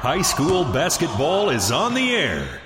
[0.00, 2.62] High school basketball is on the air.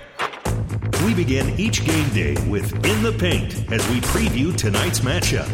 [1.04, 5.48] We begin each game day with In the Paint as we preview tonight's matchup.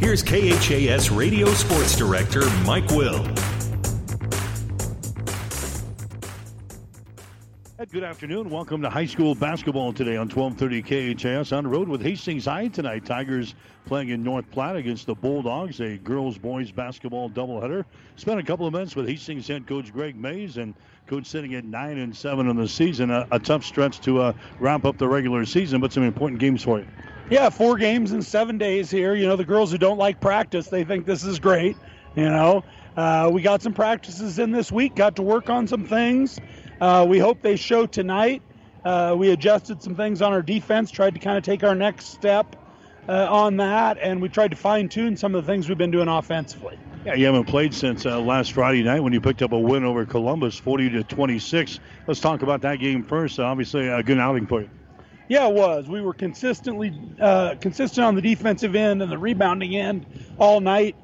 [0.00, 3.22] Here's KHAS Radio Sports Director Mike Will.
[7.92, 8.50] Good afternoon.
[8.50, 11.52] Welcome to high school basketball today on 1230 KHAS.
[11.52, 13.04] On the road with Hastings High tonight.
[13.04, 17.84] Tigers playing in North Platte against the Bulldogs, a girls boys basketball doubleheader.
[18.14, 20.72] Spent a couple of minutes with Hastings head coach Greg Mays and
[21.10, 23.10] coach sitting at 9 and 7 in the season.
[23.10, 26.62] A, a tough stretch to uh, wrap up the regular season, but some important games
[26.62, 26.86] for you.
[27.28, 29.16] Yeah, four games in seven days here.
[29.16, 31.76] You know, the girls who don't like practice, they think this is great.
[32.14, 32.62] You know,
[32.96, 36.38] uh, we got some practices in this week, got to work on some things.
[36.80, 38.40] Uh, we hope they show tonight.
[38.84, 42.06] Uh, we adjusted some things on our defense, tried to kind of take our next
[42.06, 42.54] step
[43.08, 45.90] uh, on that, and we tried to fine tune some of the things we've been
[45.90, 46.78] doing offensively.
[47.04, 49.84] Yeah, you haven't played since uh, last Friday night when you picked up a win
[49.84, 51.80] over Columbus, 40 to 26.
[52.06, 53.38] Let's talk about that game first.
[53.38, 54.70] Obviously, a good outing for you.
[55.28, 55.88] Yeah, it was.
[55.88, 60.04] We were consistently uh, consistent on the defensive end and the rebounding end
[60.38, 60.94] all night.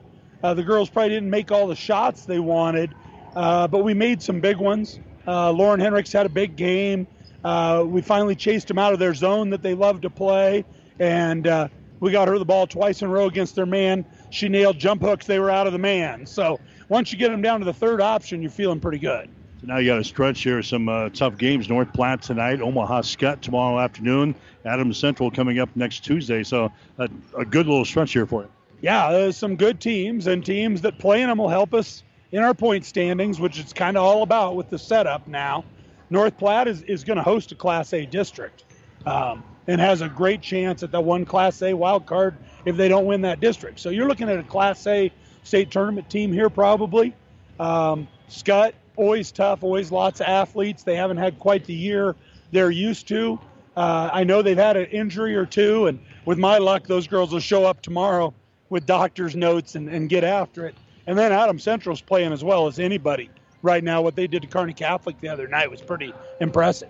[0.42, 2.94] Uh, the girls probably didn't make all the shots they wanted,
[3.34, 4.98] but we made some big ones.
[5.27, 7.06] Uh, Lauren Henricks had a big game.
[7.42, 10.64] Uh, we finally chased them out of their zone that they love to play,
[10.98, 11.69] and uh,
[12.00, 14.05] we got her the ball twice in a row against their man.
[14.36, 15.24] She nailed jump hooks.
[15.24, 16.26] They were out of the man.
[16.26, 19.30] So once you get them down to the third option, you're feeling pretty good.
[19.62, 21.70] So now you got a stretch here, some uh, tough games.
[21.70, 24.34] North Platte tonight, Omaha Skutt tomorrow afternoon,
[24.66, 26.42] Adams Central coming up next Tuesday.
[26.42, 28.50] So a, a good little stretch here for you.
[28.82, 32.42] Yeah, there's some good teams, and teams that play in them will help us in
[32.42, 35.64] our point standings, which it's kind of all about with the setup now.
[36.10, 38.64] North Platte is, is going to host a Class A district
[39.06, 42.36] um, and has a great chance at the one Class A wild card
[42.67, 43.81] if they don't win that district.
[43.81, 45.11] So you're looking at a Class A
[45.45, 47.14] state tournament team here, probably.
[47.59, 50.83] Um, Skutt, always tough, always lots of athletes.
[50.83, 52.14] They haven't had quite the year
[52.53, 53.39] they're used to.
[53.77, 57.32] Uh, I know they've had an injury or two, and with my luck, those girls
[57.32, 58.34] will show up tomorrow
[58.69, 60.75] with doctor's notes and, and get after it.
[61.06, 63.31] And then Adams Central's playing as well as anybody
[63.62, 64.03] right now.
[64.03, 66.88] What they did to Kearney Catholic the other night was pretty impressive.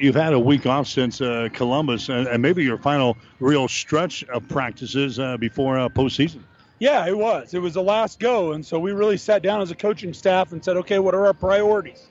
[0.00, 4.24] You've had a week off since uh, Columbus, and, and, maybe your final real stretch
[4.24, 6.40] of practices uh, before uh, postseason.
[6.78, 7.54] Yeah, it was.
[7.54, 10.52] It was the last go, and so we really sat down as a coaching staff
[10.52, 12.08] and said, okay, what are our priorities?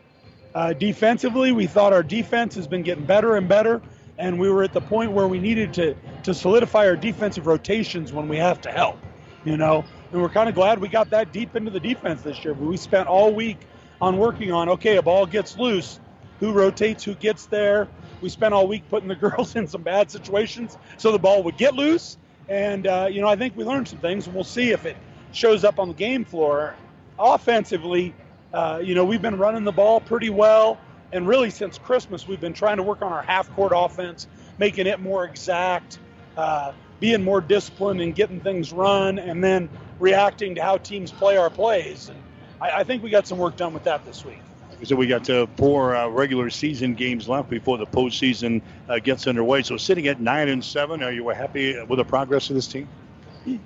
[0.56, 3.82] Uh, defensively, we thought our defense has been getting better and better,
[4.18, 8.14] and we were at the point where we needed to to solidify our defensive rotations
[8.14, 8.98] when we have to help.
[9.46, 12.44] You know, and we're kind of glad we got that deep into the defense this
[12.46, 12.54] year.
[12.54, 13.58] But we spent all week
[14.00, 16.00] on working on okay, a ball gets loose,
[16.44, 17.88] who rotates, who gets there.
[18.20, 21.56] We spent all week putting the girls in some bad situations so the ball would
[21.56, 22.18] get loose.
[22.50, 24.98] And uh, you know, I think we learned some things, and we'll see if it
[25.32, 26.76] shows up on the game floor.
[27.18, 28.14] Offensively,
[28.54, 30.78] uh, you know, we've been running the ball pretty well,
[31.14, 34.28] and really since Christmas, we've been trying to work on our half-court offense,
[34.58, 36.00] making it more exact.
[36.36, 41.38] Uh, being more disciplined and getting things run, and then reacting to how teams play
[41.38, 42.10] our plays.
[42.10, 42.18] And
[42.60, 44.40] I, I think we got some work done with that this week.
[44.86, 49.28] So we got uh, four uh, regular season games left before the postseason uh, gets
[49.28, 49.64] underway.
[49.64, 52.88] So sitting at nine and seven, are you happy with the progress of this team?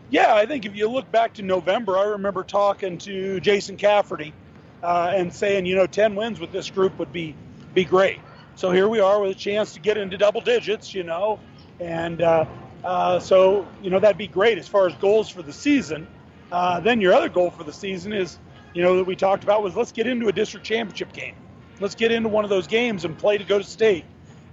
[0.10, 4.34] Yeah, I think if you look back to November, I remember talking to Jason Cafferty
[4.84, 7.36] uh, and saying, you know, ten wins with this group would be
[7.74, 8.20] be great.
[8.56, 11.40] So here we are with a chance to get into double digits, you know,
[11.80, 16.08] and uh, so, you know, that'd be great as far as goals for the season.
[16.50, 18.40] Then your other goal for the season is,
[18.78, 21.34] you know, that we talked about was let's get into a district championship game.
[21.80, 24.06] Let's get into one of those games and play to go to state.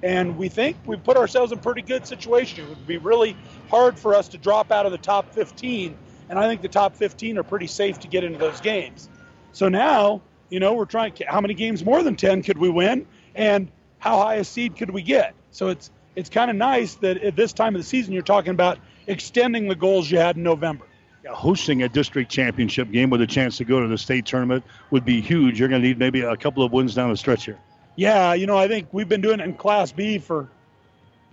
[0.03, 2.65] And we think we put ourselves in pretty good situation.
[2.65, 3.37] It would be really
[3.69, 5.95] hard for us to drop out of the top 15.
[6.31, 9.11] And I think the top 15 are pretty safe to get into those games.
[9.53, 13.07] So now, you know, we're trying, how many games more than 10 could we win?
[13.35, 15.35] And how high a seed could we get?
[15.51, 18.53] So it's, it's kind of nice that at this time of the season you're talking
[18.53, 20.87] about extending the goals you had in November.
[21.27, 25.05] Hosting a district championship game with a chance to go to the state tournament would
[25.05, 25.59] be huge.
[25.59, 27.59] You're going to need maybe a couple of wins down the stretch here.
[27.97, 30.49] Yeah, you know, I think we've been doing it in Class B for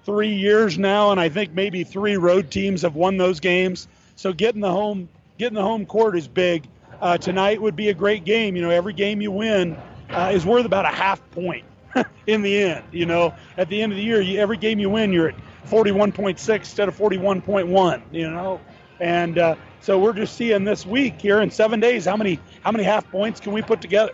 [0.05, 3.87] three years now, and I think maybe three road teams have won those games.
[4.15, 6.67] So getting the home getting the home court is big.
[7.01, 8.55] Uh, tonight would be a great game.
[8.55, 9.75] You know, every game you win
[10.09, 11.65] uh, is worth about a half point.
[12.27, 12.83] in the end.
[12.91, 15.35] You know, at the end of the year, you, every game you win, you're at
[15.67, 18.01] 41.6 instead of 41.1.
[18.11, 18.61] You know,
[18.99, 22.71] and uh, so we're just seeing this week here in seven days how many how
[22.71, 24.13] many half points can we put together.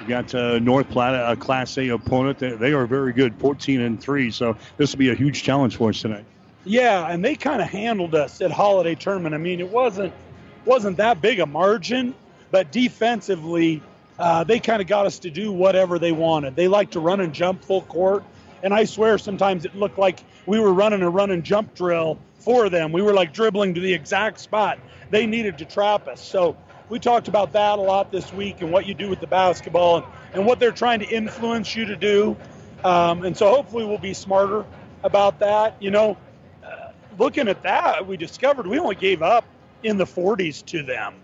[0.00, 2.38] We got uh, North Platte, a Class A opponent.
[2.38, 4.30] They, they are very good, 14 and three.
[4.30, 6.24] So this will be a huge challenge for us tonight.
[6.64, 9.34] Yeah, and they kind of handled us at Holiday Tournament.
[9.34, 10.12] I mean, it wasn't
[10.64, 12.14] wasn't that big a margin,
[12.50, 13.82] but defensively,
[14.18, 16.56] uh, they kind of got us to do whatever they wanted.
[16.56, 18.24] They like to run and jump full court.
[18.64, 22.18] And I swear sometimes it looked like we were running a run and jump drill
[22.40, 22.90] for them.
[22.90, 24.78] We were like dribbling to the exact spot
[25.10, 26.20] they needed to trap us.
[26.20, 26.56] So
[26.88, 29.98] we talked about that a lot this week and what you do with the basketball
[29.98, 32.36] and, and what they're trying to influence you to do.
[32.84, 34.64] Um, and so hopefully we'll be smarter
[35.02, 35.76] about that.
[35.80, 36.16] You know,
[36.64, 39.44] uh, looking at that, we discovered we only gave up
[39.82, 41.14] in the 40s to them.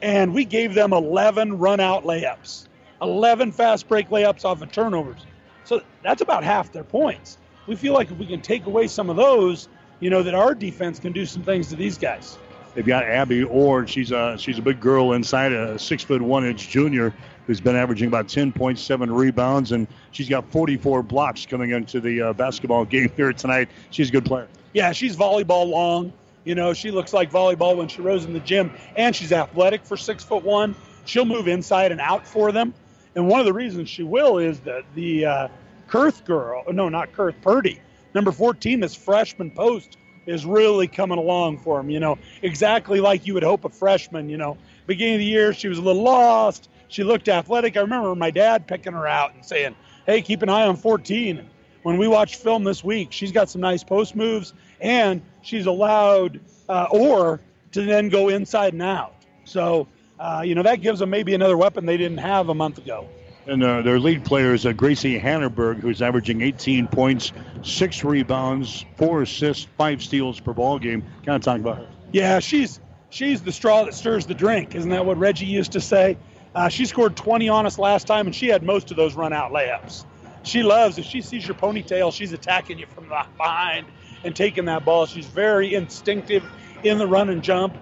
[0.00, 2.66] And we gave them 11 run out layups,
[3.02, 5.26] 11 fast break layups off of turnovers.
[5.64, 7.38] So that's about half their points.
[7.66, 9.68] We feel like if we can take away some of those,
[10.00, 12.38] you know, that our defense can do some things to these guys.
[12.74, 13.86] They've got Abby Orr.
[13.86, 17.12] She's a she's a big girl inside, a six foot one inch junior
[17.46, 22.32] who's been averaging about 10.7 rebounds, and she's got 44 blocks coming into the uh,
[22.34, 23.70] basketball game here tonight.
[23.88, 24.46] She's a good player.
[24.74, 26.12] Yeah, she's volleyball long.
[26.44, 29.84] You know, she looks like volleyball when she rose in the gym, and she's athletic
[29.84, 30.74] for six foot one.
[31.06, 32.74] She'll move inside and out for them.
[33.14, 35.48] And one of the reasons she will is that the uh,
[35.88, 37.80] Kurth girl, no, not Kurth, Purdy,
[38.14, 39.96] number 14, this freshman post
[40.28, 41.90] is really coming along for him.
[41.90, 44.28] You know, exactly like you would hope a freshman.
[44.28, 46.68] You know, beginning of the year she was a little lost.
[46.88, 47.76] She looked athletic.
[47.76, 49.74] I remember my dad picking her out and saying,
[50.06, 51.44] "Hey, keep an eye on 14."
[51.82, 56.40] When we watched film this week, she's got some nice post moves, and she's allowed
[56.68, 57.40] uh, Orr
[57.72, 59.14] to then go inside and out.
[59.44, 59.86] So,
[60.18, 63.08] uh, you know, that gives them maybe another weapon they didn't have a month ago.
[63.48, 68.84] And uh, their lead player is uh, Gracie Hannenborg, who's averaging 18 points, six rebounds,
[68.98, 71.02] four assists, five steals per ball game.
[71.24, 71.88] Kind of talk about her.
[72.12, 72.78] Yeah, she's
[73.08, 74.74] she's the straw that stirs the drink.
[74.74, 76.18] Isn't that what Reggie used to say?
[76.54, 79.32] Uh, she scored 20 on us last time, and she had most of those run
[79.32, 80.04] out layups.
[80.42, 83.86] She loves if she sees your ponytail, she's attacking you from behind
[84.24, 85.06] and taking that ball.
[85.06, 86.44] She's very instinctive
[86.82, 87.78] in the run and jump.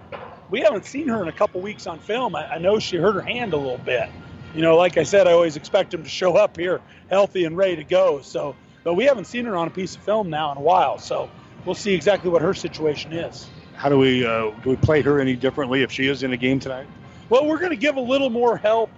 [0.49, 2.37] We haven't seen her in a couple weeks on film.
[2.37, 4.09] I, I know she hurt her hand a little bit
[4.57, 6.81] you know, like I said, I always expect him to show up here
[7.11, 8.23] healthy and ready to go.
[8.23, 10.99] So, but we haven't seen her on a piece of film now in a while.
[10.99, 11.29] So
[11.67, 13.49] we'll see exactly what her situation is.
[13.75, 16.39] How do we uh, do we play her any differently if she is in a
[16.39, 16.87] game tonight?
[17.29, 18.89] Well, we're going to give a little more help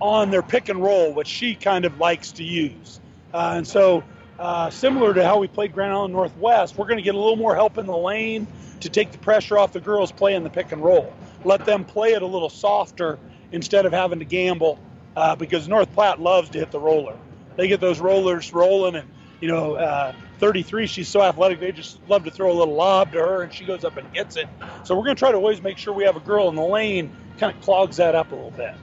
[0.00, 2.98] on their pick and roll, which she kind of likes to use.
[3.34, 4.02] Uh, and so,
[4.38, 7.36] uh, similar to how we played Grand Island Northwest, we're going to get a little
[7.36, 8.46] more help in the lane
[8.80, 11.12] to take the pressure off the girls playing the pick and roll.
[11.44, 13.18] Let them play it a little softer
[13.52, 14.78] instead of having to gamble
[15.16, 17.16] uh, because North Platte loves to hit the roller.
[17.56, 19.08] They get those rollers rolling, and
[19.40, 21.60] you know, uh, 33, she's so athletic.
[21.60, 24.10] They just love to throw a little lob to her, and she goes up and
[24.12, 24.48] gets it.
[24.84, 26.62] So we're going to try to always make sure we have a girl in the
[26.62, 28.74] lane, kind of clogs that up a little bit.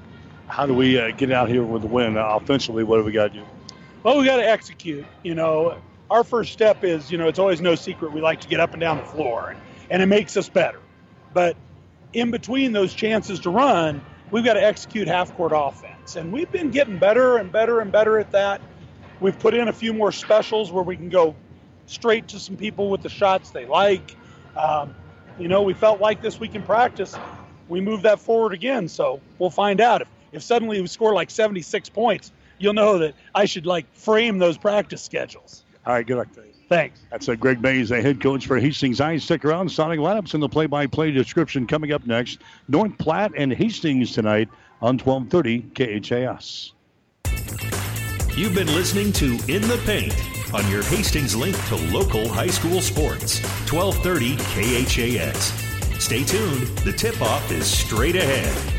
[0.47, 2.83] How do we uh, get out here with the win uh, offensively?
[2.83, 3.45] What do we got to do?
[4.03, 5.05] Well, we got to execute.
[5.23, 5.77] You know,
[6.09, 8.73] our first step is, you know, it's always no secret we like to get up
[8.73, 9.59] and down the floor, and,
[9.89, 10.79] and it makes us better.
[11.33, 11.55] But
[12.13, 16.15] in between those chances to run, we've got to execute half court offense.
[16.15, 18.61] And we've been getting better and better and better at that.
[19.19, 21.35] We've put in a few more specials where we can go
[21.87, 24.15] straight to some people with the shots they like.
[24.55, 24.95] Um,
[25.37, 27.15] you know, we felt like this week in practice,
[27.67, 28.87] we moved that forward again.
[28.87, 30.01] So we'll find out.
[30.01, 34.37] If, if suddenly we score like 76 points, you'll know that I should like frame
[34.37, 35.63] those practice schedules.
[35.85, 36.48] All right, good luck to you.
[36.69, 36.99] Thanks.
[37.09, 39.17] That's a Greg Mays, the head coach for Hastings High.
[39.17, 39.69] Stick around.
[39.69, 42.39] Sonic lineups in the play-by-play description coming up next.
[42.67, 44.49] North Platte and Hastings tonight
[44.79, 46.73] on 1230 KHAS.
[48.37, 50.15] You've been listening to In the Paint
[50.53, 53.39] on your Hastings link to local high school sports.
[53.69, 55.53] 1230 KHAS.
[56.01, 56.67] Stay tuned.
[56.79, 58.78] The tip-off is straight ahead.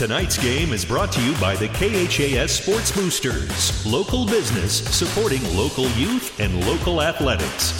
[0.00, 5.90] Tonight's game is brought to you by the KHAS Sports Boosters, local business supporting local
[5.90, 7.74] youth and local athletics.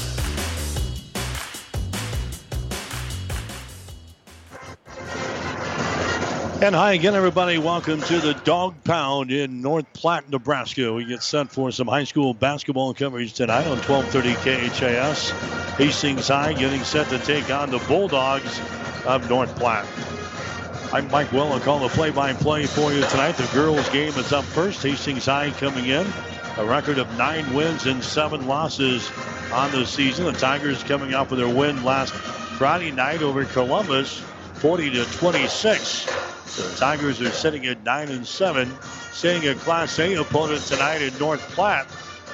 [6.62, 7.57] And hi again, everybody.
[7.57, 10.93] Welcome to the Dog Pound in North Platte, Nebraska.
[10.93, 14.35] We get set for some high school basketball coverage tonight on 1230
[14.69, 15.31] KHAS.
[15.79, 18.61] Hastings High getting set to take on the Bulldogs
[19.07, 19.87] of North Platte.
[20.92, 21.52] I'm Mike Well.
[21.52, 23.37] I'll call the play-by-play for you tonight.
[23.37, 24.82] The girls' game is up first.
[24.82, 26.04] Hastings High coming in.
[26.56, 29.09] A record of nine wins and seven losses
[29.52, 30.25] on the season.
[30.25, 34.18] The Tigers coming off with their win last Friday night over Columbus,
[34.54, 36.06] 40 to 26.
[36.56, 38.68] The Tigers are sitting at 9 and 7,
[39.12, 41.87] seeing a Class A opponent tonight in North Platte.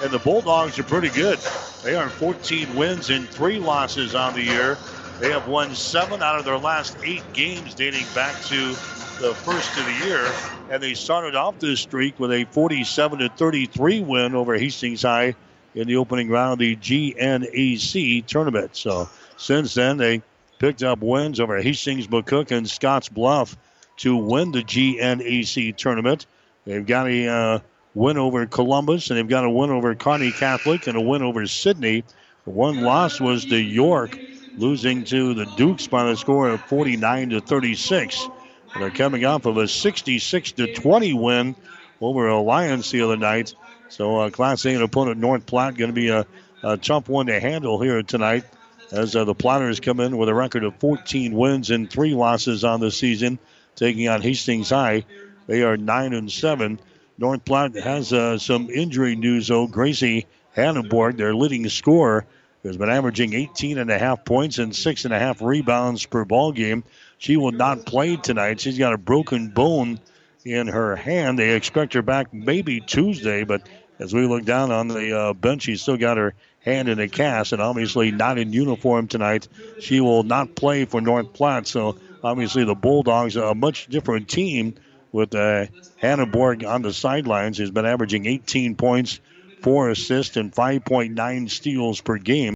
[0.03, 1.39] And the Bulldogs are pretty good.
[1.85, 4.79] They are 14 wins and three losses on the year.
[5.21, 8.77] They have won seven out of their last eight games dating back to
[9.21, 10.29] the first of the year.
[10.71, 15.35] And they started off this streak with a 47 to 33 win over Hastings High
[15.75, 18.77] in the opening round of the GNAC tournament.
[18.77, 20.23] So since then, they
[20.59, 23.57] picked up wins over Hastings, McCook, and Scottsbluff
[23.99, 26.27] to win the GNAC tournament.
[26.65, 27.59] They've got a uh,
[27.95, 31.47] win over Columbus, and they've got a win over Kearney Catholic, and a win over
[31.47, 32.05] Sidney.
[32.45, 34.19] One loss was to York,
[34.57, 38.29] losing to the Dukes by the score of 49 to 36.
[38.75, 41.57] And they're coming off of a 66 to 20 win
[42.01, 43.55] over Alliance the other night.
[43.89, 46.27] So, uh, Class A opponent North Platte going to be a,
[46.63, 48.45] a, tough one to handle here tonight
[48.91, 52.65] as uh, the Platters come in with a record of 14 wins and three losses
[52.65, 53.39] on the season
[53.77, 55.05] taking on Hastings High.
[55.47, 56.81] They are 9 and 7.
[57.19, 59.67] North Platte has uh, some injury news, though.
[59.67, 62.27] Gracie Hannenborg, their leading scorer,
[62.67, 66.25] has been averaging 18 and a half points and six and a half rebounds per
[66.25, 66.85] ball game.
[67.19, 68.61] She will not play tonight.
[68.61, 70.01] She's got a broken bone
[70.45, 71.39] in her hand.
[71.39, 73.63] They expect her back maybe Tuesday, but
[73.99, 77.09] as we look down on the uh, bench, she's still got her hand in a
[77.09, 79.49] cast and obviously not in uniform tonight.
[79.81, 81.97] She will not play for North Platte, so
[82.27, 84.75] Obviously, the Bulldogs are a much different team
[85.13, 85.67] with uh,
[85.99, 86.27] Hannah
[86.67, 87.57] on the sidelines.
[87.57, 89.21] He's been averaging 18 points,
[89.63, 92.55] four assists, and 5.9 steals per game,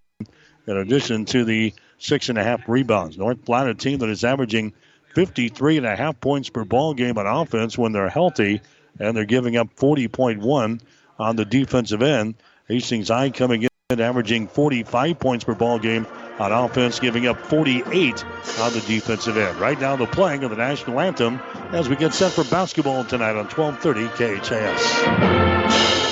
[0.71, 3.19] in addition to the six and a half rebounds.
[3.19, 4.73] North Platte, a team that is averaging
[5.15, 8.61] 53 and a half points per ball game on offense when they're healthy,
[8.99, 10.81] and they're giving up 40.1
[11.19, 12.37] on the defensive end.
[12.69, 16.07] Hastings High coming in averaging 45 points per ball game
[16.39, 18.25] on offense, giving up 48
[18.61, 19.59] on the defensive end.
[19.59, 21.41] Right now, the playing of the national anthem
[21.73, 24.07] as we get set for basketball tonight on 1230
[24.39, 26.10] KHAS.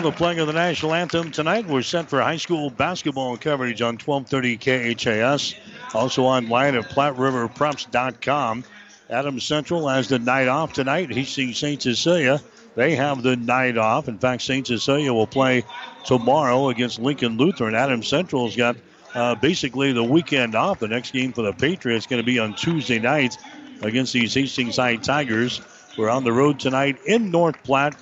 [0.00, 1.66] The playing of the national anthem tonight.
[1.66, 5.54] We're set for high school basketball coverage on 1230 KHAS.
[5.92, 8.64] Also online at PlatteRiverPreps.com.
[9.10, 11.12] Adams Central has the night off tonight.
[11.12, 11.82] Hastings St.
[11.82, 12.40] Cecilia,
[12.74, 14.08] they have the night off.
[14.08, 14.66] In fact, St.
[14.66, 15.62] Cecilia will play
[16.06, 17.74] tomorrow against Lincoln Lutheran.
[17.74, 18.76] Adams Central's got
[19.14, 20.78] uh, basically the weekend off.
[20.78, 23.36] The next game for the Patriots is going to be on Tuesday night
[23.82, 25.60] against these Hastings High Tigers.
[25.98, 27.96] We're on the road tonight in North Platte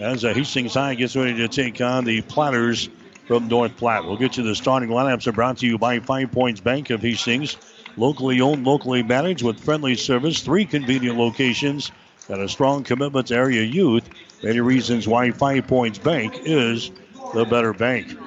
[0.00, 2.88] as uh, Hastings High gets ready to take on the Platters
[3.26, 4.04] from North Platte.
[4.04, 7.02] We'll get you the starting lineups are brought to you by Five Points Bank of
[7.02, 7.58] Hastings.
[7.98, 11.92] Locally owned, locally managed with friendly service, three convenient locations,
[12.28, 14.08] and a strong commitment to area youth.
[14.42, 16.90] Many reasons why Five Points Bank is
[17.34, 18.18] the better bank.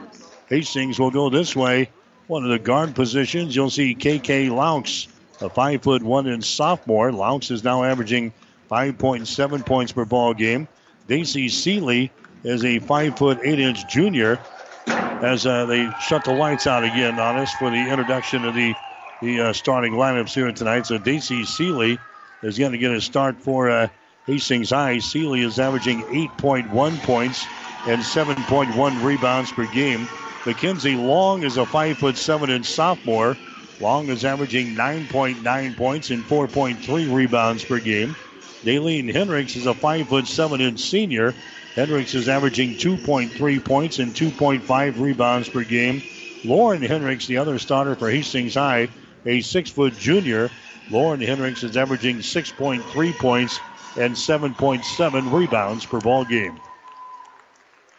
[0.49, 1.89] Hastings will go this way.
[2.27, 5.07] One of the guard positions, you'll see KK Laux,
[5.41, 7.11] a five foot one inch sophomore.
[7.11, 8.31] Laux is now averaging
[8.69, 10.67] 5.7 points per ball game.
[11.07, 12.11] Daisy Seeley
[12.43, 14.39] is a five foot eight inch junior.
[14.87, 18.73] As uh, they shut the lights out again on us for the introduction of the
[19.21, 20.85] the uh, starting lineups here tonight.
[20.85, 21.97] So Daisy Seeley
[22.41, 23.87] is going to get a start for uh,
[24.25, 24.99] Hastings High.
[24.99, 27.45] Seeley is averaging 8.1 points
[27.87, 30.07] and 7.1 rebounds per game.
[30.45, 33.37] Mackenzie Long is a five foot seven inch sophomore.
[33.79, 38.15] Long is averaging 9.9 points and 4.3 rebounds per game.
[38.63, 41.33] Daleen Hendricks is a five foot seven inch senior.
[41.75, 46.01] Hendricks is averaging 2.3 points and 2.5 rebounds per game.
[46.45, 48.89] Lauren Hendricks, the other starter for Hastings High,
[49.25, 50.49] a six foot junior.
[50.89, 53.59] Lauren Hendricks is averaging 6.3 points
[53.97, 56.59] and 7.7 rebounds per ball game.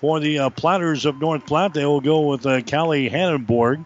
[0.00, 3.84] For the uh, Platters of North Platte, they will go with uh, Callie Hannenborg,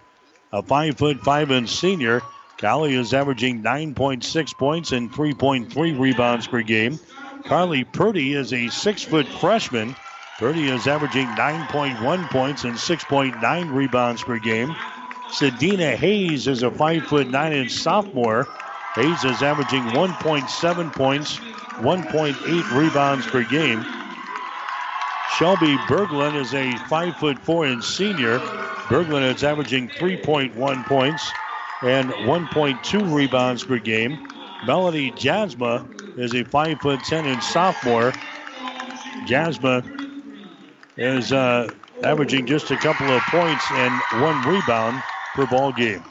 [0.52, 2.22] a five foot five inch senior.
[2.60, 6.98] Callie is averaging 9.6 points and 3.3 rebounds per game.
[7.44, 9.94] Carly Purdy is a six foot freshman.
[10.40, 14.74] Purdy is averaging 9.1 points and 6.9 rebounds per game.
[15.28, 18.48] Sedina Hayes is a five foot nine inch sophomore.
[18.96, 23.86] Hayes is averaging 1.7 points, 1.8 rebounds per game.
[25.36, 28.40] Shelby Berglund is a five foot four inch senior.
[28.88, 31.30] Berglund is averaging 3.1 points
[31.82, 34.18] and 1.2 rebounds per game.
[34.66, 38.12] Melanie Jasma is a five foot ten inch sophomore.
[39.26, 39.84] Jasma
[40.96, 41.68] is uh,
[42.02, 45.02] averaging just a couple of points and one rebound
[45.34, 46.02] per ball game.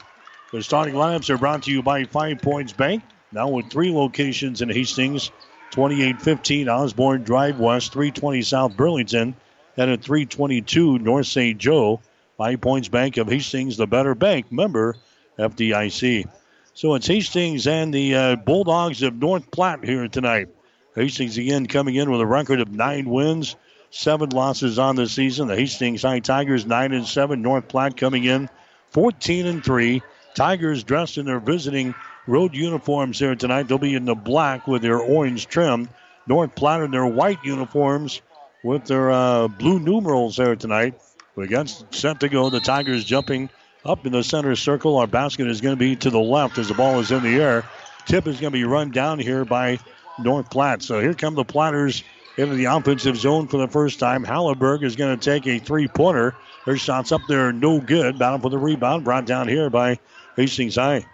[0.52, 4.62] The starting lineups are brought to you by Five Points Bank, now with three locations
[4.62, 5.30] in Hastings
[5.72, 9.36] 2815 Osborne Drive West, 320 South Burlington,
[9.76, 11.58] and at 322 North St.
[11.58, 12.00] Joe.
[12.38, 14.96] Five Points Bank of Hastings, the better bank, member
[15.38, 16.28] FDIC.
[16.74, 20.48] So it's Hastings and the uh, Bulldogs of North Platte here tonight.
[20.94, 23.56] Hastings again coming in with a record of nine wins,
[23.90, 25.48] seven losses on the season.
[25.48, 27.42] The Hastings High Tigers nine and seven.
[27.42, 28.48] North Platte coming in
[28.90, 30.02] 14 and three.
[30.34, 31.94] Tigers dressed in their visiting
[32.26, 33.68] road uniforms here tonight.
[33.68, 35.88] They'll be in the black with their orange trim.
[36.26, 38.20] North Platte in their white uniforms
[38.62, 41.00] with their uh, blue numerals there tonight.
[41.34, 42.50] We got set to go.
[42.50, 43.50] The Tigers jumping
[43.88, 44.98] up in the center circle.
[44.98, 47.40] Our basket is going to be to the left as the ball is in the
[47.40, 47.64] air.
[48.06, 49.78] Tip is going to be run down here by
[50.18, 50.82] North Platte.
[50.82, 52.04] So here come the Platters
[52.36, 54.24] into the offensive zone for the first time.
[54.24, 56.36] Halliburg is going to take a three pointer.
[56.64, 58.18] Her shots up there, no good.
[58.18, 59.98] Battle for the rebound, brought down here by
[60.36, 61.06] Hastings High.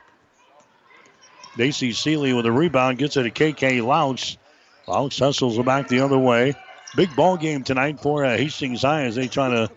[1.57, 4.37] Daisy Seeley with a rebound gets it to KK Laux.
[4.89, 6.54] Laux hustles back the other way.
[6.97, 9.71] Big ball game tonight for uh, Hastings High as they try to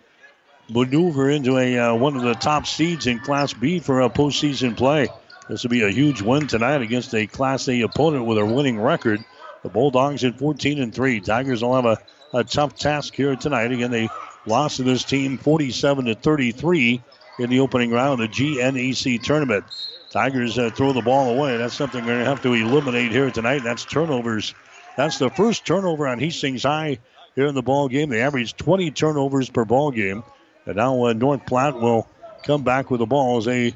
[0.69, 4.75] maneuver into a uh, one of the top seeds in Class B for a postseason
[4.75, 5.07] play.
[5.49, 8.79] This will be a huge win tonight against a Class A opponent with a winning
[8.79, 9.23] record.
[9.63, 11.21] The Bulldogs at 14 and 3.
[11.21, 11.97] Tigers will have a,
[12.33, 13.71] a tough task here tonight.
[13.71, 14.09] Again, they
[14.45, 17.01] lost to this team 47 to 33
[17.39, 19.65] in the opening round of the GNAC tournament.
[20.11, 21.57] Tigers uh, throw the ball away.
[21.57, 23.63] That's something they're going to have to eliminate here tonight.
[23.63, 24.53] That's turnovers.
[24.95, 26.99] That's the first turnover on Hastings High
[27.35, 28.09] here in the ball game.
[28.09, 30.23] They average 20 turnovers per ball game.
[30.67, 32.07] And now uh, North Platte will
[32.43, 33.73] come back with the ball as they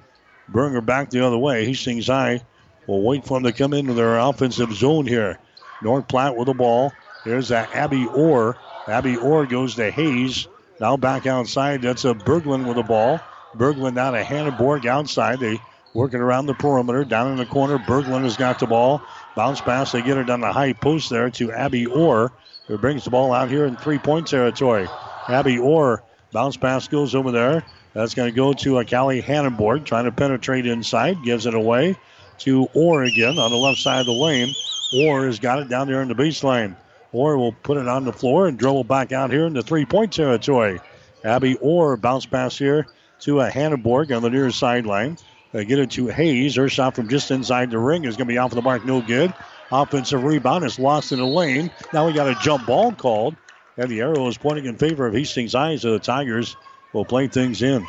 [0.49, 1.65] bring her back the other way.
[1.65, 2.41] Hastings High
[2.85, 5.39] will wait for them to come into their offensive zone here.
[5.81, 6.91] North Platte with the ball.
[7.23, 8.57] Here's uh, Abby Orr.
[8.87, 10.47] Abby Orr goes to Hayes.
[10.79, 11.81] Now back outside.
[11.81, 13.21] That's a Berglund with the ball.
[13.55, 15.39] Berglund down to Hannenborg outside.
[15.39, 15.59] They
[15.93, 17.05] working around the perimeter.
[17.05, 19.01] Down in the corner, Berglund has got the ball.
[19.35, 19.91] Bounce pass.
[19.91, 22.31] They get it down the high post there to Abby Orr,
[22.67, 24.87] who brings the ball out here in three point territory.
[25.27, 27.63] Abby Orr, bounce pass goes over there.
[27.93, 31.23] That's going to go to a Callie Hannenborg trying to penetrate inside.
[31.23, 31.97] Gives it away
[32.39, 34.53] to Orr again on the left side of the lane.
[34.93, 36.75] Orr has got it down there in the baseline.
[37.11, 39.85] Orr will put it on the floor and dribble back out here in the three
[39.85, 40.79] point territory.
[41.23, 42.87] Abby Orr bounce pass here
[43.21, 45.17] to a Hannenborg on the near sideline.
[45.51, 46.55] They get it to Hayes.
[46.55, 49.01] Her shot from just inside the ring is going to be off the mark, no
[49.01, 49.33] good.
[49.71, 51.71] Offensive rebound is lost in the lane.
[51.93, 53.35] Now we got a jump ball called,
[53.77, 56.55] and the arrow is pointing in favor of Hastings High, so the Tigers
[56.93, 57.85] will play things in.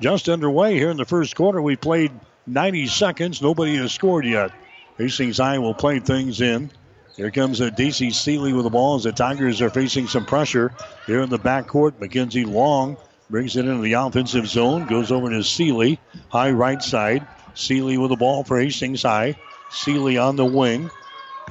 [0.00, 1.62] Just underway here in the first quarter.
[1.62, 2.12] We played
[2.46, 3.40] 90 seconds.
[3.40, 4.50] Nobody has scored yet.
[4.98, 6.70] Hastings High will play things in.
[7.16, 10.72] Here comes a Daisy Seeley with the ball as the Tigers are facing some pressure
[11.06, 12.00] here in the backcourt.
[12.00, 12.96] Mackenzie Long
[13.32, 14.86] Brings it into the offensive zone.
[14.86, 15.98] Goes over to Seeley.
[16.28, 17.26] High right side.
[17.54, 19.36] Seeley with the ball for Hastings High.
[19.70, 20.90] Seeley on the wing.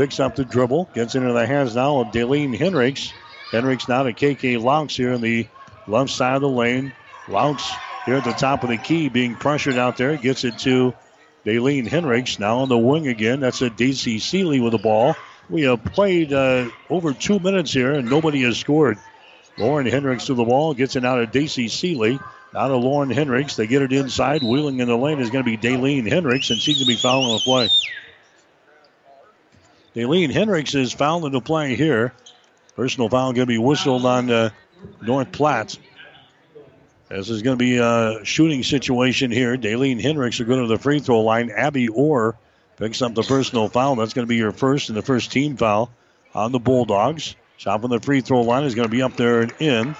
[0.01, 0.89] Picks up the dribble.
[0.95, 3.13] Gets into the hands now of Daleen Henricks.
[3.51, 5.45] Henricks now to KK Laux here in the
[5.85, 6.91] left side of the lane.
[7.27, 7.61] Laux
[8.07, 10.17] here at the top of the key being pressured out there.
[10.17, 10.95] Gets it to
[11.45, 12.39] Daleen Henricks.
[12.39, 13.41] Now on the wing again.
[13.41, 15.15] That's a Daisy Seeley with the ball.
[15.51, 18.97] We have played uh, over two minutes here and nobody has scored.
[19.59, 22.19] Lauren Hendricks to the ball, gets it out of Daisy Seeley.
[22.55, 23.55] Out of Lauren Hendricks.
[23.55, 24.41] They get it inside.
[24.41, 26.99] Wheeling in the lane is going to be Daleen Hendricks, and she's going to be
[26.99, 27.69] fouling the play.
[29.95, 32.13] Daleen Hendricks is fouling the play here.
[32.75, 34.49] Personal foul going to be whistled on uh,
[35.01, 35.77] North Platte.
[37.09, 39.57] This is going to be a shooting situation here.
[39.57, 41.49] Daleen Hendricks are going to the free throw line.
[41.49, 42.37] Abby Orr
[42.77, 43.95] picks up the personal foul.
[43.95, 45.91] That's going to be your first and the first team foul
[46.33, 47.35] on the Bulldogs.
[47.57, 49.95] Shot from the free throw line is going to be up there and in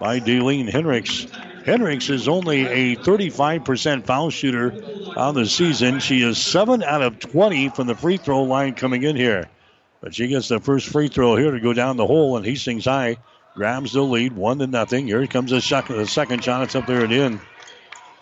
[0.00, 1.30] by Daleen Henricks.
[1.66, 4.72] Hendricks is only a 35% foul shooter
[5.16, 5.98] on the season.
[5.98, 9.48] She is 7 out of 20 from the free throw line coming in here.
[10.00, 12.84] But she gets the first free throw here to go down the hole, and Hastings
[12.84, 13.16] High
[13.56, 15.08] grabs the lead, 1 to nothing.
[15.08, 16.62] Here comes the second, the second shot.
[16.62, 17.40] It's up there and in.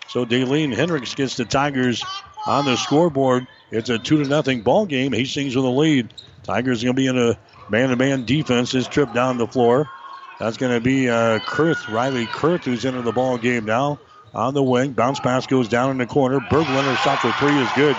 [0.08, 2.02] So Daleen Hendricks gets the Tigers
[2.46, 3.46] on the scoreboard.
[3.70, 5.12] It's a 2 to nothing ball game.
[5.12, 6.14] Hastings with a lead.
[6.44, 8.72] Tigers going to be in a man to man defense.
[8.72, 9.90] His trip down the floor.
[10.38, 14.00] That's going to be uh, Kurth, Riley Kurth, who's into the ball game now
[14.32, 14.92] on the wing.
[14.92, 16.40] Bounce pass goes down in the corner.
[16.40, 17.96] Berglund, her shot for three is good.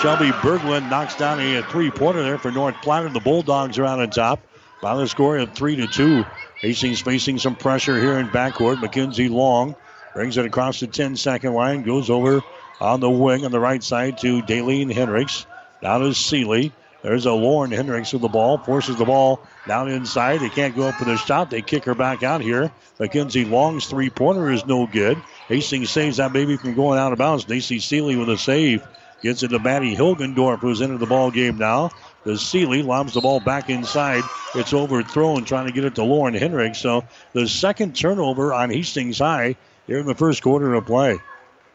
[0.00, 3.12] Shelby Berglund knocks down a three pointer there for North Platte.
[3.12, 4.46] The Bulldogs are out on top
[4.80, 6.24] by the score of three to two.
[6.62, 8.78] Hastings facing some pressure here in backcourt.
[8.78, 9.74] Mackenzie Long
[10.12, 12.42] brings it across the 10 second line, goes over
[12.80, 15.46] on the wing on the right side to Daleen Hendricks.
[15.80, 16.72] Down to Seeley.
[17.02, 20.40] There's a Lauren Hendricks with the ball, forces the ball down inside.
[20.40, 21.48] They can't go up for the shot.
[21.48, 22.72] They kick her back out here.
[22.98, 25.16] Mackenzie Long's three pointer is no good.
[25.48, 27.44] Hastings saves that baby from going out of bounds.
[27.44, 28.86] Daisy Seeley with a save.
[29.22, 31.90] Gets it to Maddie Hilgendorf, who's into the ball game now.
[32.24, 34.22] The Seeley lobs the ball back inside.
[34.54, 36.78] It's overthrown, trying to get it to Lauren Hendricks.
[36.78, 39.56] So the second turnover on Hastings High
[39.86, 41.18] here in the first quarter of play.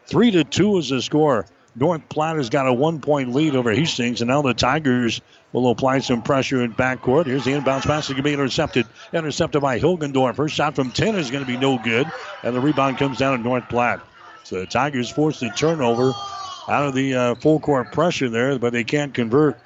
[0.06, 1.46] Three to two is the score.
[1.76, 5.20] North Platte has got a one point lead over Hastings, and now the Tigers
[5.52, 7.26] will apply some pressure in backcourt.
[7.26, 8.04] Here's the inbounds pass.
[8.04, 8.86] It's going to be intercepted.
[9.12, 10.36] Intercepted by Hilgendorf.
[10.36, 12.10] First shot from 10 is going to be no good,
[12.42, 14.00] and the rebound comes down to North Platte.
[14.44, 16.12] So the Tigers force the turnover
[16.68, 19.58] out of the uh, full court pressure there, but they can't convert.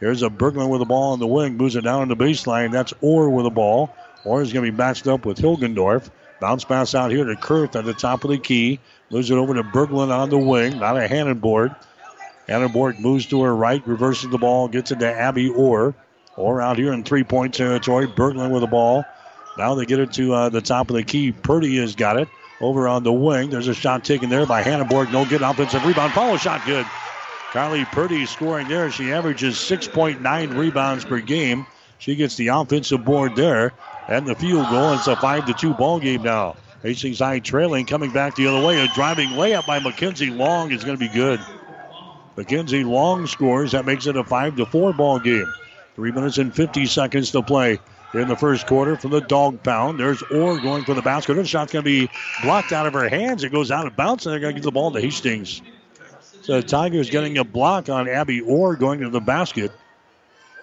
[0.00, 2.72] Here's a Berglund with the ball on the wing, moves it down on the baseline.
[2.72, 3.94] That's Orr with the ball.
[4.24, 6.10] Orr is going to be matched up with Hilgendorf.
[6.40, 8.80] Bounce pass out here to Kurth at the top of the key.
[9.12, 10.78] Moves it over to Berglund on the wing.
[10.78, 11.76] Not a Hannenborg.
[12.48, 15.94] Hannenborg moves to her right, reverses the ball, gets it to Abby Orr.
[16.36, 18.06] Orr out here in three point territory.
[18.06, 19.04] Berglund with the ball.
[19.58, 21.30] Now they get it to uh, the top of the key.
[21.30, 22.26] Purdy has got it
[22.62, 23.50] over on the wing.
[23.50, 25.12] There's a shot taken there by Hannenborg.
[25.12, 26.14] No good offensive rebound.
[26.14, 26.86] Follow shot good.
[27.50, 28.90] Carly Purdy scoring there.
[28.90, 31.66] She averages 6.9 rebounds per game.
[31.98, 33.74] She gets the offensive board there
[34.08, 34.94] and the field goal.
[34.94, 36.56] It's a 5 to 2 ball game now.
[36.82, 38.80] Hastings High trailing, coming back the other way.
[38.80, 41.40] A driving layup by McKenzie Long is going to be good.
[42.36, 43.72] McKenzie Long scores.
[43.72, 45.52] That makes it a 5 to 4 ball game.
[45.94, 47.78] Three minutes and 50 seconds to play
[48.14, 50.00] in the first quarter from the dog pound.
[50.00, 51.34] There's Orr going for the basket.
[51.34, 52.10] The shot's going to be
[52.42, 53.44] blocked out of her hands.
[53.44, 55.62] It goes out of bounds, and they're going to give the ball to Hastings.
[56.42, 59.70] So the Tigers getting a block on Abby Orr going to the basket.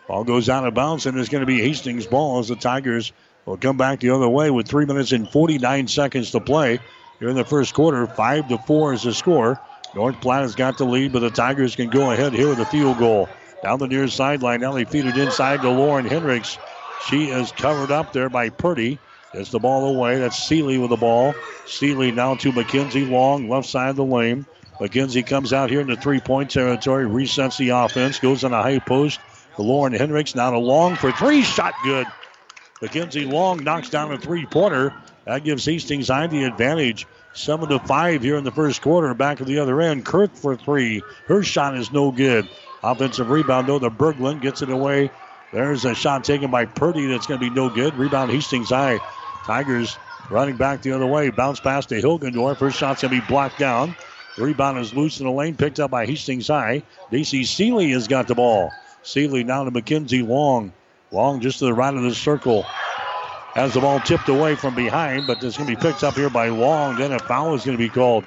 [0.08, 3.14] Ball goes out of bounds, and it's going to be Hastings' ball as the Tigers
[3.50, 6.80] will come back the other way with three minutes and 49 seconds to play
[7.20, 8.06] here in the first quarter.
[8.06, 9.60] Five to four is the score.
[9.96, 12.66] North Platte has got the lead, but the Tigers can go ahead here with a
[12.66, 13.28] field goal.
[13.64, 14.62] Down the near sideline.
[14.62, 16.60] Now they feed it inside to Lauren Hendricks.
[17.08, 19.00] She is covered up there by Purdy.
[19.34, 20.20] Gets the ball away.
[20.20, 21.34] That's Seeley with the ball.
[21.66, 24.46] Seeley now to Mackenzie Long, left side of the lane.
[24.80, 28.62] McKenzie comes out here in the three point territory, resets the offense, goes on a
[28.62, 29.20] high post.
[29.58, 31.42] Lauren Hendricks, now to Long for three.
[31.42, 32.08] Shot good.
[32.82, 34.94] Mackenzie Long knocks down a three pointer.
[35.26, 37.08] That gives Hastings High the advantage.
[37.34, 39.14] Seven to five here in the first quarter.
[39.14, 40.06] Back at the other end.
[40.06, 41.04] Kurth for three.
[41.28, 42.48] Her shot is no good.
[42.84, 43.80] Offensive rebound though.
[43.80, 45.12] The Berglund gets it away.
[45.52, 47.96] There's a shot taken by Purdy that's going to be no good.
[47.96, 49.00] Rebound Hastings High.
[49.46, 49.98] Tigers
[50.30, 51.30] running back the other way.
[51.32, 52.58] Bounce pass to Hilgendorf.
[52.58, 53.96] First shot's going to be blocked down.
[54.38, 56.84] Rebound is loose in the lane, picked up by Hastings High.
[57.12, 58.72] Daisy Seeley has got the ball.
[59.04, 60.72] Seeley now to Mackenzie Long.
[61.12, 62.64] Long just to the right of the circle.
[63.54, 66.30] Has the ball tipped away from behind, but it's going to be picked up here
[66.30, 66.98] by Long.
[66.98, 68.26] Then a foul is going to be called.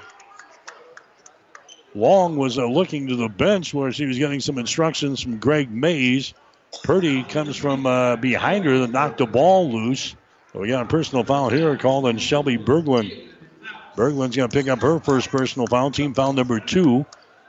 [1.94, 5.70] Long was uh, looking to the bench where she was getting some instructions from Greg
[5.70, 6.34] Mays.
[6.82, 10.16] Purdy comes from uh, behind her and knocked the ball loose.
[10.52, 13.28] So we got a personal foul here called on Shelby Berglund.
[13.96, 17.06] Berglund's going to pick up her first personal foul, team foul number two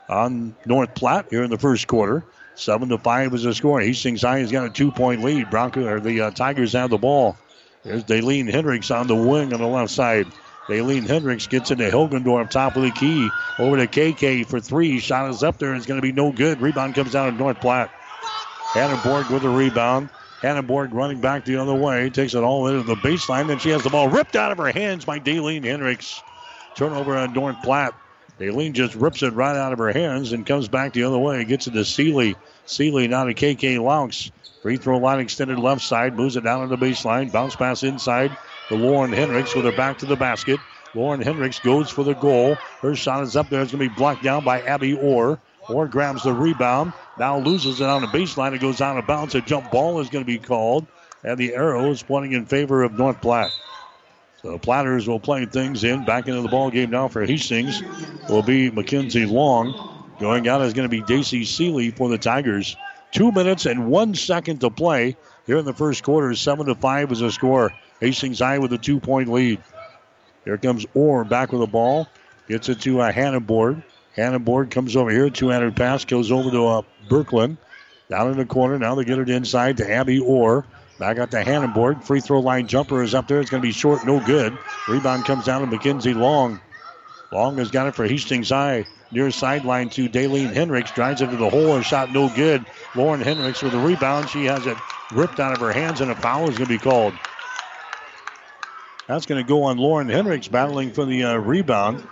[0.09, 2.23] on North Platte here in the first quarter.
[2.55, 3.81] Seven to five is the score.
[3.81, 5.49] Hastings High has got a two-point lead.
[5.49, 7.37] Bronco or the uh, Tigers have the ball.
[7.83, 10.27] There's Daleen Hendricks on the wing on the left side.
[10.67, 13.29] Daleen Hendricks gets into Hilgendorf, top of the key.
[13.59, 14.99] Over to KK for three.
[14.99, 15.75] Shot is up there.
[15.75, 16.61] It's going to be no good.
[16.61, 17.89] Rebound comes down to North Platte.
[18.71, 20.09] Hannenborg with the rebound.
[20.41, 22.09] Hannenborg running back the other way.
[22.09, 23.47] Takes it all into the baseline.
[23.47, 26.21] Then she has the ball ripped out of her hands by Daleen Hendricks.
[26.75, 27.93] Turnover on North Platte.
[28.39, 31.43] Daleen just rips it right out of her hands and comes back the other way.
[31.45, 32.35] Gets it to Seeley.
[32.65, 34.31] Seeley now to KK Laux.
[34.61, 36.15] Free throw line extended left side.
[36.15, 37.31] Moves it down to the baseline.
[37.31, 38.31] Bounce pass inside
[38.69, 40.59] The Lauren Hendricks with her back to the basket.
[40.95, 42.55] Lauren Hendricks goes for the goal.
[42.81, 43.61] Her shot is up there.
[43.61, 45.39] It's going to be blocked down by Abby Orr.
[45.67, 46.93] Orr grabs the rebound.
[47.17, 48.53] Now loses it on the baseline.
[48.53, 49.35] It goes out of bounds.
[49.35, 50.87] A jump ball is going to be called.
[51.23, 53.51] And the arrow is pointing in favor of North Platte.
[54.43, 56.03] The Platters will play things in.
[56.03, 57.81] Back into the ball game now for Hastings
[58.27, 60.05] will be Mackenzie Long.
[60.19, 62.75] Going out is going to be Daisy Seeley for the Tigers.
[63.13, 65.15] Two minutes and one second to play
[65.47, 66.35] here in the first quarter.
[66.35, 67.71] Seven to five is a score.
[68.01, 69.63] Hastings High with a two-point lead.
[70.43, 72.09] Here comes Orr back with the ball.
[72.49, 73.81] Gets it to uh, Hannenborg.
[74.17, 75.29] Hannenborg comes over here.
[75.29, 77.55] Two-handed pass goes over to uh, Berglund.
[78.09, 78.77] Down in the corner.
[78.77, 80.65] Now they get it inside to Abby Orr.
[81.03, 82.01] Back out to Hannenborg.
[82.01, 83.41] Free throw line jumper is up there.
[83.41, 84.57] It's going to be short, no good.
[84.87, 86.61] Rebound comes down to Mackenzie Long.
[87.33, 88.85] Long has got it for Hastings High.
[89.11, 90.93] Near sideline to Daleen Hendricks.
[90.93, 91.75] Drives it to the hole.
[91.75, 92.65] A shot no good.
[92.95, 94.29] Lauren Hendricks with the rebound.
[94.29, 94.77] She has it
[95.11, 97.13] ripped out of her hands, and a foul is going to be called.
[99.05, 102.07] That's going to go on Lauren Hendricks battling for the uh, rebound.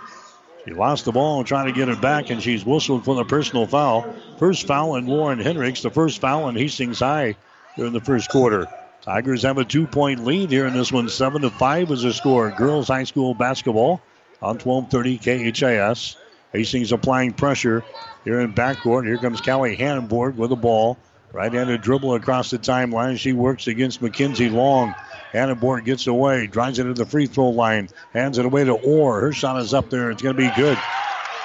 [0.66, 3.66] She lost the ball trying to get it back, and she's whistled for the personal
[3.66, 4.14] foul.
[4.38, 7.36] First foul in Lauren Hendricks, the first foul in Hastings High
[7.78, 8.68] during the first quarter.
[9.02, 11.08] Tigers have a two-point lead here in this one.
[11.08, 12.52] Seven to five is the score.
[12.52, 14.00] Girls high school basketball
[14.40, 16.16] on 12:30 KHAS.
[16.52, 17.82] Hastings applying pressure
[18.24, 19.04] here in backcourt.
[19.04, 20.96] Here comes Callie Hannenborg with the ball.
[21.32, 23.18] Right-handed dribble across the timeline.
[23.18, 24.94] She works against Mackenzie Long.
[25.34, 29.20] Hannenborg gets away, drives it to the free throw line, hands it away to Orr.
[29.20, 30.12] Her shot is up there.
[30.12, 30.78] It's going to be good.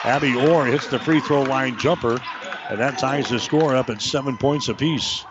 [0.03, 2.19] Abby Orr hits the free throw line jumper,
[2.69, 5.25] and that ties the score up at seven points apiece.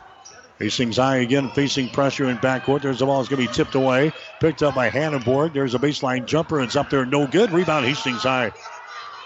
[0.59, 2.81] Hastings High again facing pressure in backcourt.
[2.81, 3.21] There's the ball.
[3.21, 4.13] It's going to be tipped away.
[4.41, 5.53] Picked up by Hannenborg.
[5.53, 6.61] There's a baseline jumper.
[6.63, 7.05] It's up there.
[7.05, 7.53] No good.
[7.53, 8.53] Rebound Hastings High.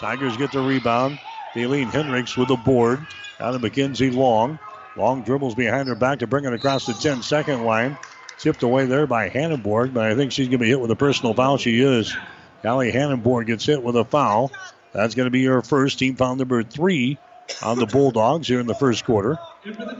[0.01, 1.19] Tigers get the rebound.
[1.55, 3.07] Daleen Hendricks with the board.
[3.39, 4.59] Out of Mackenzie Long.
[4.97, 7.97] Long dribbles behind her back to bring it across the 10 second line.
[8.39, 10.97] Tipped away there by Hannenborg, but I think she's going to be hit with a
[10.97, 11.59] personal foul.
[11.59, 12.17] She is.
[12.63, 14.51] Callie Hannenborg gets hit with a foul.
[14.93, 17.19] That's going to be her first team foul number three
[17.63, 19.39] on the Bulldogs here in the first quarter.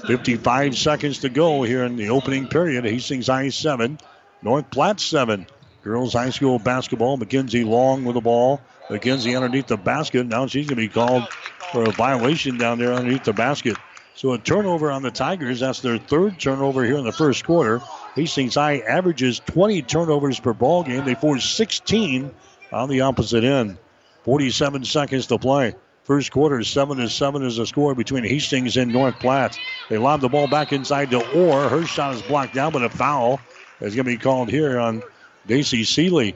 [0.07, 2.85] 55 seconds to go here in the opening period.
[2.85, 3.99] Hastings High 7,
[4.43, 5.47] North Platte 7.
[5.83, 7.17] Girls High School basketball.
[7.17, 8.61] Mackenzie Long with the ball.
[8.91, 10.27] Mackenzie underneath the basket.
[10.27, 11.29] Now she's going to be called
[11.73, 13.77] for a violation down there underneath the basket.
[14.15, 15.61] So a turnover on the Tigers.
[15.61, 17.81] That's their third turnover here in the first quarter.
[18.15, 21.05] Hastings High averages 20 turnovers per ball game.
[21.05, 22.31] They force 16
[22.73, 23.79] on the opposite end.
[24.25, 25.75] 47 seconds to play.
[26.11, 29.57] First quarter, 7 to 7 is the score between Hastings and North Platte.
[29.89, 31.69] They lob the ball back inside to Orr.
[31.69, 33.41] Her shot is blocked down, but a foul
[33.81, 35.05] is going to be called here on
[35.47, 36.35] Daisy Seeley.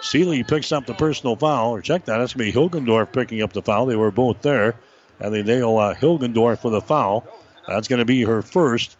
[0.00, 1.70] Seeley picks up the personal foul.
[1.70, 2.18] Or check that.
[2.18, 3.86] That's going to be Hilgendorf picking up the foul.
[3.86, 4.74] They were both there.
[5.20, 7.24] And they nail uh, Hilgendorf for the foul.
[7.68, 8.96] That's going to be her first.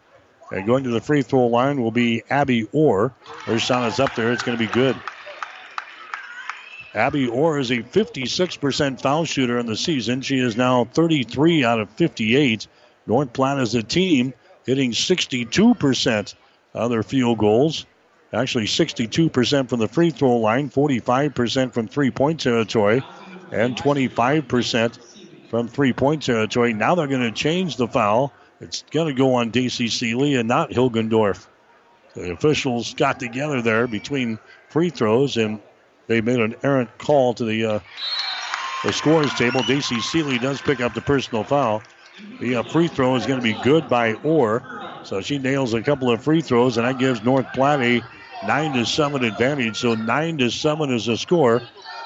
[0.53, 3.13] And going to the free throw line will be Abby Orr.
[3.43, 4.31] Her shot is up there.
[4.31, 4.95] It's going to be good.
[6.95, 10.21] Abby Orr is a 56% foul shooter in the season.
[10.21, 12.67] She is now 33 out of 58.
[13.07, 14.33] North Platte is a team
[14.65, 16.35] hitting 62%
[16.73, 17.85] of their field goals.
[18.31, 23.03] Actually, 62% from the free throw line, 45% from three point territory,
[23.51, 24.99] and 25%
[25.49, 26.73] from three point territory.
[26.73, 28.33] Now they're going to change the foul.
[28.59, 31.47] It's going to go on Daisy Seeley and not Hilgendorf.
[32.15, 35.59] The officials got together there between free throws and
[36.07, 37.79] they made an errant call to the uh,
[38.83, 39.61] the scores table.
[39.63, 41.81] Daisy Seeley does pick up the personal foul.
[42.39, 44.61] The uh, free throw is going to be good by Orr,
[45.03, 48.01] so she nails a couple of free throws, and that gives North Platte a
[48.45, 49.77] nine to seven advantage.
[49.77, 51.61] So nine to seven is the score.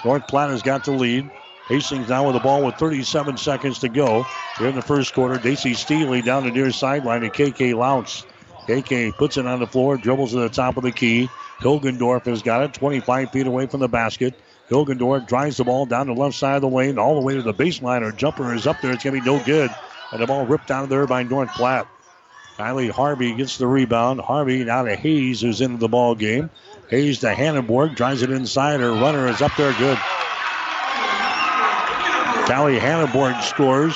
[0.05, 1.29] North Platte has got the lead.
[1.67, 4.25] Hastings now with the ball with 37 seconds to go
[4.57, 5.37] here in the first quarter.
[5.37, 8.25] Daisy Seeley down the near sideline to KK Laux.
[8.67, 11.27] KK puts it on the floor, dribbles to the top of the key.
[11.59, 14.33] Hilgendorf has got it 25 feet away from the basket.
[14.69, 17.41] Hilgendorf drives the ball down the left side of the lane, all the way to
[17.41, 18.01] the baseline.
[18.01, 18.91] Her jumper is up there.
[18.91, 19.71] It's going to be no good.
[20.11, 21.87] And the ball ripped out of there by North Platte.
[22.57, 24.19] Kylie Harvey gets the rebound.
[24.19, 26.49] Harvey now to Hayes, who's into the ball game.
[26.89, 28.79] Hayes to Hannenborg, drives it inside.
[28.79, 29.97] Her runner is up there, good.
[32.47, 33.95] Callie Hannenborg scores.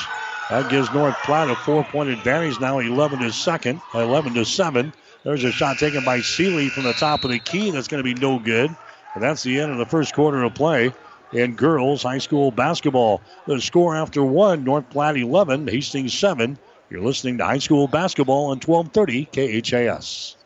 [0.50, 4.93] That gives North Platte a four-point advantage now, 11 to second, 11 to seven.
[5.23, 7.69] There's a shot taken by Seeley from the top of the key.
[7.69, 8.75] That's going to be no good.
[9.13, 10.93] And that's the end of the first quarter of play
[11.31, 13.21] in girls high school basketball.
[13.45, 16.57] The score after one, North Platte 11, Hastings 7.
[16.89, 20.38] You're listening to high school basketball on 1230 KHAS.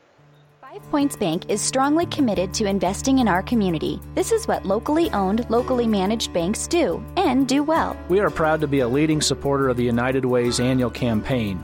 [0.62, 4.02] Five Points Bank is strongly committed to investing in our community.
[4.14, 7.96] This is what locally owned, locally managed banks do, and do well.
[8.10, 11.64] We are proud to be a leading supporter of the United Way's annual campaign.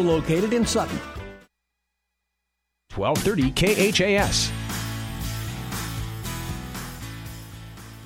[0.00, 0.98] located in Sutton.
[2.94, 4.50] 1230 KHAS.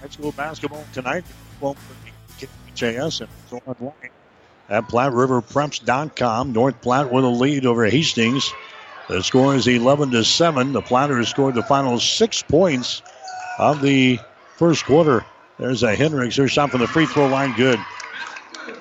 [0.00, 1.24] High school basketball tonight,
[1.60, 3.92] 1230 KHAS and it's online
[4.68, 6.52] at PlatteRiverPreps.com.
[6.52, 8.52] North Platte with a lead over Hastings.
[9.08, 10.72] The score is 11 to 7.
[10.72, 13.02] The Platters scored the final six points
[13.58, 14.18] of the
[14.56, 15.24] first quarter.
[15.58, 16.36] There's a Hendricks.
[16.36, 17.54] Her shot from the free throw line.
[17.54, 17.78] Good.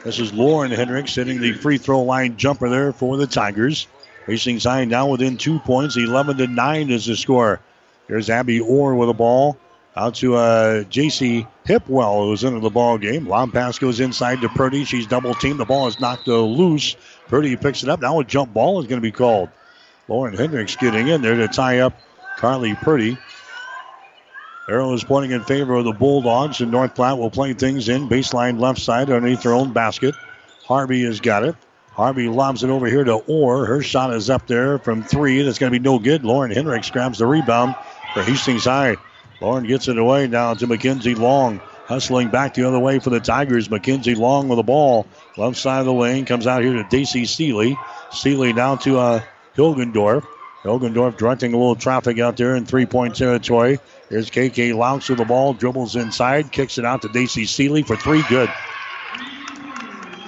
[0.03, 3.87] This is Lauren Hendricks hitting the free throw line jumper there for the Tigers.
[4.25, 5.95] Hastings High now within two points.
[5.95, 7.61] 11 to 9 is the score.
[8.07, 9.57] There's Abby Orr with a ball.
[9.95, 11.47] Out to uh, J.C.
[11.65, 13.27] Hipwell, who's into the ball game.
[13.27, 14.83] Long pass goes inside to Purdy.
[14.83, 15.59] She's double teamed.
[15.59, 16.97] The ball is knocked uh, loose.
[17.27, 18.01] Purdy picks it up.
[18.01, 19.49] Now a jump ball is going to be called.
[20.09, 21.97] Lauren Hendricks getting in there to tie up
[22.37, 23.17] Carly Purdy.
[24.69, 28.07] Arrow is pointing in favor of the Bulldogs, and North Platte will play things in
[28.07, 30.15] baseline left side underneath their own basket.
[30.65, 31.55] Harvey has got it.
[31.91, 33.65] Harvey lobs it over here to Orr.
[33.65, 35.41] Her shot is up there from three.
[35.43, 36.23] That's going to be no good.
[36.23, 37.75] Lauren Hendricks grabs the rebound
[38.13, 38.95] for Hastings High.
[39.41, 41.59] Lauren gets it away now to Mackenzie Long.
[41.85, 43.69] Hustling back the other way for the Tigers.
[43.69, 45.05] Mackenzie Long with the ball.
[45.35, 46.25] Left side of the lane.
[46.25, 47.77] Comes out here to Daisy Seeley.
[48.11, 49.21] Seeley down to uh,
[49.57, 50.25] Hilgendorf.
[50.63, 53.79] Hilgendorf directing a little traffic out there in three point territory.
[54.13, 55.55] Here's KK Laux with the ball.
[55.55, 56.51] Dribbles inside.
[56.51, 58.21] Kicks it out to Daisy Seeley for three.
[58.29, 58.47] Good.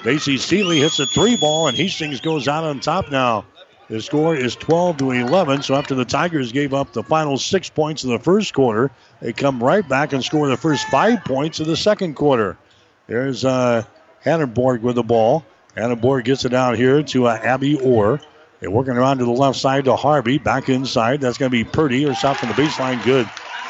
[0.03, 3.45] Daisy Seeley hits a three ball, and Hastings goes out on top now.
[3.87, 5.61] The score is 12 to 11.
[5.61, 8.89] So after the Tigers gave up the final six points in the first quarter,
[9.21, 12.57] they come right back and score the first five points of the second quarter.
[13.05, 13.83] There's uh,
[14.23, 15.45] Hannenborg with the ball.
[15.77, 18.19] Hannenborg gets it out here to uh, Abby Orr.
[18.61, 20.39] They're working around to the left side to Harvey.
[20.39, 21.21] Back inside.
[21.21, 22.01] That's going to be Purdy.
[22.05, 23.03] Her shot from the baseline.
[23.03, 23.29] Good.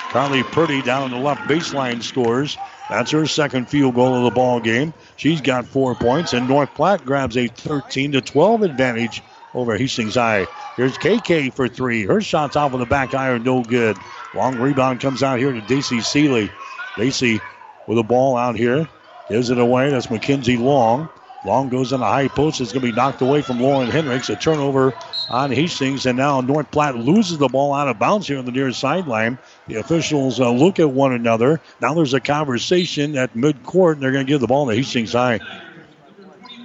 [0.10, 2.58] Carly Purdy down the left baseline scores.
[2.90, 4.94] That's her second field goal of the ball game.
[5.18, 9.22] She's got four points, and North Platte grabs a 13 to 12 advantage
[9.54, 10.48] over Hastings High.
[10.76, 12.06] Here's KK for three.
[12.06, 13.98] Her shot's off of the back iron, no good.
[14.34, 16.52] Long rebound comes out here to Daisy Seeley.
[16.98, 17.40] Daisy
[17.88, 18.88] with the ball out here.
[19.30, 19.90] Gives it away.
[19.90, 21.10] That's Mackenzie Long.
[21.46, 22.60] Long goes in the high post.
[22.60, 24.30] It's going to be knocked away from Lauren Hendricks.
[24.30, 24.94] A turnover
[25.30, 28.52] on Hastings, and now North Platte loses the ball out of bounds here on the
[28.52, 29.38] near sideline.
[29.68, 31.62] The officials uh, look at one another.
[31.82, 35.14] Now there's a conversation at midcourt, and they're going to give the ball to Hastings
[35.14, 35.40] High.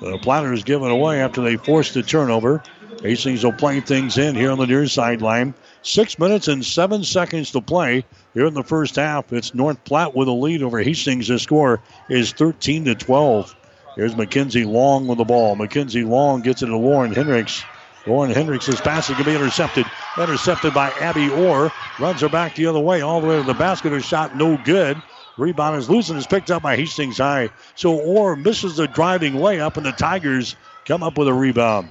[0.01, 2.63] The Platter is given away after they forced the turnover.
[3.03, 5.53] Hastings will play things in here on the near sideline.
[5.83, 9.31] Six minutes and seven seconds to play here in the first half.
[9.31, 11.29] It's North Platte with a lead over Hastings.
[11.29, 13.55] The score is 13 to 12.
[13.97, 15.57] Here's Mackenzie Long with the ball.
[15.57, 17.65] Mackenzie Long gets it to Lauren Hendricks.
[18.07, 19.87] Lauren Hendricks' pass is going to be intercepted.
[20.17, 21.71] Intercepted by Abby Orr.
[21.99, 23.93] Runs her back the other way, all the way to the basket.
[23.93, 25.01] Her shot no good.
[25.37, 27.51] Rebound is loose and is picked up by Hastings High.
[27.75, 31.91] So Orr misses the driving layup, and the Tigers come up with a rebound.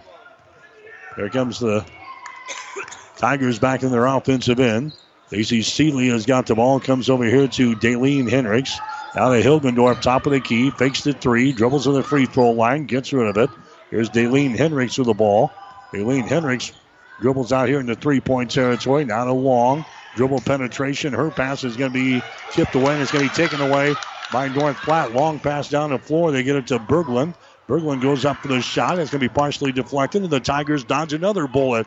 [1.15, 1.85] There comes the
[3.17, 4.93] Tigers back in their offensive end.
[5.29, 6.79] Daisy Seeley has got the ball.
[6.79, 8.79] Comes over here to Daleen Hendricks.
[9.15, 10.71] Now to Hilgendorf, top of the key.
[10.71, 11.51] Fakes the three.
[11.51, 12.85] Dribbles to the free throw line.
[12.85, 13.49] Gets rid of it.
[13.91, 15.51] Here's Daleen Hendricks with the ball.
[15.93, 16.71] Daleen Hendricks
[17.21, 19.05] dribbles out here in the three point territory.
[19.05, 19.85] Now to Long.
[20.15, 21.13] Dribble penetration.
[21.13, 23.93] Her pass is going to be tipped away and it's going to be taken away
[24.33, 25.13] by North Platte.
[25.13, 26.31] Long pass down the floor.
[26.31, 27.35] They get it to Berglund.
[27.67, 28.97] Berglund goes up for the shot.
[28.97, 31.85] It's going to be partially deflected, and the Tigers dodge another bullet.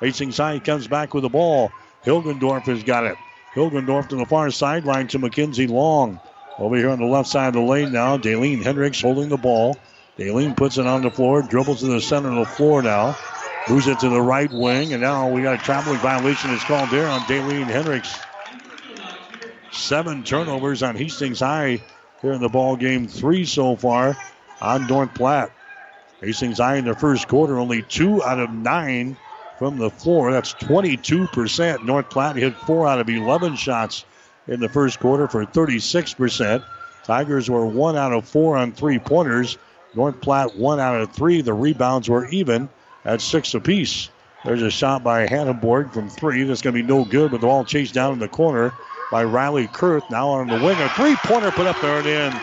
[0.00, 1.72] Hastings High comes back with the ball.
[2.04, 3.16] Hilgendorf has got it.
[3.54, 6.20] Hilgendorf to the far sideline to Mackenzie Long.
[6.58, 9.76] Over here on the left side of the lane now, Daleen Hendricks holding the ball.
[10.18, 13.16] Daleen puts it on the floor, dribbles to the center of the floor now.
[13.68, 16.90] Moves it to the right wing, and now we got a traveling violation that's called
[16.90, 18.14] there on Daleen Hendricks.
[19.72, 21.82] Seven turnovers on Hastings High
[22.20, 23.08] here in the ball game.
[23.08, 24.16] Three so far
[24.60, 25.50] on North Platte.
[26.20, 29.16] Hastings High in the first quarter, only two out of nine
[29.58, 30.32] from the floor.
[30.32, 31.84] That's 22%.
[31.84, 34.04] North Platte hit four out of 11 shots
[34.48, 36.64] in the first quarter for 36%.
[37.04, 39.58] Tigers were one out of four on three pointers.
[39.94, 41.40] North Platte one out of three.
[41.40, 42.68] The rebounds were even
[43.04, 44.08] at six apiece.
[44.44, 46.42] There's a shot by Hannenborg from three.
[46.44, 48.74] That's going to be no good, but the ball chased down in the corner
[49.10, 50.08] by Riley Kurth.
[50.10, 52.40] Now on the wing, a three-pointer put up there and in.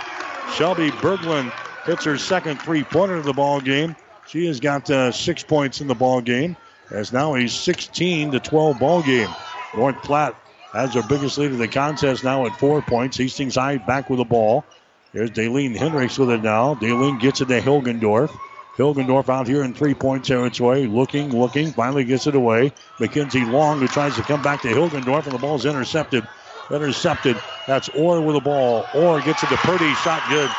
[0.53, 1.51] Shelby Berglund
[1.85, 3.95] hits her second three-pointer of the ball game.
[4.27, 6.55] She has got uh, six points in the ball game.
[6.91, 9.29] As now a 16 to 12 ball game.
[9.75, 10.35] North Platte
[10.73, 13.17] has their biggest lead of the contest now at four points.
[13.17, 14.65] Hastings High back with the ball.
[15.13, 16.75] There's Daleen Hendricks with it now.
[16.75, 18.37] Daleen gets it to Hilgendorf.
[18.77, 22.71] Hilgendorf out here in three-point territory, looking, looking, finally gets it away.
[22.99, 26.25] Mackenzie Long who tries to come back to Hilgendorf, and the ball's intercepted.
[26.69, 27.37] Intercepted.
[27.67, 28.85] That's Orr with the ball.
[28.95, 29.93] Orr gets it to Purdy.
[29.95, 30.49] Shot good.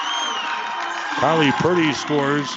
[1.20, 2.49] Carly Purdy scores.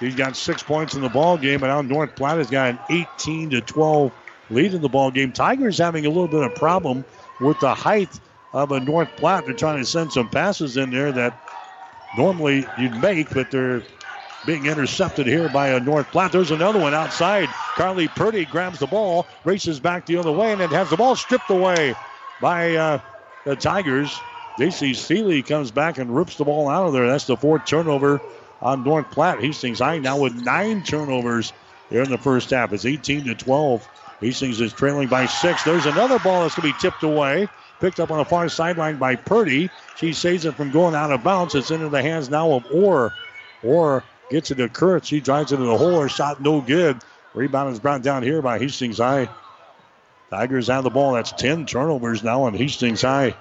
[0.00, 2.78] He's got six points in the ball game, and now North Platte has got an
[2.90, 4.12] 18 to 12
[4.50, 5.32] lead in the ball game.
[5.32, 7.04] Tigers having a little bit of problem
[7.40, 8.20] with the height
[8.52, 9.46] of a North Platte.
[9.46, 11.38] They're trying to send some passes in there that
[12.16, 13.82] normally you'd make, but they're
[14.44, 16.32] being intercepted here by a North Platte.
[16.32, 17.48] There's another one outside.
[17.74, 21.16] Carly Purdy grabs the ball, races back the other way, and then has the ball
[21.16, 21.94] stripped away
[22.40, 23.00] by uh,
[23.44, 24.16] the Tigers.
[24.58, 24.94] J.C.
[24.94, 27.06] Seeley comes back and rips the ball out of there.
[27.06, 28.20] That's the fourth turnover
[28.60, 29.40] on North Platte.
[29.40, 31.52] Hastings High now with nine turnovers
[31.90, 32.72] here in the first half.
[32.72, 33.88] It's 18 to 12.
[34.20, 35.62] Hastings is trailing by six.
[35.62, 37.48] There's another ball that's going to be tipped away.
[37.80, 39.68] Picked up on the far sideline by Purdy.
[39.96, 41.54] She saves it from going out of bounds.
[41.54, 43.12] It's into the hands now of Orr.
[43.62, 45.04] Orr gets it to Kurth.
[45.04, 46.00] She drives it to the hole.
[46.00, 46.98] Her shot no good.
[47.34, 49.28] Rebound is brought down here by Hastings High.
[50.30, 51.12] Tigers have the ball.
[51.12, 53.36] That's 10 turnovers now on Hastings High.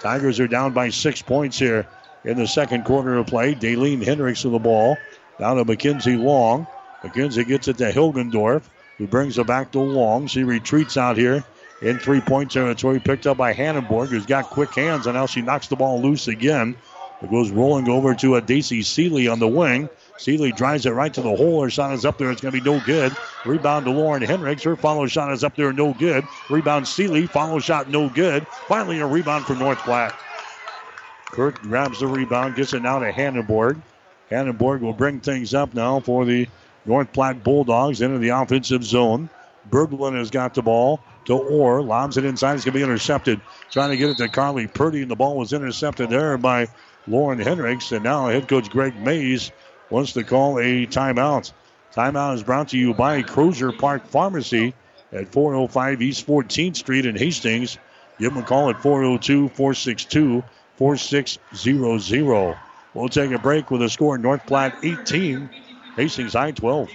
[0.00, 1.86] Tigers are down by six points here
[2.24, 3.54] in the second quarter of play.
[3.54, 4.98] Daleen Hendricks with the ball.
[5.38, 6.66] Down to Mackenzie Long.
[7.02, 8.62] McKenzie gets it to Hilgendorf,
[8.98, 10.26] who brings it back to Long.
[10.26, 11.42] She retreats out here
[11.80, 15.40] in three point territory, picked up by Hannenborg, who's got quick hands, and now she
[15.40, 16.76] knocks the ball loose again.
[17.22, 19.88] It goes rolling over to a Daisy Seeley on the wing.
[20.16, 21.62] Seeley drives it right to the hole.
[21.62, 22.30] Her shot is up there.
[22.30, 23.14] It's going to be no good.
[23.44, 24.62] Rebound to Lauren Hendricks.
[24.62, 25.72] Her follow shot is up there.
[25.72, 26.24] No good.
[26.48, 27.26] Rebound Seeley.
[27.26, 28.46] Follow shot no good.
[28.46, 30.14] Finally, a rebound for North Platte.
[31.32, 33.80] Kurth grabs the rebound, gets it now to Hannenborg.
[34.30, 36.48] Hannenborg will bring things up now for the
[36.84, 39.28] North Platte Bulldogs into the offensive zone.
[39.70, 41.82] Berglund has got the ball to Orr.
[41.82, 42.54] Lobs it inside.
[42.54, 43.40] It's going to be intercepted.
[43.70, 46.68] Trying to get it to Carly Purdy, and the ball was intercepted there by
[47.06, 47.92] Lauren Hendricks.
[47.92, 49.52] And now head coach Greg Mays
[49.90, 51.52] wants to call a timeout.
[51.94, 54.74] Timeout is brought to you by Crozier Park Pharmacy
[55.12, 57.78] at 405 East 14th Street in Hastings.
[58.18, 60.42] Give them a call at 402 462
[60.80, 62.58] 4600.
[62.94, 65.50] We'll take a break with a score North Platte 18,
[65.94, 66.88] Hastings High 12.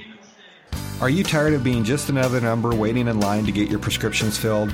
[1.01, 4.39] Are you tired of being just another number waiting in line to get your prescriptions
[4.39, 4.73] filled?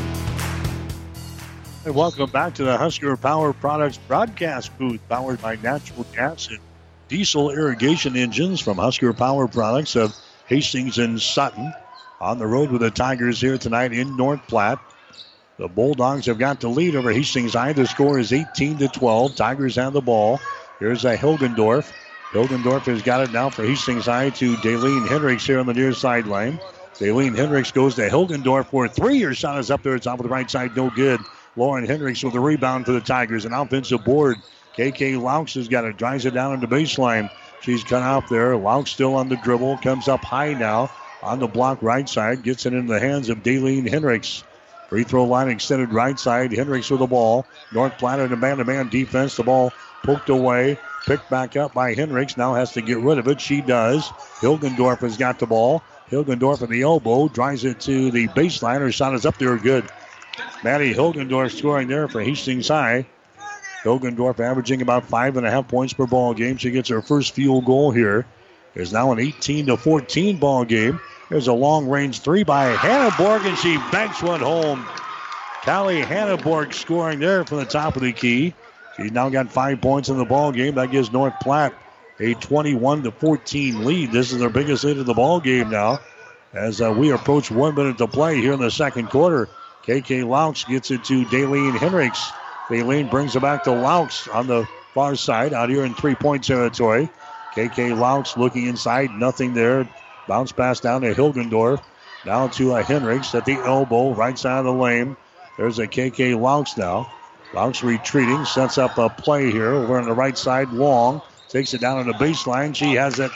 [1.83, 6.59] And welcome back to the Husker Power Products broadcast booth, powered by natural gas and
[7.07, 10.15] diesel irrigation engines from Husker Power Products of
[10.45, 11.73] Hastings and Sutton.
[12.19, 14.77] On the road with the Tigers here tonight in North Platte.
[15.57, 17.73] The Bulldogs have got the lead over Hastings High.
[17.73, 19.35] The score is 18 to 12.
[19.35, 20.39] Tigers have the ball.
[20.77, 21.91] Here's a Hilgendorf.
[22.29, 25.93] Hilgendorf has got it now for Hastings High to Daleen Hendricks here on the near
[25.93, 26.59] sideline.
[26.93, 29.17] Daleen Hendricks goes to Hilgendorf for three.
[29.17, 29.95] Your shot is up there.
[29.95, 30.75] It's off of the right side.
[30.77, 31.19] No good.
[31.55, 33.45] Lauren Hendricks with the rebound for the Tigers.
[33.45, 34.37] An offensive board.
[34.77, 35.97] KK Laux has got it.
[35.97, 37.29] Drives it down the baseline.
[37.61, 38.55] She's cut off there.
[38.55, 39.77] Laux still on the dribble.
[39.77, 40.89] Comes up high now
[41.21, 42.43] on the block right side.
[42.43, 44.43] Gets it into the hands of Daleen Hendricks.
[44.87, 46.53] Free throw line extended right side.
[46.53, 47.45] Hendricks with the ball.
[47.73, 49.35] North Platte in a man-to-man defense.
[49.35, 49.73] The ball
[50.03, 50.77] poked away.
[51.05, 52.37] Picked back up by Hendricks.
[52.37, 53.41] Now has to get rid of it.
[53.41, 54.09] She does.
[54.39, 55.81] Hilgendorf has got the ball.
[56.09, 57.27] Hilgendorf in the elbow.
[57.27, 58.79] Drives it to the baseline.
[58.79, 59.89] Her shot is up there good.
[60.63, 63.05] Maddie Hilgendorf scoring there for Hastings High.
[63.83, 66.57] Hilgendorf averaging about five and a half points per ball game.
[66.57, 68.25] She gets her first field goal here.
[68.73, 70.99] There's now an 18 to 14 ball game.
[71.29, 74.85] There's a long range three by Hannenborg, and she banks one home.
[75.63, 78.53] Callie Hannenborg scoring there from the top of the key.
[78.97, 80.75] She's now got five points in the ball game.
[80.75, 81.73] That gives North Platte
[82.19, 84.11] a 21 to 14 lead.
[84.11, 85.99] This is their biggest lead of the ball game now.
[86.53, 89.47] As uh, we approach one minute to play here in the second quarter,
[89.83, 92.31] KK Laux gets it to Daleen Hendricks.
[92.69, 96.43] Daleen brings it back to Laux on the far side out here in three point
[96.43, 97.09] territory.
[97.55, 99.87] KK Laux looking inside, nothing there.
[100.27, 101.81] Bounce pass down to Hilgendorf.
[102.25, 105.17] Now to uh, a Hendricks at the elbow, right side of the lane.
[105.57, 107.11] There's a KK Laux now.
[107.53, 110.71] Laux retreating, sets up a play here over on the right side.
[110.71, 112.75] Long takes it down on the baseline.
[112.75, 113.31] She has it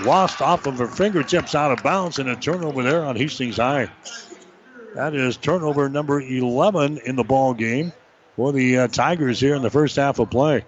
[0.00, 3.90] lost off of her fingertips out of bounds and a turnover there on Hastings High.
[4.94, 7.92] That is turnover number 11 in the ball game
[8.36, 10.64] for the uh, Tigers here in the first half of play.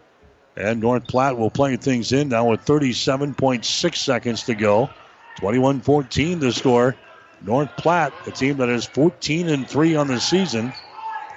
[0.56, 4.90] And North Platte will play things in now with 37.6 seconds to go.
[5.36, 6.96] 21 14 to score.
[7.42, 10.72] North Platte, a team that is 14 and 3 on the season,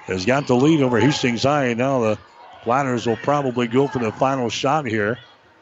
[0.05, 1.73] has got the lead over Hastings High.
[1.73, 2.17] Now the
[2.63, 5.19] Platters will probably go for the final shot here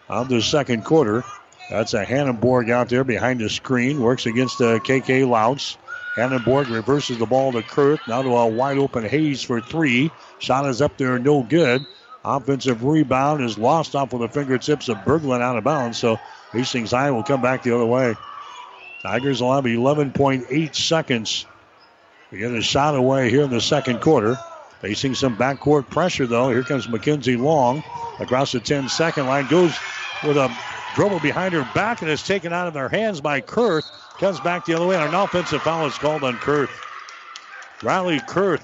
[0.08, 1.24] of the second quarter.
[1.70, 4.02] That's a Hannenborg out there behind the screen.
[4.02, 5.78] Works against the KK Laux.
[6.16, 8.06] Hannenborg reverses the ball to Kurth.
[8.08, 10.12] Now to a wide open Hayes for three.
[10.40, 11.86] Shot is up there, no good.
[12.24, 15.98] Offensive rebound is lost off with the fingertips of Berglund out of bounds.
[15.98, 16.20] So
[16.52, 18.16] Hastings High will come back the other way.
[19.02, 21.46] Tigers will have 11.8 seconds
[22.30, 24.38] to get a shot away here in the second quarter.
[24.82, 26.50] Facing some backcourt pressure, though.
[26.50, 27.84] Here comes Mackenzie Long
[28.20, 29.48] across the 10 second line.
[29.48, 29.78] Goes
[30.26, 30.52] with a
[30.96, 33.90] dribble behind her back and is taken out of their hands by Kurth.
[34.22, 34.96] Comes back the other way.
[34.96, 36.70] And an offensive foul is called on Kurth.
[37.82, 38.62] Riley Kurth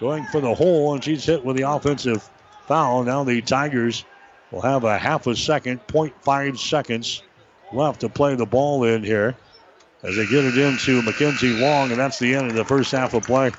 [0.00, 2.28] going for the hole, and she's hit with the offensive
[2.66, 3.04] foul.
[3.04, 4.04] Now the Tigers
[4.50, 7.22] will have a half a second, 0.5 seconds
[7.72, 9.36] left to play the ball in here
[10.02, 13.14] as they get it into Mackenzie Long, and that's the end of the first half
[13.14, 13.52] of play.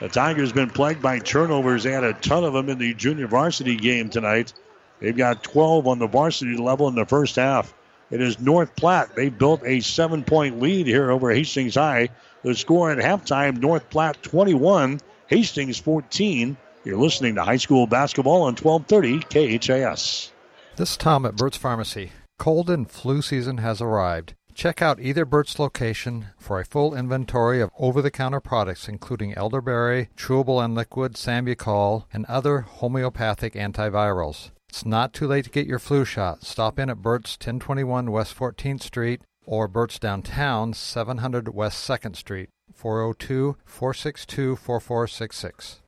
[0.00, 1.84] The Tigers been plagued by turnovers.
[1.84, 4.52] They had a ton of them in the junior varsity game tonight.
[4.98, 7.72] They've got 12 on the varsity level in the first half.
[8.10, 9.16] It is North Platte.
[9.16, 12.10] They built a seven point lead here over Hastings High.
[12.42, 16.56] The score at halftime North Platte 21, Hastings 14.
[16.84, 20.30] You're listening to high school basketball on 1230 KHAS.
[20.76, 22.12] This is Tom at Burt's Pharmacy.
[22.38, 24.34] Cold and flu season has arrived.
[24.54, 29.34] Check out either Burt's location for a full inventory of over the counter products, including
[29.34, 34.50] elderberry, chewable and liquid, sambucol, and other homeopathic antivirals.
[34.76, 36.44] It's not too late to get your flu shot.
[36.44, 42.50] Stop in at Burt's 1021 West 14th Street or Burt's Downtown 700 West 2nd Street,
[42.74, 45.80] 402 462 4466.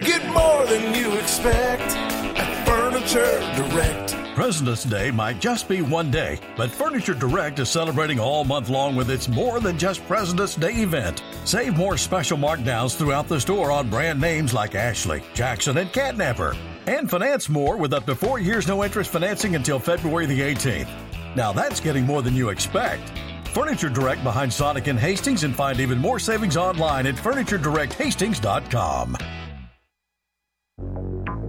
[0.00, 1.96] Get more than you expect
[2.36, 4.14] at Furniture Direct.
[4.34, 8.94] President's Day might just be one day, but Furniture Direct is celebrating all month long
[8.94, 11.22] with its More Than Just President's Day event.
[11.46, 16.54] Save more special markdowns throughout the store on brand names like Ashley, Jackson, and Catnapper.
[16.86, 20.88] And finance more with up to four years no interest financing until February the 18th.
[21.34, 23.12] Now that's getting more than you expect.
[23.48, 29.16] Furniture Direct behind Sonic and Hastings and find even more savings online at FurnitureDirectHastings.com.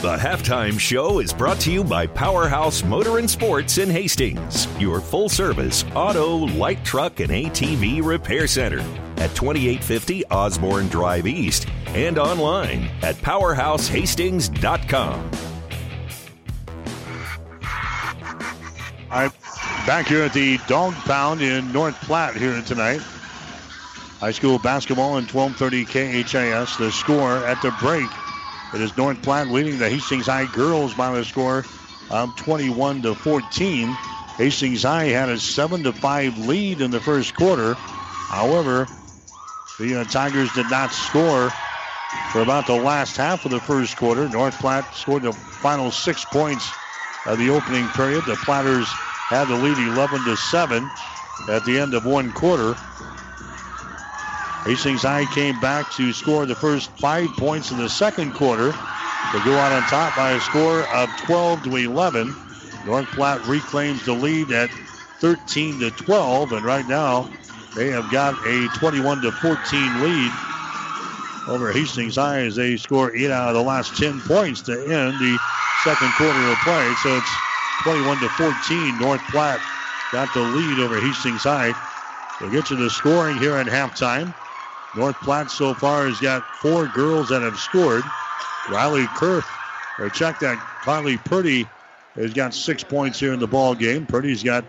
[0.00, 5.00] The halftime show is brought to you by Powerhouse Motor and Sports in Hastings, your
[5.00, 8.78] full service auto, light truck, and ATV repair center
[9.16, 15.30] at 2850 Osborne Drive East and online at powerhousehastings.com.
[19.10, 19.32] Right,
[19.84, 23.00] back here at the Dog Pound in North Platte here tonight.
[24.20, 26.76] High school basketball in 1230 KHAS.
[26.76, 28.08] The score at the break
[28.72, 31.64] it is North Platte leading the Hastings High girls by the score
[32.10, 33.96] of 21 to 14.
[34.36, 37.76] Hastings High had a 7 to 5 lead in the first quarter.
[38.30, 38.86] However,
[39.78, 41.48] the uh, Tigers did not score
[42.32, 44.28] for about the last half of the first quarter.
[44.28, 46.72] North Platte scored the final six points
[47.26, 48.24] of the opening period.
[48.26, 48.94] The Platters
[49.30, 50.90] had the lead 11 to 7
[51.48, 52.74] at the end of one quarter.
[54.68, 59.42] Hastings High came back to score the first five points in the second quarter to
[59.42, 62.36] go out on top by a score of 12 to 11.
[62.84, 64.68] North Platte reclaims the lead at
[65.20, 67.30] 13 to 12, and right now
[67.74, 70.32] they have got a 21 to 14 lead
[71.48, 75.18] over Hastings High as they score eight out of the last 10 points to end
[75.18, 75.38] the
[75.82, 76.92] second quarter of play.
[76.96, 77.34] So it's
[77.84, 78.98] 21 to 14.
[79.00, 79.62] North Platte
[80.12, 81.72] got the lead over Hastings High.
[82.42, 84.34] We'll get to the scoring here at halftime.
[84.94, 88.02] North Platte so far has got four girls that have scored.
[88.70, 89.46] Riley Kurth,
[89.98, 91.66] or check that, Carly Purdy
[92.14, 94.06] has got six points here in the ball game.
[94.06, 94.64] Purdy's got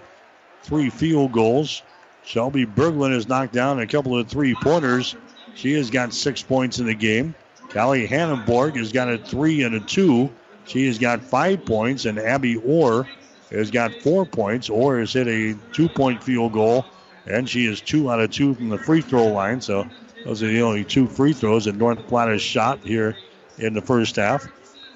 [0.64, 1.82] three field goals.
[2.24, 5.16] Shelby Berglund has knocked down a couple of three pointers.
[5.56, 7.34] She has got six points in the game.
[7.70, 10.30] Callie Hannenborg has got a three and a two.
[10.66, 13.08] She has got five points, and Abby Orr
[13.52, 14.70] has got four points.
[14.70, 16.86] Orr has hit a two point field goal,
[17.26, 19.62] and she is two out of two from the free throw line.
[19.62, 19.88] So
[20.30, 23.18] those are the only two free throws that North Platte has shot here
[23.58, 24.48] in the first half.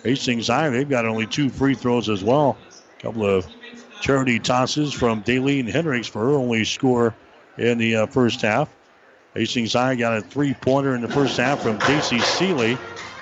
[0.03, 2.55] Hastings High, they've got only two free throws as well.
[2.99, 3.47] A couple of
[3.99, 7.15] charity tosses from Daleen Hendricks for her only score
[7.57, 8.69] in the uh, first half.
[9.33, 12.77] Hastings High got a three pointer in the first half from Daisy Seeley.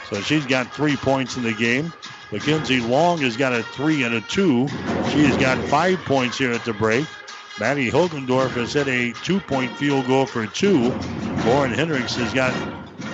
[0.10, 1.94] So she's got three points in the game.
[2.34, 4.68] Mackenzie Long has got a three and a two.
[5.12, 7.06] She has got five points here at the break.
[7.62, 10.92] Maddie Hilgendorf has hit a two-point field goal for two.
[11.46, 12.56] Lauren Hendricks has got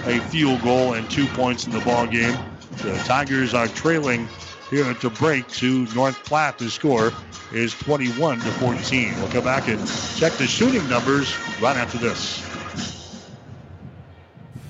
[0.05, 2.33] a field goal and two points in the ball game.
[2.81, 4.25] The Tigers are trailing
[4.69, 6.59] here the break to North Platte.
[6.59, 7.11] The score
[7.51, 9.15] is 21 to 14.
[9.17, 9.85] We'll come back and
[10.15, 12.56] check the shooting numbers right after this.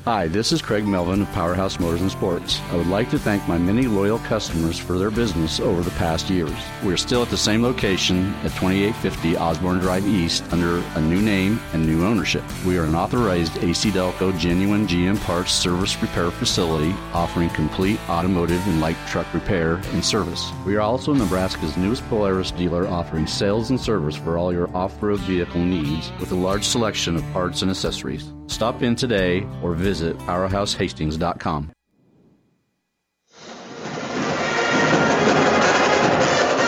[0.07, 2.61] Hi, this is Craig Melvin of Powerhouse Motors and Sports.
[2.71, 6.29] I would like to thank my many loyal customers for their business over the past
[6.29, 6.55] years.
[6.81, 11.21] We are still at the same location at 2850 Osborne Drive East under a new
[11.21, 12.41] name and new ownership.
[12.65, 18.65] We are an authorized AC Delco genuine GM parts service repair facility offering complete automotive
[18.65, 20.49] and light truck repair and service.
[20.65, 25.19] We are also Nebraska's newest Polaris dealer offering sales and service for all your off-road
[25.19, 28.31] vehicle needs with a large selection of parts and accessories.
[28.47, 31.71] Stop in today or visit powerhousehastings.com.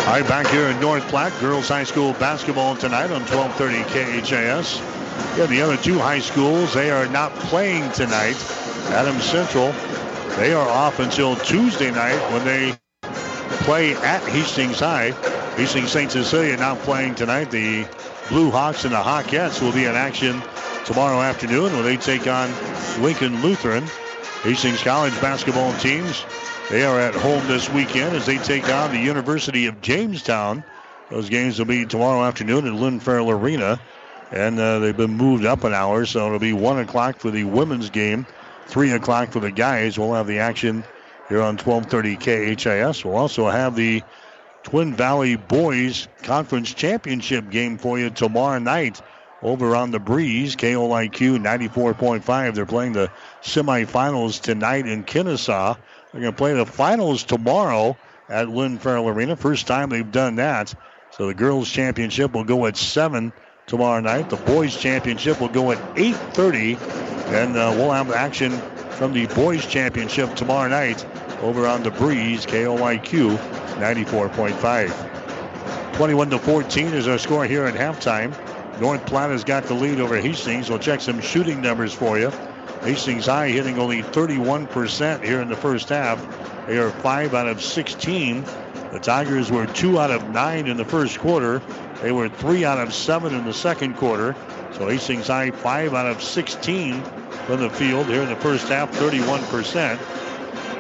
[0.10, 3.84] All right, back here in North Platte, girls high school basketball tonight on 1230
[4.24, 4.80] KHAS.
[5.38, 8.36] Yeah, the other two high schools, they are not playing tonight.
[8.90, 9.72] Adams Central,
[10.36, 12.76] they are off until Tuesday night when they
[13.64, 15.12] play at Hastings High.
[15.56, 16.12] Hastings St.
[16.12, 17.52] Cecilia not playing tonight.
[17.52, 17.88] The
[18.30, 20.42] Blue Hawks and the Hawkettes will be in action
[20.90, 22.50] tomorrow afternoon when they take on
[23.00, 23.84] Lincoln Lutheran.
[24.42, 26.26] Hastings College basketball teams,
[26.72, 30.64] they are at home this weekend as they take on the University of Jamestown.
[31.12, 33.80] Those games will be tomorrow afternoon at Lynn Farrell Arena.
[34.32, 37.44] And uh, they've been moved up an hour, so it'll be 1 o'clock for the
[37.44, 38.26] women's game,
[38.66, 40.00] 3 o'clock for the guys.
[40.00, 40.84] We'll have the action
[41.28, 43.06] here on 1230 KHAS.
[43.06, 44.02] We'll also have the
[44.64, 49.00] Twin Valley Boys Conference Championship game for you tomorrow night
[49.42, 50.56] over on the breeze.
[50.56, 52.54] KOIQ 94.5.
[52.54, 53.12] They're playing the
[53.42, 55.78] semifinals tonight in Kenesaw.
[56.12, 59.36] They're going to play the finals tomorrow at Lynn Farrell Arena.
[59.36, 60.74] First time they've done that.
[61.12, 63.34] So the girls' championship will go at 7
[63.68, 64.30] tomorrow night.
[64.30, 66.80] The boys' championship will go at 8.30.
[67.30, 68.52] And uh, we'll have action
[68.92, 71.06] from the boys' championship tomorrow night
[71.42, 72.46] over on the breeze.
[72.46, 73.38] KOIQ
[73.78, 75.94] 94.5.
[75.94, 78.34] 21 to 14 is our score here at halftime.
[78.80, 80.70] North Platte has got the lead over Hastings.
[80.70, 82.32] We'll check some shooting numbers for you.
[82.82, 86.66] Hastings High hitting only 31% here in the first half.
[86.66, 88.46] They are 5 out of 16.
[88.94, 91.62] The Tigers were 2 out of 9 in the first quarter.
[92.02, 94.34] They were 3 out of 7 in the second quarter.
[94.72, 97.04] So Hastings High 5 out of 16
[97.48, 100.00] from the field here in the first half, 31%.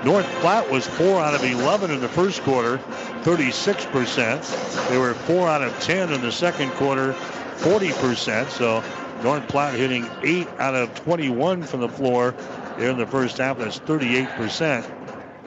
[0.06, 2.78] North Platte was 4 out of 11 in the first quarter,
[3.24, 4.90] 36%.
[4.90, 7.14] They were 4 out of 10 in the second quarter,
[7.60, 8.50] 40%.
[8.50, 8.84] So
[9.24, 12.34] North Platte hitting 8 out of 21 from the floor
[12.78, 13.58] here in the first half.
[13.58, 14.86] That's 38%.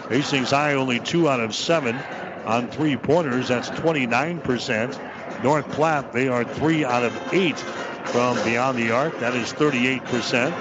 [0.08, 1.96] Hastings High only 2 out of 7
[2.44, 3.48] on three pointers.
[3.48, 5.42] That's 29%.
[5.42, 9.18] North Platte, they are 3 out of 8 from beyond the arc.
[9.20, 10.52] That is 38%.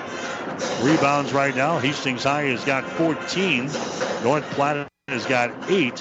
[0.83, 1.79] Rebounds right now.
[1.79, 3.65] Hastings High has got 14.
[4.23, 5.99] North Platte has got 8.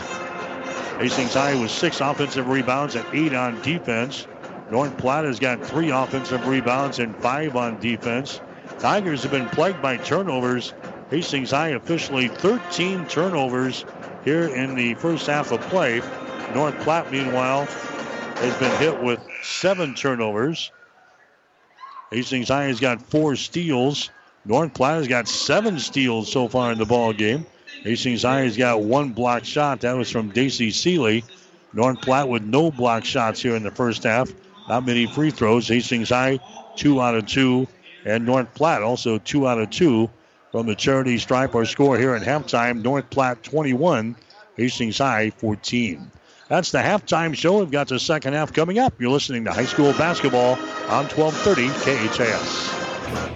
[1.01, 4.27] Hastings High with 6 offensive rebounds and 8 on defense.
[4.71, 8.41] North Platte has got 3 offensive rebounds and 5 on defense.
[8.79, 10.73] Tigers have been plagued by turnovers.
[11.11, 13.85] Hastings High officially 13 turnovers
[14.25, 16.01] here in the first half of play.
[16.55, 20.71] North Platte, meanwhile, has been hit with seven turnovers.
[22.13, 24.11] Hastings High has got four steals.
[24.45, 27.45] North Platte has got seven steals so far in the ball game.
[27.83, 29.81] Hastings High has got one block shot.
[29.81, 31.25] That was from Daisy Seeley.
[31.73, 34.33] North Platte with no block shots here in the first half.
[34.71, 35.67] Not many free throws.
[35.67, 36.39] Hastings High,
[36.77, 37.67] two out of two.
[38.05, 40.09] And North Platte also two out of two
[40.53, 41.57] from the charity stripe.
[41.57, 44.15] Our score here at halftime North Platte 21,
[44.57, 46.13] Hastings High 14.
[46.49, 47.59] That's the halftime show.
[47.59, 48.95] We've got the second half coming up.
[49.01, 50.53] You're listening to high school basketball
[50.89, 51.67] on 1230
[52.07, 52.90] KHAS.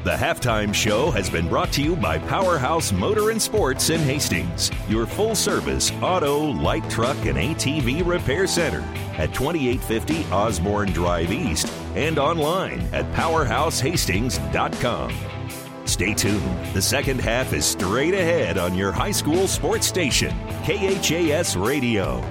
[0.04, 4.70] The halftime show has been brought to you by Powerhouse Motor and Sports in Hastings,
[4.88, 8.80] your full service auto, light truck, and ATV repair center
[9.18, 15.14] at 2850 Osborne Drive East and online at powerhousehastings.com.
[15.86, 16.74] Stay tuned.
[16.74, 22.22] The second half is straight ahead on your high school sports station, KHAS Radio.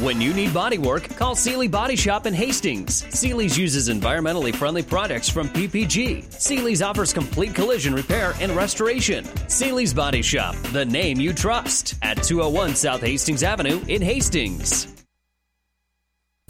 [0.00, 3.04] When you need body work, call Seely Body Shop in Hastings.
[3.12, 6.32] Seely's uses environmentally friendly products from PPG.
[6.32, 9.24] Seely's offers complete collision repair and restoration.
[9.48, 14.97] Seely's Body Shop, the name you trust, at 201 South Hastings Avenue in Hastings.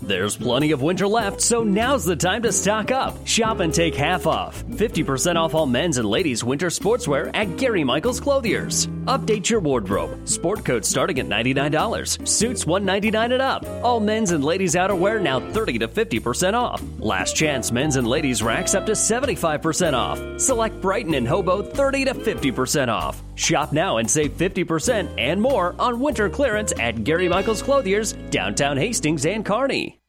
[0.01, 3.27] There's plenty of winter left, so now's the time to stock up.
[3.27, 4.63] Shop and take half off.
[4.65, 8.87] 50% off all men's and ladies' winter sportswear at Gary Michaels Clothiers.
[9.07, 10.29] Update your wardrobe.
[10.29, 12.27] Sport coats starting at $99.
[12.27, 13.67] Suits 199 and up.
[13.83, 16.81] All men's and ladies' outerwear now 30 to 50% off.
[17.01, 20.41] Last chance men's and ladies' racks up to 75% off.
[20.41, 23.21] Select Brighton and Hobo 30 to 50% off.
[23.39, 28.77] Shop now and save 50% and more on winter clearance at Gary Michaels Clothiers, downtown
[28.77, 30.01] Hastings and Kearney.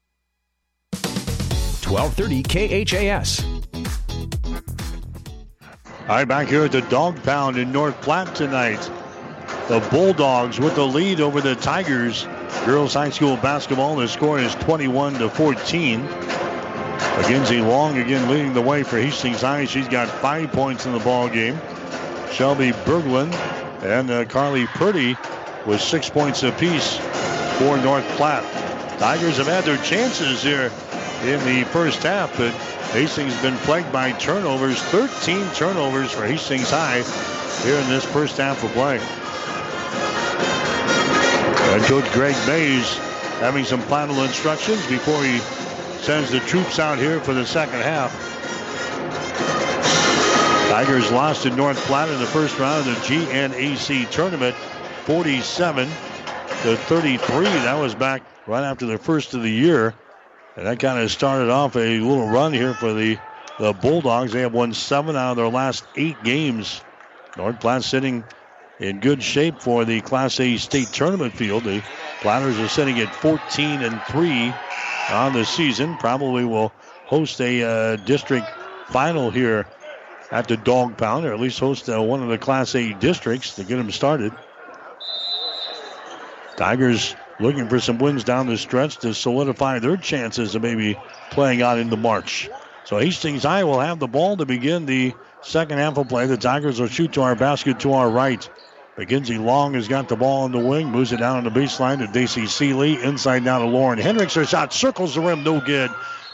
[1.87, 3.45] 1230 KHAS.
[6.01, 8.81] All right, back here at the Dog Pound in North Platte tonight.
[9.67, 12.27] The Bulldogs with the lead over the Tigers.
[12.65, 13.95] Girls High School basketball.
[13.95, 16.01] The score is 21 to 14.
[16.01, 19.65] Mackenzie Long again leading the way for Hastings High.
[19.65, 21.59] She's got five points in the ball game.
[22.31, 23.33] Shelby Berglund
[23.83, 25.17] and uh, Carly Purdy
[25.65, 26.97] with six points apiece
[27.57, 28.43] for North Platte.
[28.99, 30.71] Tigers have had their chances here
[31.23, 32.51] in the first half, but
[32.91, 34.81] Hastings has been plagued by turnovers.
[34.83, 37.03] 13 turnovers for Hastings High
[37.63, 38.99] here in this first half of play.
[41.73, 42.97] And Coach Greg Mays
[43.39, 45.37] having some final instructions before he
[46.01, 48.38] sends the troops out here for the second half.
[50.69, 54.55] Tigers lost to North Platte in the first round of the GNAC tournament,
[55.05, 57.43] 47 to 33.
[57.45, 59.95] That was back right after the first of the year.
[60.55, 63.17] And that kind of started off a little run here for the,
[63.57, 64.31] the Bulldogs.
[64.31, 66.81] They have won seven out of their last eight games.
[67.35, 68.23] North Platte sitting
[68.79, 71.63] in good shape for the Class A state tournament field.
[71.63, 71.83] The
[72.21, 74.53] Platters are sitting at 14 and 3
[75.09, 75.97] on the season.
[75.97, 76.71] Probably will
[77.07, 78.45] host a uh, district
[78.89, 79.65] final here
[80.31, 83.55] at the Dog Pound, or at least host uh, one of the Class A districts
[83.55, 84.33] to get them started.
[86.57, 90.99] Tigers looking for some wins down the stretch to solidify their chances of maybe
[91.31, 92.49] playing out into March.
[92.83, 96.25] So Hastings High will have the ball to begin the second half of play.
[96.25, 98.47] The Tigers will shoot to our basket to our right.
[98.97, 101.99] Mackenzie Long has got the ball on the wing, moves it down on the baseline
[101.99, 103.01] to Daisy Seeley.
[103.01, 104.33] Inside now to Lauren Hendricks.
[104.33, 105.89] Her shot circles the rim, no good.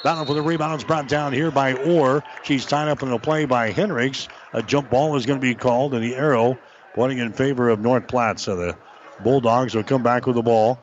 [0.06, 2.24] Battle for the rebound is brought down here by Orr.
[2.44, 4.28] She's tied up in the play by Hendricks.
[4.54, 6.60] A jump ball is going to be called, and the arrow
[6.94, 8.40] pointing in favor of North Platte.
[8.40, 8.78] So the
[9.24, 10.80] Bulldogs will come back with the ball.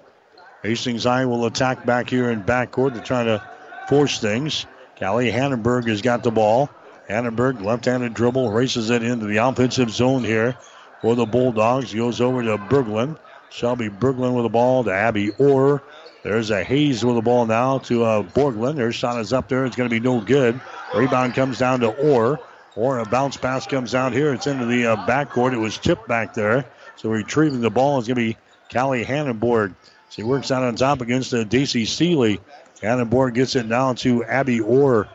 [0.65, 3.41] Hastings High will attack back here in backcourt to try to
[3.89, 4.67] force things.
[4.99, 6.69] Callie Hannenborg has got the ball.
[7.09, 10.57] Hannenborg, left-handed dribble, races it into the offensive zone here
[11.01, 11.95] for the Bulldogs.
[11.95, 13.21] Goes over to Berglund.
[13.51, 15.81] Shelby Berglund with the ball to Abby Orr.
[16.23, 18.79] There's a Hayes with the ball now to uh, Berglund.
[18.79, 19.65] Her shot is up there.
[19.65, 20.61] It's going to be no good.
[20.95, 22.39] Rebound comes down to Orr.
[22.75, 24.33] Or a bounce pass comes out here.
[24.33, 25.53] It's into the uh, backcourt.
[25.53, 26.65] It was tipped back there.
[26.97, 28.37] So retrieving the ball is going to be
[28.73, 29.75] Callie Hannenborg.
[30.09, 32.41] She works out on top against uh, Daisy Seeley.
[32.81, 35.09] Hannenborg gets it down to Abby Orr.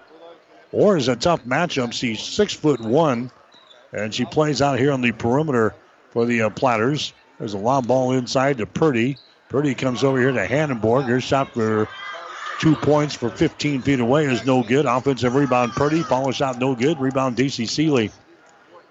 [0.71, 1.93] Orr is a tough matchup.
[1.93, 3.31] She's six foot one,
[3.91, 5.73] and she plays out here on the perimeter
[6.11, 7.13] for the uh, Platters.
[7.39, 9.17] There's a long ball inside to Purdy.
[9.49, 11.05] Purdy comes over here to Hannenborg.
[11.05, 11.87] Her shot for
[12.59, 14.85] two points for 15 feet away is no good.
[14.85, 16.03] Offensive rebound Purdy.
[16.03, 16.99] Follow shot no good.
[16.99, 18.11] Rebound DC Seeley.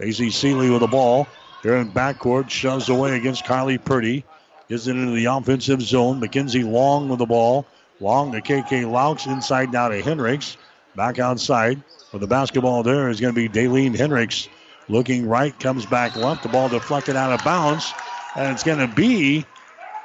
[0.00, 1.26] Daisy Seeley with the ball.
[1.62, 2.48] Here in backcourt.
[2.48, 4.24] Shoves away against Carly Purdy.
[4.68, 6.20] Gets it into the offensive zone.
[6.20, 7.66] Mackenzie Long with the ball.
[8.00, 9.26] Long to KK Laux.
[9.26, 10.57] Inside now to Hendricks.
[10.94, 11.82] Back outside.
[12.11, 14.48] For the basketball there is going to be Daleen Hendricks.
[14.88, 15.59] Looking right.
[15.61, 16.42] Comes back left.
[16.44, 17.92] The ball deflected out of bounds.
[18.36, 19.44] And it's going to be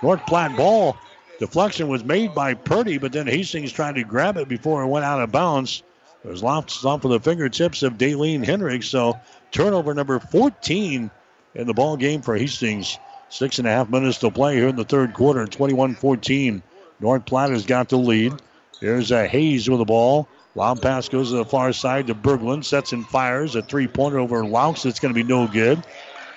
[0.01, 0.97] North Platte ball.
[1.39, 5.05] Deflection was made by Purdy, but then Hastings tried to grab it before it went
[5.05, 5.81] out of bounds.
[6.23, 8.87] It was lost off of the fingertips of Daleen Hendricks.
[8.87, 9.19] So
[9.51, 11.09] turnover number 14
[11.55, 12.97] in the ball game for Hastings.
[13.29, 15.47] Six and a half minutes to play here in the third quarter.
[15.47, 16.61] 21-14.
[16.99, 18.33] North Platte has got the lead.
[18.81, 20.27] There's a Hayes with the ball.
[20.53, 22.65] Lob pass goes to the far side to Berglund.
[22.65, 24.85] Sets and fires a three-pointer over Laux.
[24.85, 25.81] It's going to be no good.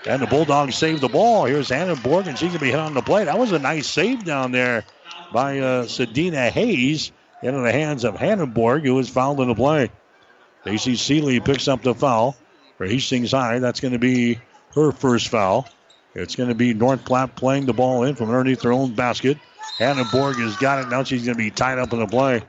[0.07, 1.47] And the Bulldogs save the ball.
[1.47, 3.25] Here's Hannenborg, and she's going to be hit on the play.
[3.25, 4.85] That was a nice save down there
[5.33, 7.11] by uh, Sedina Hayes
[7.43, 9.91] into the hands of Hannenborg, who was fouled in the play.
[10.65, 12.37] Daisy Seeley picks up the foul
[12.77, 13.59] for Hastings High.
[13.59, 14.41] That's going to be
[14.75, 15.69] her first foul.
[16.15, 19.39] It's going to be North Platte playing the ball in from underneath their own basket.
[19.79, 20.89] Hannenborg has got it.
[20.89, 22.43] Now she's going to be tied up in the play.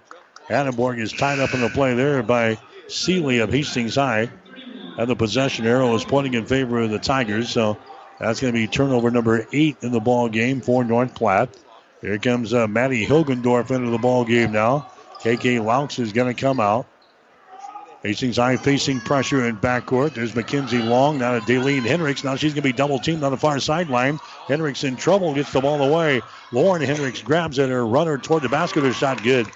[0.48, 4.30] Hannenborg is tied up in the play there by Seeley of Hastings High.
[4.98, 7.50] And the possession arrow is pointing in favor of the Tigers.
[7.50, 7.78] So
[8.20, 11.50] that's going to be turnover number eight in the ball game for North Platte.
[12.02, 14.92] Here comes uh, Maddie Hilgendorf into the ball game now.
[15.20, 16.86] KK Laux is going to come out.
[18.04, 20.14] Hastings High facing pressure in backcourt.
[20.14, 21.18] There's Mackenzie Long.
[21.18, 22.24] Now to Daleen Hendricks.
[22.24, 24.20] Now she's going to be double teamed on the far sideline.
[24.48, 25.34] Hendricks in trouble.
[25.34, 26.22] Gets the ball away.
[26.52, 27.70] Lauren Hendricks grabs it.
[27.70, 28.84] Her runner toward the basket.
[28.84, 29.48] Her shot good.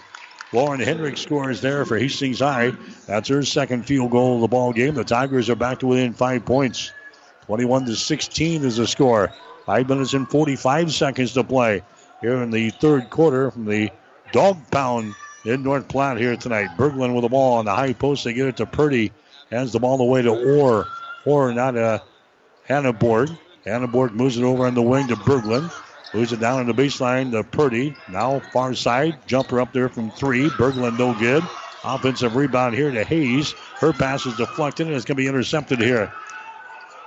[0.51, 2.73] Lauren Hendricks scores there for Hastings High.
[3.05, 4.95] That's her second field goal of the ball game.
[4.95, 6.91] The Tigers are back to within five points.
[7.45, 9.31] 21 to 16 is the score.
[9.65, 11.83] Five minutes and 45 seconds to play
[12.21, 13.91] here in the third quarter from the
[14.31, 15.13] dog pound
[15.45, 16.69] in North Platte here tonight.
[16.77, 18.23] Berglund with the ball on the high post.
[18.23, 19.11] They get it to Purdy.
[19.51, 20.87] Hands the ball away to Orr.
[21.25, 22.01] Orr, not a
[22.67, 23.37] Hannenborg.
[23.65, 25.71] Hannah Borg moves it over on the wing to Berglund.
[26.13, 27.95] Moves it down on the baseline to Purdy.
[28.09, 29.15] Now far side.
[29.27, 30.49] Jumper up there from three.
[30.49, 31.43] Berglund no good.
[31.83, 33.53] Offensive rebound here to Hayes.
[33.79, 36.11] Her pass is deflected and it's going to be intercepted here.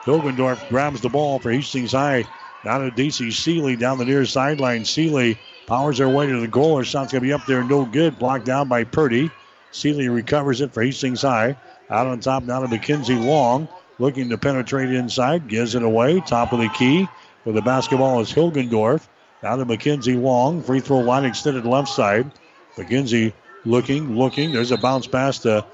[0.05, 2.25] Hilgendorf grabs the ball for Hastings High.
[2.65, 4.85] Now to DC Seeley down the near sideline.
[4.85, 5.37] Seeley
[5.67, 6.79] powers her way to the goal.
[6.79, 8.19] Her shot's going to be up there, no good.
[8.19, 9.31] Blocked down by Purdy.
[9.73, 11.57] Seeley recovers it for Hastings High.
[11.91, 13.69] Out on top now to Mackenzie Long.
[13.99, 15.49] Looking to penetrate inside.
[15.49, 16.21] Gives it away.
[16.21, 17.09] Top of the key.
[17.45, 19.07] For the basketball is Hilgendorf.
[19.43, 20.63] Now to Mackenzie Long.
[20.63, 22.31] Free throw line extended left side.
[22.79, 23.35] Mackenzie
[23.65, 24.53] looking, looking.
[24.53, 25.65] There's a bounce pass to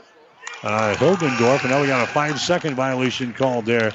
[0.62, 1.62] uh, Hilgendorf.
[1.62, 3.90] And now we got a five second violation called there.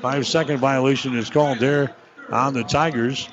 [0.00, 1.94] Five second violation is called there
[2.30, 3.28] on the Tigers.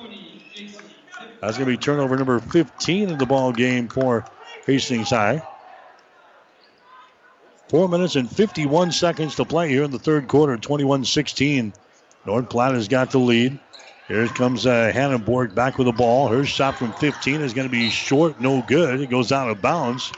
[1.42, 4.26] That's going to be turnover number 15 in the ball game for
[4.66, 5.48] Hastings High.
[7.70, 11.74] Four minutes and 51 seconds to play here in the third quarter, 21 16.
[12.26, 13.60] North Platte has got the lead.
[14.08, 16.28] Here comes uh, Hannenborg back with the ball.
[16.28, 19.02] Her shot from 15 is going to be short, no good.
[19.02, 20.12] It goes out of bounds.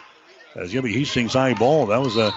[0.56, 1.88] That's going to be Hastings High ball.
[1.88, 2.34] That was a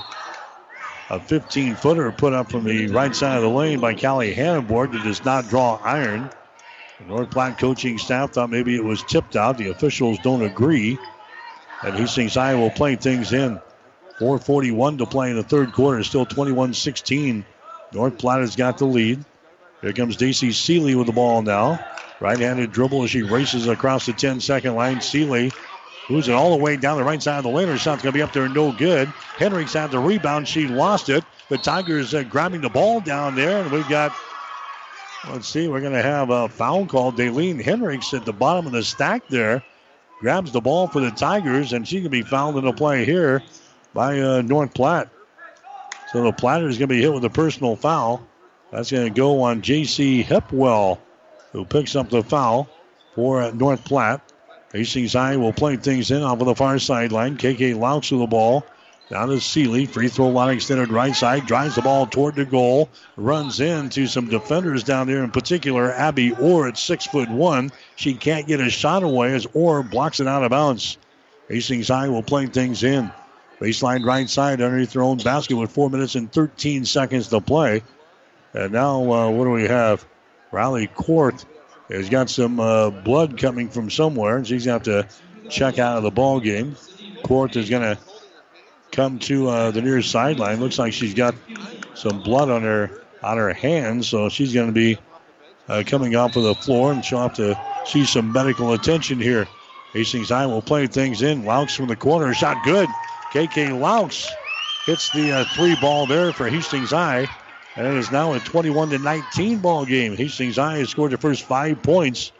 [1.11, 4.92] a 15 footer put up from the right side of the lane by Callie Hannenborg
[4.92, 6.30] that does not draw iron.
[7.01, 9.59] The North Platte coaching staff thought maybe it was tipped out.
[9.59, 10.98] The officials don't agree.
[11.82, 13.61] And Hastings High will play things in.
[14.20, 16.05] 441 to play in the third quarter.
[16.05, 17.44] Still 21-16.
[17.92, 19.24] North Platte has got the lead.
[19.81, 21.85] Here comes Daisy Seeley with the ball now.
[22.20, 25.01] Right-handed dribble as she races across the 10-second line.
[25.01, 25.53] Seeley
[26.11, 27.68] moves it all the way down the right side of the lane.
[27.68, 29.09] Her shot's going to be up there, no good.
[29.39, 30.47] Hendricks had the rebound.
[30.47, 31.24] She lost it.
[31.49, 34.12] The Tigers uh, grabbing the ball down there, and we've got
[35.28, 37.12] Let's see, we're going to have a foul call.
[37.12, 39.62] Daleen Hendricks at the bottom of the stack there
[40.18, 43.43] grabs the ball for the Tigers, and she can be fouled in the play here
[43.93, 45.11] by uh, North Platte.
[46.11, 48.26] So the Platter is going to be hit with a personal foul.
[48.70, 50.22] That's going to go on J.C.
[50.22, 50.98] Hepwell,
[51.52, 52.68] who picks up the foul
[53.14, 54.20] for North Platte.
[54.72, 57.36] Hastings High will play things in off of the far sideline.
[57.36, 58.64] KK Laux with the ball.
[59.10, 59.86] Down to Seeley.
[59.86, 61.46] Free throw line extended right side.
[61.46, 62.88] Drives the ball toward the goal.
[63.16, 67.72] Runs into some defenders down there, in particular Abby Orr at six foot one.
[67.96, 70.96] She can't get a shot away as Orr blocks it out of bounds.
[71.48, 73.10] Hastings High will play things in.
[73.60, 77.82] Baseline right side underneath their own basket with four minutes and 13 seconds to play.
[78.55, 80.05] And now, uh, what do we have?
[80.51, 81.44] Riley Kurth
[81.88, 85.78] has got some uh, blood coming from somewhere, and she's going to have to check
[85.78, 86.76] out of the ball game.
[87.24, 87.98] Kurth is going to
[88.92, 90.61] come to uh, the near sideline.
[90.61, 91.34] Looks like she's got
[91.94, 94.98] some blood on her on her hands, so she's going to be
[95.68, 99.46] uh, coming off of the floor, and she'll have to see some medical attention here.
[99.92, 101.44] Hastings High will play things in.
[101.44, 102.88] Laux from the corner, shot good.
[103.32, 104.28] KK Laux
[104.86, 107.28] hits the uh, three ball there for Hastings High,
[107.76, 110.16] and it is now a 21 to 19 ball game.
[110.16, 112.32] Hastings High has scored the first five points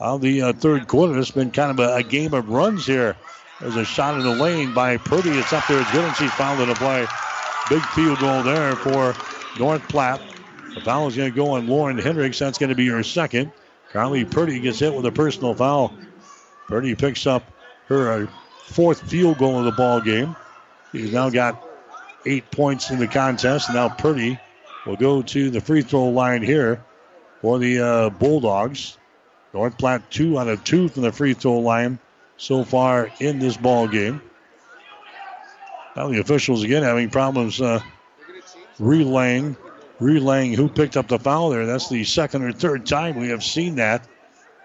[0.00, 1.18] of the uh, third quarter.
[1.18, 3.16] It's been kind of a, a game of runs here.
[3.60, 5.30] There's a shot in the lane by Purdy.
[5.30, 5.80] It's up there.
[5.80, 7.06] It's good, and she's fouled the play.
[7.70, 9.14] Big field goal there for
[9.58, 10.20] North Platte.
[10.74, 12.38] The foul is going to go on Lauren Hendricks.
[12.38, 13.52] That's going to be her second.
[13.92, 15.94] Carly Purdy gets hit with a personal foul.
[16.66, 17.44] Purdy picks up
[17.86, 18.26] her uh,
[18.64, 20.34] fourth field goal of the ball game.
[20.92, 21.64] She's now got
[22.26, 23.72] eight points in the contest.
[23.72, 24.38] Now Purdy
[24.86, 26.84] will go to the free throw line here
[27.40, 28.98] for the uh, Bulldogs.
[29.52, 31.98] North Platte two out of two from the free throw line
[32.36, 34.20] so far in this ball game.
[35.96, 37.80] Now the officials again having problems uh,
[38.80, 39.56] relaying,
[40.00, 41.66] relaying who picked up the foul there.
[41.66, 44.06] That's the second or third time we have seen that.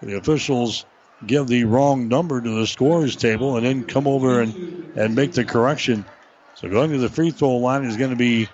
[0.02, 0.86] The officials
[1.26, 5.32] give the wrong number to the scores table and then come over and, and make
[5.32, 6.04] the correction.
[6.56, 8.48] So going to the free throw line is going to be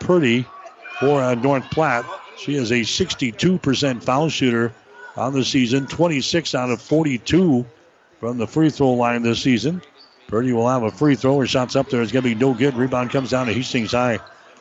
[0.00, 0.46] Purdy
[1.00, 2.04] for uh, North Platte.
[2.36, 4.72] She is a 62% foul shooter
[5.16, 7.64] on the season, 26 out of 42
[8.20, 9.80] from the free throw line this season.
[10.28, 11.38] Purdy will have a free throw.
[11.38, 12.02] Her shot's up there.
[12.02, 12.74] It's going to be no good.
[12.74, 14.18] Rebound comes down to Hastings High.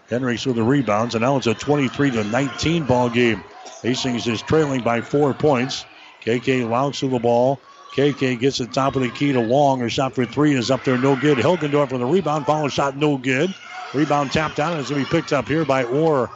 [0.10, 3.44] Hendricks with the rebounds, and now it's a 23 to 19 ball game.
[3.82, 5.86] Hastings is trailing by four points.
[6.22, 7.60] KK Laux with the ball.
[7.96, 9.80] KK gets the top of the key to Long.
[9.80, 11.38] Her shot for three is up there, no good.
[11.38, 12.46] Hilgendorf with a rebound.
[12.46, 13.54] Follow shot, no good.
[13.94, 16.30] Rebound tapped and it's going to be picked up here by Orr.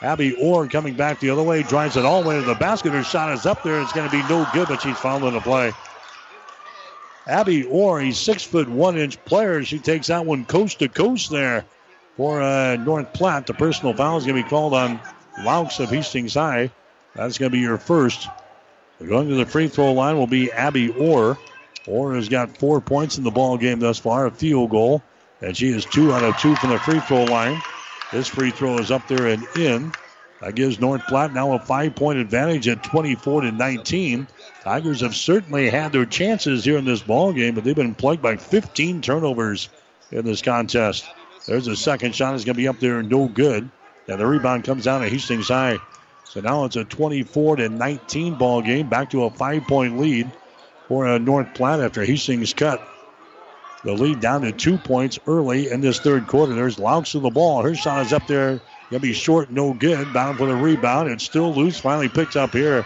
[0.00, 2.92] Abby Orr coming back the other way, drives it all the way to the basket.
[2.92, 3.80] Her shot is up there.
[3.80, 5.72] It's going to be no good, but she's fouled in the play.
[7.26, 9.62] Abby Orr, a six foot one inch player.
[9.62, 11.64] She takes that one coast to coast there
[12.16, 13.46] for uh, North Platte.
[13.46, 14.98] The personal foul is going to be called on
[15.44, 16.70] Laux of Hastings High.
[17.14, 18.28] That's going to be your first.
[19.06, 21.38] Going to the free throw line will be Abby Orr.
[21.86, 25.02] Orr has got four points in the ball game thus far, a field goal,
[25.42, 27.60] and she is two out of two from the free throw line.
[28.12, 29.92] This free throw is up there and in.
[30.40, 34.26] That gives North Platte now a five-point advantage at 24 to 19.
[34.62, 38.22] Tigers have certainly had their chances here in this ball game, but they've been plagued
[38.22, 39.68] by 15 turnovers
[40.10, 41.04] in this contest.
[41.46, 42.34] There's a second shot.
[42.34, 43.70] It's going to be up there, and no good.
[44.08, 45.78] And the rebound comes down to Hastings High.
[46.24, 48.88] So now it's a 24 to 19 ball game.
[48.88, 50.30] Back to a five-point lead
[50.88, 52.91] for uh, North Platte after Hastings cut
[53.84, 56.54] the lead down to two points early in this third quarter.
[56.54, 57.62] There's Laux of the ball.
[57.62, 58.60] Her shot is up there.
[58.90, 60.12] Gonna be short, no good.
[60.12, 61.10] Bound for the rebound.
[61.10, 61.80] It's still loose.
[61.80, 62.84] Finally picked up here.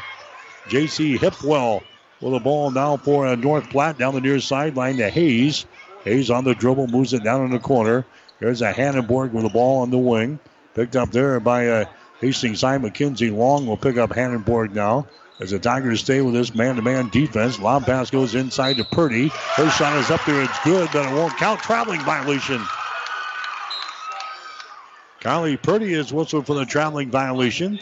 [0.69, 1.19] J.C.
[1.19, 1.83] Hipwell
[2.21, 5.67] with the ball now for uh, North Platte down the near sideline to Hayes.
[6.05, 8.07] Hayes on the dribble, moves it down in the corner.
[8.41, 10.39] There's a Hannenborg with the ball on the wing.
[10.75, 11.85] Picked up there by uh,
[12.21, 12.79] Hastings High.
[12.79, 15.07] Mackenzie Long will pick up Hannenborg now.
[15.39, 19.29] As the Tigers stay with this man-to-man defense, lob pass goes inside to Purdy.
[19.29, 20.43] Her shot is up there.
[20.43, 21.61] It's good, but it won't count.
[21.61, 22.63] Traveling violation.
[25.21, 27.79] Kylie Purdy is whistled for the traveling violation.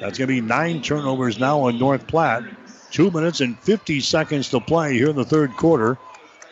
[0.00, 2.42] That's going to be nine turnovers now on North Platte.
[2.90, 5.98] Two minutes and 50 seconds to play here in the third quarter.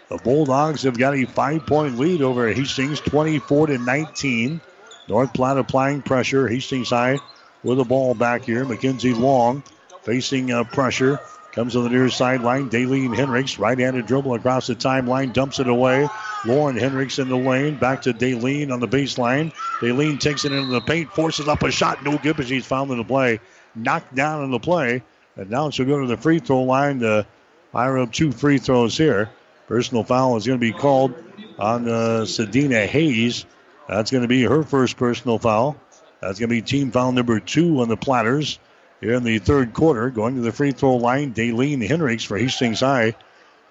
[0.09, 4.61] The Bulldogs have got a five-point lead over Hastings, 24 to 19.
[5.09, 6.47] North Platte applying pressure.
[6.47, 7.19] Hastings High
[7.65, 8.65] with the ball back here.
[8.65, 9.65] Mackenzie Long
[10.05, 11.21] facing uh, pressure.
[11.53, 12.69] Comes on the near sideline.
[12.69, 16.09] Daleen Hendricks, right-handed dribble across the timeline, dumps it away.
[16.45, 17.77] Lauren Hendricks in the lane.
[17.77, 19.53] Back to Daleen on the baseline.
[19.79, 22.05] Daleen takes it into the paint, forces up a shot.
[22.05, 23.39] No good, but she's found in the play.
[23.77, 25.05] Knocked down in the play.
[25.37, 27.25] And now she'll go to the free throw line to
[27.71, 29.31] fire up two free throws here.
[29.69, 31.15] Personal foul is going to be called
[31.59, 33.47] on uh, Sedina Hayes.
[33.89, 35.77] That's going to be her first personal foul.
[36.21, 38.59] That's going to be team foul number two on the Platters
[39.05, 40.09] here in the third quarter.
[40.09, 43.15] Going to the free throw line, Daleen Hendricks for Hastings High.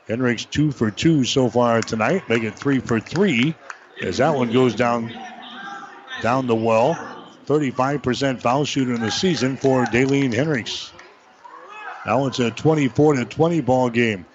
[0.07, 2.29] Hendricks two for two so far tonight.
[2.29, 3.55] Make it three for three
[4.01, 5.11] as that one goes down
[6.21, 6.93] down the well.
[7.47, 10.93] 35% foul shooter in the season for Daleen Hendricks.
[12.05, 14.25] Now it's a 24 to 20 ball game.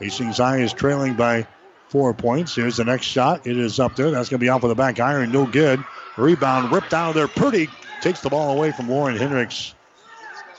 [0.00, 1.46] Hastings High is trailing by
[1.88, 2.56] four points.
[2.56, 3.46] Here's the next shot.
[3.46, 4.10] It is up there.
[4.10, 5.30] That's going to be off of the back iron.
[5.30, 5.82] No good.
[6.16, 7.28] Rebound ripped out of there.
[7.28, 7.68] Purdy
[8.00, 9.74] takes the ball away from Lauren Hendricks.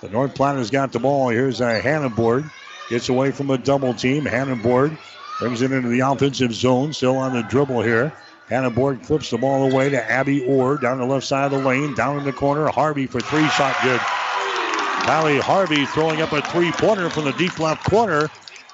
[0.02, 1.30] The North Platte's got the ball.
[1.30, 2.50] Here's uh, a Hannenborg.
[2.90, 4.24] Gets away from a double team.
[4.24, 4.98] Hannenborg
[5.40, 6.94] brings it into the offensive zone.
[6.94, 8.14] Still on the dribble here.
[8.50, 11.94] Hannenborg flips the ball away to Abby Orr down the left side of the lane.
[11.96, 12.68] Down in the corner.
[12.68, 13.48] Harvey for three.
[13.50, 14.00] Shot good.
[14.00, 18.30] Kylie Harvey throwing up a three pointer from the deep left corner.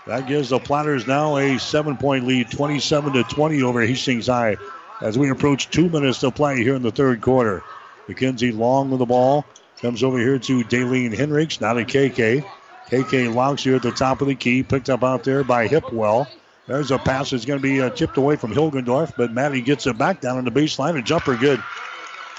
[0.05, 4.57] That gives the Platters now a seven point lead, 27 to 20 over Hastings High
[5.01, 7.63] as we approach two minutes to play here in the third quarter.
[8.07, 9.45] Mackenzie Long with the ball.
[9.85, 12.43] Comes over here to Daleen Henricks, not a KK.
[12.89, 16.27] KK Laux here at the top of the key, picked up out there by Hipwell.
[16.65, 19.85] There's a pass that's going to be uh, tipped away from Hilgendorf, but Maddie gets
[19.85, 20.97] it back down on the baseline.
[20.97, 21.59] A jumper good.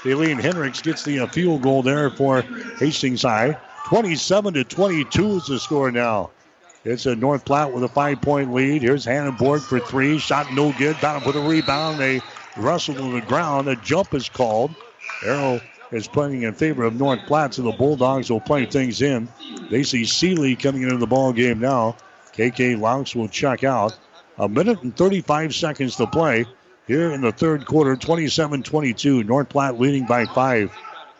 [0.01, 2.41] Daleen Henricks gets the uh, field goal there for
[2.79, 3.57] Hastings High.
[3.85, 6.31] 27 to 22 is the score now.
[6.83, 8.81] It's a North Platte with a five point lead.
[8.81, 10.19] Here's Hannah Hannenborg for three.
[10.19, 10.99] Shot no good.
[10.99, 11.97] Down for the rebound.
[11.97, 12.19] They
[12.57, 13.69] wrestle to the ground.
[13.69, 14.75] A jump is called.
[15.23, 19.27] Arrow is playing in favor of North Platte, so the Bulldogs will play things in.
[19.69, 21.95] Daisy Seeley coming into the ball game now.
[22.33, 23.97] KK Laux will check out.
[24.37, 26.45] A minute and 35 seconds to play
[26.87, 27.95] here in the third quarter.
[27.95, 29.23] 27 22.
[29.23, 30.71] North Platte leading by five.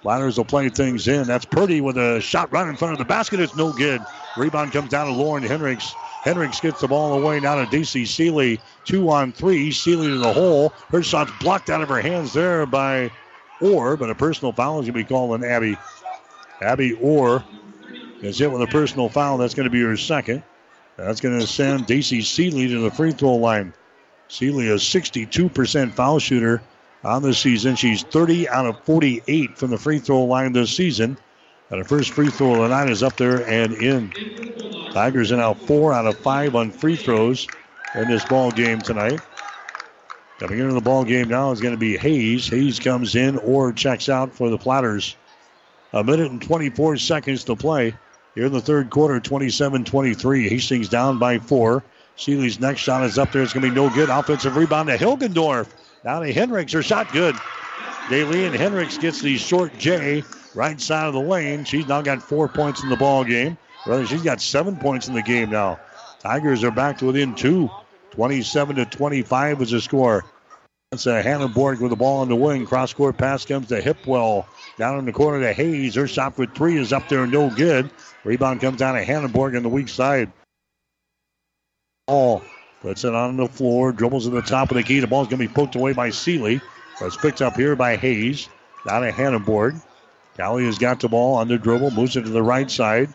[0.04, 1.26] Platters will play things in.
[1.26, 3.40] That's Purdy with a shot right in front of the basket.
[3.40, 4.02] It's no good.
[4.38, 5.92] Rebound comes down to Lauren Henricks.
[6.24, 8.60] Henricks gets the ball away now to Daisy Seeley.
[8.86, 9.72] Two on three.
[9.72, 10.70] Seeley to the hole.
[10.90, 13.12] Her shot's blocked out of her hands there by
[13.62, 15.78] Orr, but a personal foul is going to be called on Abby.
[16.62, 17.44] Abby Orr
[18.22, 19.38] is hit with a personal foul.
[19.38, 20.44] That's going to be her second.
[20.98, 23.74] That's going to send Daisy Seeley to the free throw line.
[24.30, 26.62] Seeley, a 62% foul shooter
[27.04, 27.76] on the season.
[27.76, 31.18] She's 30 out of 48 from the free throw line this season.
[31.70, 34.12] And her first free throw of the night is up there and in.
[34.92, 37.48] Tigers are now four out of five on free throws
[37.96, 39.20] in this ball game tonight.
[40.40, 42.48] Coming into the ball game now is going to be Hayes.
[42.48, 45.16] Hayes comes in or checks out for the Platters.
[45.94, 47.96] A minute and 24 seconds to play
[48.36, 50.48] here in the third quarter, 27-23.
[50.48, 51.84] Hastings down by four.
[52.18, 53.42] Seeley's next shot is up there.
[53.42, 54.10] It's going to be no good.
[54.10, 55.70] Offensive rebound to Hilgendorf.
[56.04, 56.74] Down to Hendricks.
[56.74, 57.36] Her shot good.
[58.08, 60.24] Daleen Hendricks gets the short J
[60.54, 61.64] right side of the lane.
[61.64, 63.58] She's now got four points in the ball game.
[63.86, 65.80] Rather, she's got seven points in the game now.
[66.20, 67.70] Tigers are back to within two.
[68.18, 70.26] 27 to 25 is the score.
[70.90, 72.66] That's a uh, Hannenborg with the ball on the wing.
[72.66, 74.48] Cross court pass comes to Hipwell.
[74.80, 75.94] Down in the corner to Hayes.
[75.94, 77.92] Her shot for three is up there, no good.
[78.24, 80.32] Rebound comes down to Hannenborg on the weak side.
[82.08, 82.42] Ball
[82.82, 85.00] puts it on the floor, dribbles to the top of the key.
[85.00, 86.60] The ball's going to be poked away by Seeley.
[87.00, 88.50] It's picked up here by Hayes.
[88.88, 89.80] Down to Hannenborg.
[90.38, 93.14] Callie has got the ball on the dribble, moves it to the right side.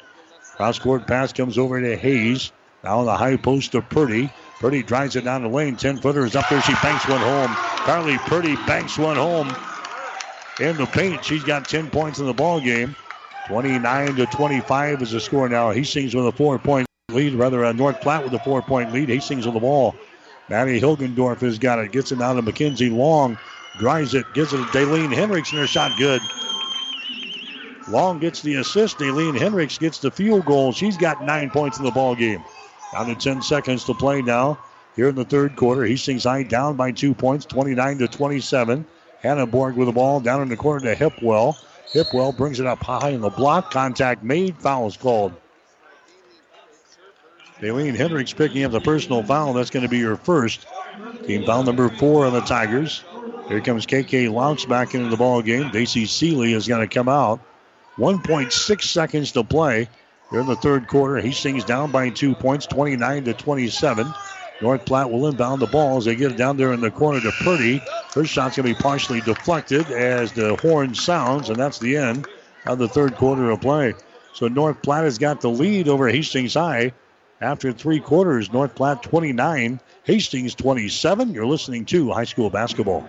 [0.54, 2.52] Cross court pass comes over to Hayes.
[2.84, 4.30] Now on the high post to Purdy.
[4.62, 5.74] Purdy drives it down the lane.
[5.74, 6.62] 10 footer is up there.
[6.62, 7.50] She banks one home.
[7.84, 9.52] Carly Purdy banks one home.
[10.60, 12.94] In the paint, she's got 10 points in the ball game.
[13.48, 15.72] 29 to 25 is the score now.
[15.72, 19.08] Hastings with a four point lead, rather, uh, North Platte with a four point lead.
[19.08, 19.96] Hastings with the ball.
[20.48, 21.90] Maddie Hilgendorf has got it.
[21.90, 23.36] Gets it out to Mackenzie Long.
[23.80, 24.26] Drives it.
[24.32, 26.22] Gives it to Daleen Hendricks, and her shot good.
[27.88, 28.98] Long gets the assist.
[28.98, 30.70] Daleen Hendricks gets the field goal.
[30.70, 32.44] She's got nine points in the ball game.
[32.92, 34.58] Down to 10 seconds to play now.
[34.94, 38.84] Here in the third quarter, Hastings High down by two points, 29 to 27.
[39.24, 41.56] Hannenborg with the ball down in the corner to Hipwell.
[41.92, 43.70] Hipwell brings it up high in the block.
[43.70, 44.56] Contact made.
[44.56, 45.32] Foul is called.
[47.60, 49.52] Daleen Hendricks picking up the personal foul.
[49.52, 50.66] That's going to be your first.
[51.24, 53.04] Team foul number four on the Tigers.
[53.48, 55.70] Here comes KK Laux back into the ball game.
[55.70, 57.40] Daisy Seeley is going to come out.
[57.96, 59.88] 1.6 seconds to play.
[60.32, 64.06] In the third quarter, Hastings down by two points, 29 to 27.
[64.62, 67.20] North Platte will inbound the ball as they get it down there in the corner
[67.20, 67.82] to Purdy.
[68.14, 72.26] Her shot's going to be partially deflected as the horn sounds, and that's the end
[72.64, 73.92] of the third quarter of play.
[74.32, 76.92] So North Platte has got the lead over Hastings High
[77.42, 78.50] after three quarters.
[78.52, 81.34] North Platte 29, Hastings 27.
[81.34, 83.06] You're listening to high school basketball.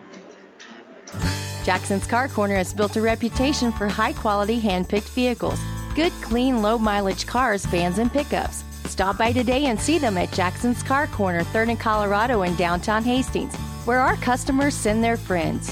[1.64, 5.60] Jackson's Car Corner has built a reputation for high quality hand picked vehicles.
[5.96, 8.64] Good, clean, low mileage cars, vans, and pickups.
[8.86, 13.04] Stop by today and see them at Jackson's Car Corner, 3rd and Colorado in downtown
[13.04, 15.72] Hastings, where our customers send their friends.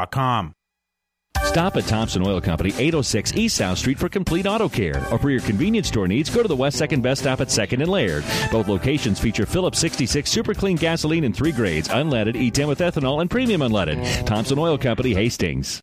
[1.51, 5.05] Stop at Thompson Oil Company, 806 East South Street for complete auto care.
[5.11, 7.81] Or for your convenience store needs, go to the West Second Best Stop at 2nd
[7.81, 8.23] and Laird.
[8.53, 13.19] Both locations feature Phillips 66 Super Clean gasoline in three grades unleaded, E10 with ethanol,
[13.19, 14.25] and premium unleaded.
[14.25, 15.81] Thompson Oil Company, Hastings.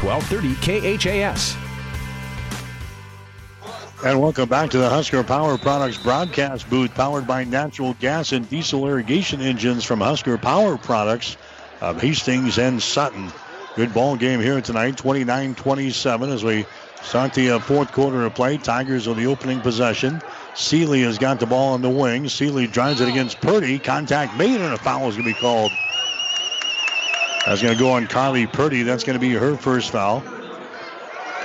[0.00, 1.56] 1230 KHAS.
[4.04, 8.50] And welcome back to the Husker Power Products broadcast booth, powered by natural gas and
[8.50, 11.36] diesel irrigation engines from Husker Power Products
[11.82, 13.32] of Hastings and Sutton.
[13.74, 16.64] Good ball game here tonight, 29-27 as we
[17.02, 18.56] start the uh, fourth quarter of play.
[18.56, 20.22] Tigers with the opening possession.
[20.54, 22.28] Seeley has got the ball on the wing.
[22.28, 23.80] Seeley drives it against Purdy.
[23.80, 25.72] Contact made and a foul is going to be called.
[27.46, 28.84] That's going to go on Carly Purdy.
[28.84, 30.22] That's going to be her first foul.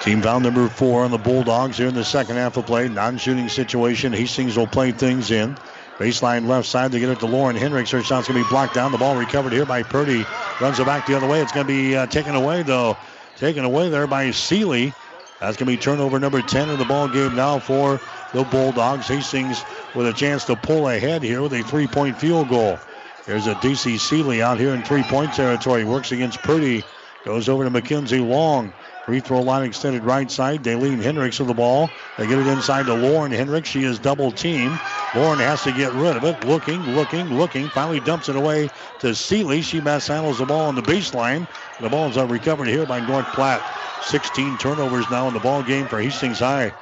[0.01, 2.87] Team foul number four on the Bulldogs here in the second half of play.
[2.87, 4.13] Non-shooting situation.
[4.13, 5.57] Hastings will play things in.
[5.97, 7.89] Baseline left side to get it to Lauren Hendricks.
[7.89, 8.91] Her shot's going to be blocked down.
[8.91, 10.25] The ball recovered here by Purdy.
[10.61, 11.41] Runs it back the other way.
[11.41, 12.95] It's going to be uh, taken away, though.
[13.37, 14.93] Taken away there by Seeley.
[15.39, 17.99] That's going to be turnover number 10 in the ball game now for
[18.33, 19.07] the Bulldogs.
[19.07, 19.63] Hastings
[19.95, 22.77] with a chance to pull ahead here with a three-point field goal.
[23.25, 25.83] There's a Daisy Seeley out here in three-point territory.
[25.83, 26.83] Works against Purdy.
[27.25, 28.71] Goes over to Mackenzie Long.
[29.07, 30.63] Free throw line extended right side.
[30.63, 31.89] Daleen Hendricks with the ball.
[32.17, 33.69] They get it inside to Lauren Hendricks.
[33.69, 34.77] She is double teamed.
[35.15, 36.45] Lauren has to get rid of it.
[36.45, 37.69] Looking, looking, looking.
[37.69, 38.69] Finally dumps it away
[38.99, 39.61] to Seeley.
[39.61, 41.47] She mass handles the ball on the baseline.
[41.79, 43.63] The ball is recovered here by North Platte.
[44.01, 46.73] 16 turnovers now in the ball game for Hastings High.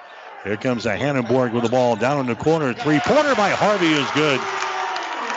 [0.43, 2.73] Here comes a Hannenborg with the ball down in the corner.
[2.73, 4.39] Three-pointer by Harvey is good.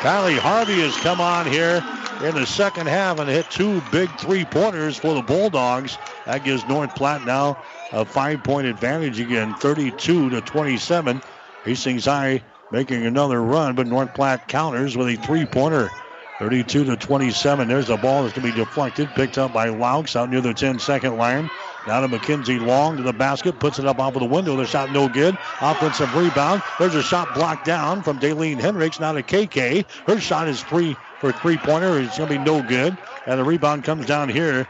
[0.01, 1.83] Kylie Harvey has come on here
[2.21, 5.99] in the second half and hit two big three-pointers for the Bulldogs.
[6.25, 7.59] That gives North Platte now
[7.93, 11.23] a five-point advantage again, 32 to 27.
[11.65, 15.95] Hastings High making another run, but North Platte counters with a three-pointer.
[16.39, 17.69] 32 to 27.
[17.69, 20.55] There's a ball that's going to be deflected, picked up by Laux out near the
[20.55, 21.51] 10 second line.
[21.89, 24.55] Now to McKenzie Long to the basket, puts it up off of the window.
[24.57, 25.39] The shot no good.
[25.63, 26.63] Offensive rebound.
[26.79, 29.01] There's a shot blocked down from Daleen Hendricks.
[29.01, 29.87] Now to KK.
[30.07, 31.99] Her shot is free for three pointer.
[31.99, 32.99] It's going to be no good.
[33.27, 34.69] And the rebound comes down here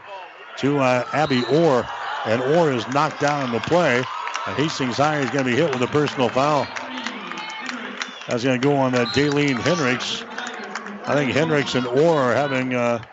[0.59, 1.85] to uh, Abby Orr.
[2.25, 3.97] And Orr is knocked down in the play.
[4.47, 6.65] And Hastings High is going to be hit with a personal foul.
[8.29, 10.23] That's going to go on that Daleen Hendricks.
[11.05, 13.03] I think Hendricks and Orr are having uh,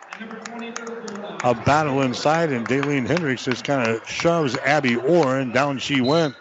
[1.43, 6.01] a battle inside, and Daleen Hendricks just kind of shoves Abby Orr, and down she
[6.01, 6.35] went.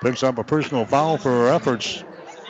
[0.00, 2.02] Picks up a personal foul for her efforts,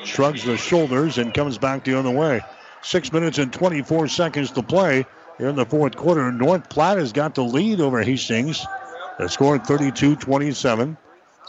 [0.04, 2.40] shrugs the shoulders, and comes back the other way.
[2.82, 5.04] Six minutes and 24 seconds to play
[5.38, 6.30] here in the fourth quarter.
[6.30, 8.66] North Platte has got the lead over Hastings.
[9.18, 10.96] They scored 32 27.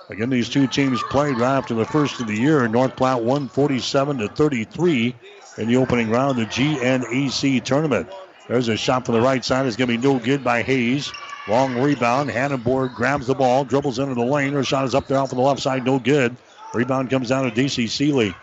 [0.10, 2.68] Again, these two teams played right after the first of the year.
[2.68, 5.16] North Platte won 47 to 33
[5.58, 8.10] in the opening round of the GNAC tournament.
[8.50, 9.68] There's a shot from the right side.
[9.68, 11.14] It's going to be no good by Hayes.
[11.48, 12.32] Long rebound.
[12.32, 14.54] Hannenborg grabs the ball, dribbles into the lane.
[14.54, 15.86] Her shot is up there off of the left side.
[15.86, 16.36] No good.
[16.74, 18.42] Rebound comes down to Daisy Seeley.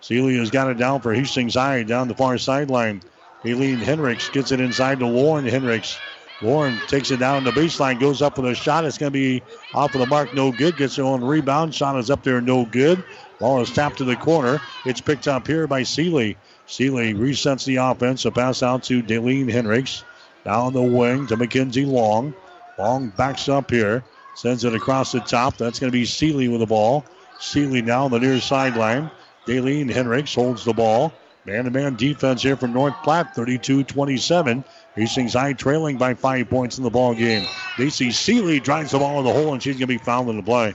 [0.00, 3.02] Seeley has got it down for Hastings High down the far sideline.
[3.42, 6.02] Daleen Hendricks gets it inside to Lauren Hendricks.
[6.42, 8.84] Lauren takes it down the baseline, goes up with a shot.
[8.84, 10.76] It's going to be off of the mark, no good.
[10.76, 11.74] Gets it on rebound.
[11.74, 13.04] Shot is up there, no good.
[13.38, 14.60] Ball is tapped to the corner.
[14.84, 16.36] It's picked up here by Seeley.
[16.72, 18.24] Seeley resets the offense.
[18.24, 20.04] A pass out to Daleen Hendricks.
[20.42, 22.32] Down the wing to Mackenzie Long.
[22.78, 24.02] Long backs up here.
[24.36, 25.58] Sends it across the top.
[25.58, 27.04] That's going to be Seeley with the ball.
[27.38, 29.10] Seeley now on the near sideline.
[29.46, 31.12] Daleen Hendricks holds the ball.
[31.44, 34.64] Man to man defense here from North Platte, 32 27.
[34.94, 37.46] Hastings High trailing by five points in the ball game.
[37.76, 40.38] Daisy Seeley drives the ball in the hole, and she's going to be fouled in
[40.38, 40.74] the play.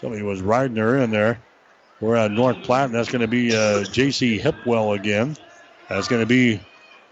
[0.00, 1.40] Somebody was riding her in there.
[2.02, 4.36] We're at North Platte, and that's going to be uh, J.C.
[4.36, 5.36] Hipwell again.
[5.88, 6.60] That's going to be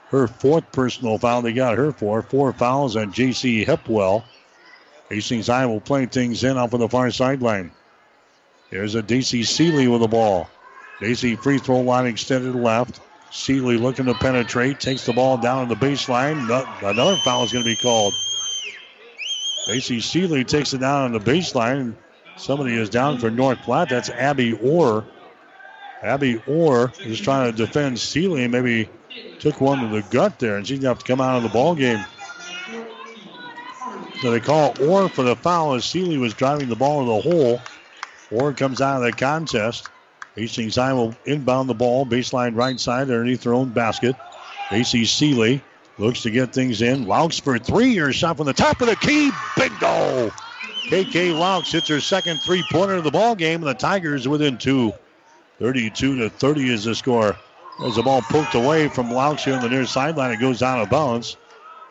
[0.09, 2.23] her fourth personal foul they got her for.
[2.23, 3.65] Four fouls on J.C.
[3.65, 4.25] Hipwell.
[5.09, 7.71] Hastings High will play things in off of the far sideline.
[8.73, 10.51] There's a Daisy Seeley with the ball.
[11.01, 13.01] Daisy free throw line extended left.
[13.31, 16.43] Seeley looking to penetrate, takes the ball down to the baseline.
[16.83, 18.13] Another foul is going to be called.
[19.69, 21.95] Daisy Seeley takes it down on the baseline.
[22.41, 23.91] Somebody is down for North Platte.
[23.91, 25.05] That's Abby Orr.
[26.03, 28.49] Abby Orr is trying to defend Seeley.
[28.49, 28.89] Maybe
[29.41, 31.43] took one to the gut there, and she's going to have to come out of
[31.43, 32.03] the ball game.
[34.23, 37.31] So they call Orr for the foul as Seeley was driving the ball to the
[37.31, 37.61] hole.
[38.31, 39.91] Orr comes out of the contest.
[40.35, 44.17] Hastings High will inbound the ball, baseline right side underneath their own basket.
[44.71, 45.63] Daisy Seeley
[45.99, 47.05] looks to get things in.
[47.05, 47.91] Laux for three.
[47.91, 49.31] Your shot from the top of the key.
[49.59, 50.31] Bingo!
[50.91, 54.59] KK Laux hits her second three pointer of the ball game, and the Tigers within
[54.59, 54.93] two.
[55.61, 57.37] 32 to 30 is the score.
[57.79, 60.33] There's the ball poked away from Laux here on the near sideline.
[60.33, 61.37] It goes out of bounds.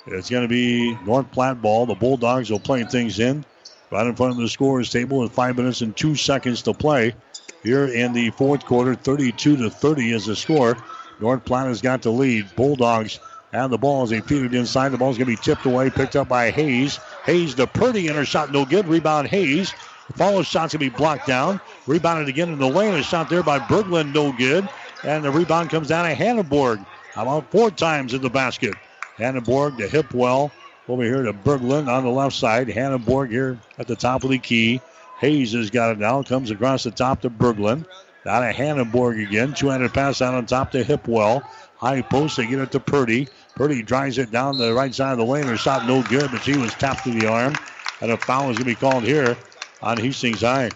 [0.05, 1.85] It's going to be North Platte ball.
[1.85, 3.45] The Bulldogs will play things in
[3.89, 7.15] right in front of the scorers table with five minutes and two seconds to play
[7.63, 8.95] here in the fourth quarter.
[8.95, 10.77] 32 to 30 is the score.
[11.21, 12.53] North Platte has got the lead.
[12.57, 13.21] Bulldogs
[13.51, 14.89] have the ball as they feed it inside.
[14.89, 16.97] The ball's going to be tipped away, picked up by Hayes.
[17.25, 18.87] Hayes to Purdy, and her shot no good.
[18.87, 19.73] Rebound Hayes.
[20.07, 21.59] The follow shot's going to be blocked down.
[21.87, 22.93] Rebounded again in the lane.
[22.93, 24.67] A shot there by Berglund, no good.
[25.03, 26.85] And the rebound comes down to Hannenborg.
[27.15, 28.73] About four times in the basket.
[29.17, 30.51] Hannenborg to Hipwell.
[30.87, 32.67] Over here to Berglund on the left side.
[32.67, 34.81] Hannenborg here at the top of the key.
[35.19, 36.23] Hayes has got it now.
[36.23, 37.85] Comes across the top to Berglund.
[38.25, 39.53] Down to Hannenborg again.
[39.53, 41.43] Two-handed pass out on top to Hipwell.
[41.77, 42.37] High post.
[42.37, 43.27] They get it to Purdy.
[43.59, 45.43] Purdy drives it down the right side of the lane.
[45.43, 47.55] Her shot no good, but she was tapped to the arm.
[47.99, 49.35] And a foul is going to be called here
[49.81, 50.71] on Hastings High.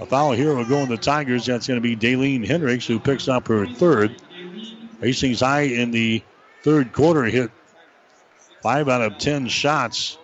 [0.00, 1.46] A foul here will go on the Tigers.
[1.46, 4.20] That's going to be Daleen Hendricks, who picks up her third.
[5.00, 6.22] Hastings High in the
[6.62, 7.50] third quarter hit
[8.62, 10.18] five out of ten shots.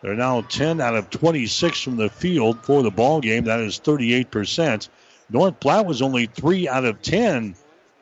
[0.00, 3.44] They're now 10 out of 26 from the field for the ball game.
[3.44, 4.88] That is 38%.
[5.28, 7.54] North Platte was only 3 out of 10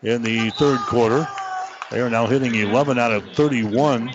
[0.05, 1.27] in the third quarter.
[1.91, 4.13] They are now hitting 11 out of 31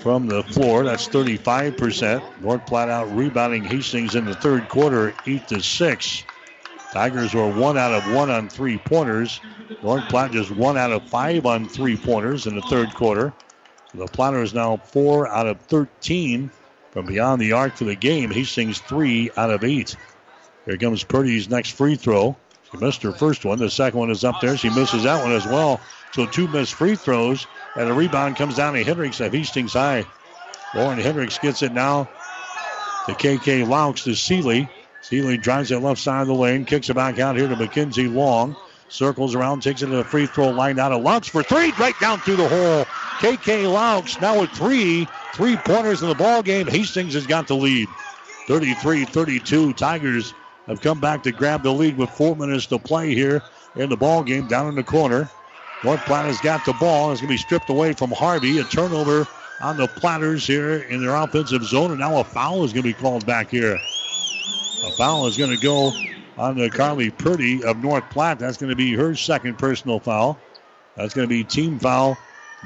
[0.00, 0.84] from the floor.
[0.84, 2.40] That's 35%.
[2.40, 6.24] North Platte out rebounding Hastings in the third quarter, 8 to 6.
[6.92, 9.40] Tigers were 1 out of 1 on three pointers.
[9.82, 13.32] North Platte just 1 out of 5 on three pointers in the third quarter.
[13.94, 16.50] The Platter is now 4 out of 13
[16.90, 18.30] from beyond the arc for the game.
[18.30, 19.96] Hastings three out of eight.
[20.64, 22.36] Here comes Purdy's next free throw.
[22.70, 23.58] She missed her first one.
[23.58, 24.56] The second one is up there.
[24.56, 25.80] She misses that one as well.
[26.14, 27.44] So two missed free throws.
[27.74, 30.06] And the rebound comes down to Hendricks at Hastings High.
[30.72, 32.08] Lauren Hendricks gets it now
[33.08, 34.68] The KK Laux to Seeley.
[35.02, 38.06] Seeley drives it left side of the lane, kicks it back out here to Mackenzie
[38.06, 38.54] Long.
[38.88, 41.98] Circles around, takes it to the free throw line out of Laux for three, right
[42.00, 42.84] down through the hole.
[43.18, 46.68] KK Laux now with three three pointers in the ball game.
[46.68, 47.88] Hastings has got the lead.
[48.46, 49.76] 33-32.
[49.76, 50.32] Tigers
[50.68, 53.42] have come back to grab the lead with four minutes to play here
[53.74, 55.28] in the ball game down in the corner.
[55.84, 57.12] North Platte has got the ball.
[57.12, 58.58] It's going to be stripped away from Harvey.
[58.58, 59.28] A turnover
[59.60, 61.90] on the Platters here in their offensive zone.
[61.90, 63.74] And now a foul is going to be called back here.
[63.74, 65.92] A foul is going to go
[66.38, 68.38] on the Carly Purdy of North Platte.
[68.38, 70.38] That's going to be her second personal foul.
[70.96, 72.16] That's going to be team foul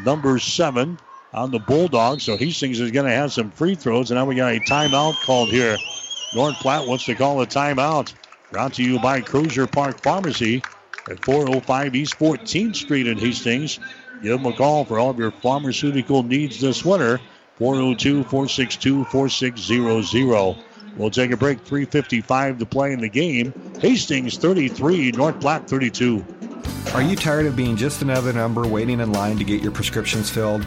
[0.05, 0.97] number seven
[1.35, 2.23] on the Bulldogs.
[2.23, 4.13] So Hastings is going to have some free throws.
[4.13, 5.77] And now we got a timeout called here.
[6.37, 8.15] North Platte wants to call a timeout.
[8.53, 10.63] Brought to you by Crozier Park Pharmacy
[11.11, 13.79] at 405 East 14th Street in Hastings.
[14.23, 17.21] Give them a call for all of your pharmaceutical needs this winter.
[17.57, 20.65] 402 462 4600.
[20.97, 21.65] We'll take a break.
[21.65, 23.53] 3.55 to play in the game.
[23.81, 26.25] Hastings 33, North Platte 32.
[26.95, 30.31] Are you tired of being just another number waiting in line to get your prescriptions
[30.31, 30.67] filled?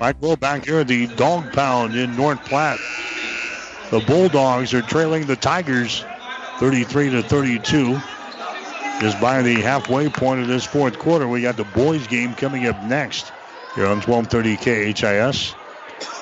[0.00, 2.78] Mike Will back here at the Dog Pound in North Platte.
[3.90, 6.04] The Bulldogs are trailing the Tigers
[6.60, 8.00] 33 to 32.
[9.00, 12.66] Just by the halfway point of this fourth quarter, we got the boys game coming
[12.66, 13.32] up next
[13.74, 15.54] here on 1230 KHAS.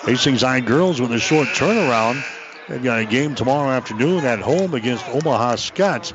[0.04, 2.24] Hastings High girls with a short turnaround.
[2.68, 6.14] They've got a game tomorrow afternoon at home against Omaha Skutt.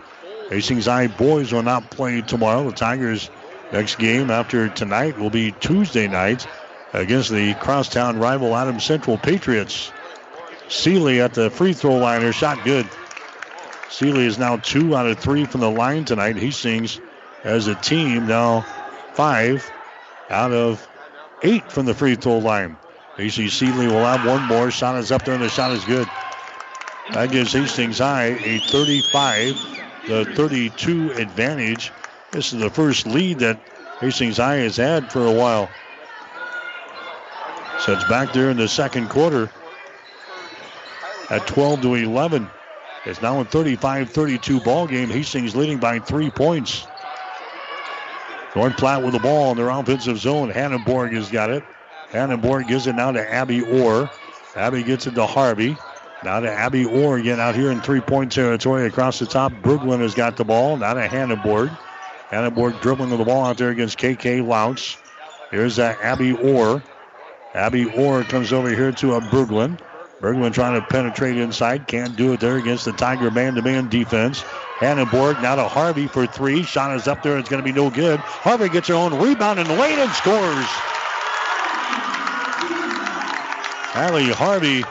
[0.50, 2.64] Hastings High boys will not play tomorrow.
[2.70, 3.30] The Tigers'
[3.72, 6.48] next game after tonight will be Tuesday night
[6.93, 9.91] against the crosstown rival Adams Central Patriots.
[10.69, 12.22] Seeley at the free throw line.
[12.22, 12.88] Her shot good.
[13.89, 16.38] Seeley is now two out of three from the line tonight.
[16.38, 16.99] Hastings
[17.43, 18.61] as a team now
[19.13, 19.69] five
[20.30, 20.88] out of
[21.43, 22.77] eight from the free throw line.
[23.18, 24.72] Daisy Seeley will have one more.
[24.72, 26.07] Shot is up there and the shot is good.
[27.11, 31.91] That gives Hastings High a 35 to 32 advantage.
[32.31, 33.59] This is the first lead that
[33.99, 35.69] Hastings High has had for a while.
[37.86, 39.49] So it's back there in the second quarter
[41.32, 42.48] at 12 to 11.
[43.08, 45.10] It's now a 35-32 ball game.
[45.10, 46.86] Hastings leading by three points.
[48.56, 50.52] North Platte with the ball in their offensive zone.
[50.52, 51.64] Hannenborg has got it.
[52.12, 54.12] Hannenborg gives it now to Abby Orr.
[54.56, 55.76] Abby gets it to Harvey.
[56.24, 59.53] Now to Abby Orr again out here in three-point territory across the top.
[59.64, 60.78] Brooklyn has got the ball.
[60.78, 61.76] Now to Hannenborg.
[62.30, 64.98] Hannenborg dribbling with the ball out there against KK Laux.
[65.49, 66.84] Here's uh, Abby Orr.
[67.53, 69.80] Abby Orr comes over here to a Berglund.
[70.22, 71.88] Berglund trying to penetrate inside.
[71.88, 74.41] Can't do it there against the Tiger man-to-man defense.
[74.80, 76.64] Hannenborg now to Harvey for three.
[76.64, 77.38] Shot is up there.
[77.38, 78.19] It's going to be no good.
[78.19, 80.65] Harvey gets her own rebound and lane and scores.
[83.94, 84.84] Allie Harvey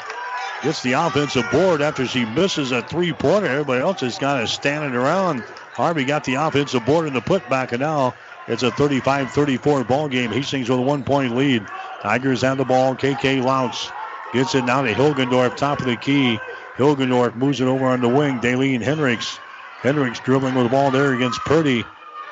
[0.62, 3.46] gets the offensive board after she misses a three-pointer.
[3.46, 5.40] Everybody else is kind of standing around.
[5.72, 8.14] Harvey got the offensive board in the putback, and now
[8.46, 10.30] it's a 35-34 ball game.
[10.30, 11.66] Hastings with a one-point lead.
[12.02, 12.94] Tigers have the ball.
[12.94, 13.92] KK Laux
[14.32, 16.40] gets it now to Hilgendorf, top of the key.
[16.76, 18.40] Hilgendorf moves it over on the wing.
[18.40, 19.38] Daleen Hendricks.
[19.82, 21.84] Hendricks dribbling with the ball there against Purdy.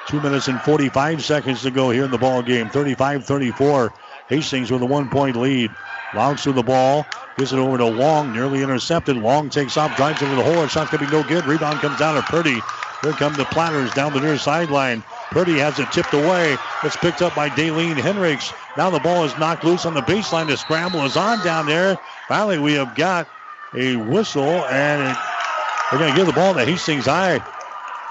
[0.06, 2.68] Two minutes and 45 seconds to go here in the ball game.
[2.68, 3.90] 35-34.
[4.28, 5.70] Hastings with a one-point lead.
[6.14, 7.04] Laux with the ball.
[7.36, 8.32] Gives it over to Long.
[8.32, 9.16] Nearly intercepted.
[9.16, 10.64] Long takes off, drives into the hole.
[10.64, 11.44] It's not going to be no good.
[11.44, 12.58] Rebound comes down to Purdy.
[13.02, 15.04] Here come the Platters down the near sideline.
[15.30, 16.56] Purdy has it tipped away.
[16.82, 18.52] It's picked up by Daleen Hendricks.
[18.76, 20.48] Now the ball is knocked loose on the baseline.
[20.48, 21.96] The scramble is on down there.
[22.26, 23.28] Finally, we have got
[23.74, 25.16] a whistle, and
[25.90, 27.40] they're going to give the ball to Hastings High.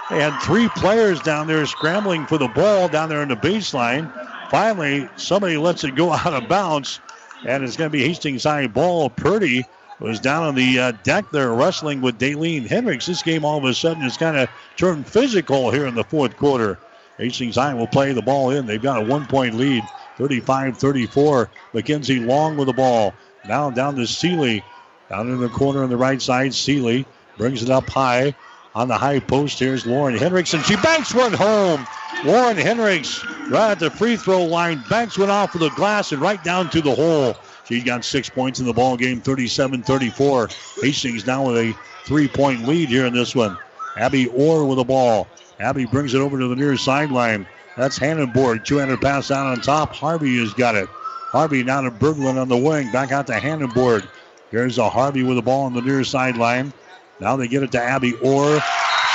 [0.10, 4.10] They had three players down there scrambling for the ball down there in the baseline.
[4.50, 7.02] Finally, somebody lets it go out of bounds,
[7.46, 9.10] and it's going to be Hastings High ball.
[9.10, 9.66] Purdy
[10.00, 13.06] was down on the uh, deck there wrestling with Daleen Hendricks.
[13.06, 16.38] This game all of a sudden has kind of turned physical here in the fourth
[16.38, 16.78] quarter.
[17.18, 18.66] Hastings High will play the ball in.
[18.66, 19.84] They've got a one point lead,
[20.18, 21.50] 35 34.
[21.74, 23.14] Mackenzie Long with the ball.
[23.48, 24.64] Now down to Seeley.
[25.10, 27.06] Down in the corner on the right side, Seeley
[27.38, 28.36] brings it up high.
[28.76, 31.88] On the high post, here's Lauren Hendricks, and she banks one home.
[32.24, 36.22] Lauren Hendricks, right at the free throw line, banks one off of the glass and
[36.22, 37.36] right down to the hole.
[37.68, 40.50] She's got six points in the ball game, 37 34.
[40.82, 43.58] Hastings now with a three point lead here in this one.
[43.98, 45.28] Abby Orr with the ball.
[45.60, 47.48] Abby brings it over to the near sideline.
[47.76, 48.64] That's Hannenborg.
[48.64, 49.94] Two-handed pass down on top.
[49.94, 50.88] Harvey has got it.
[50.90, 52.92] Harvey now to Berglund on the wing.
[52.92, 54.08] Back out to Hannenborg.
[54.50, 56.72] Here's a Harvey with the ball on the near sideline.
[57.20, 58.60] Now they get it to Abby Orr.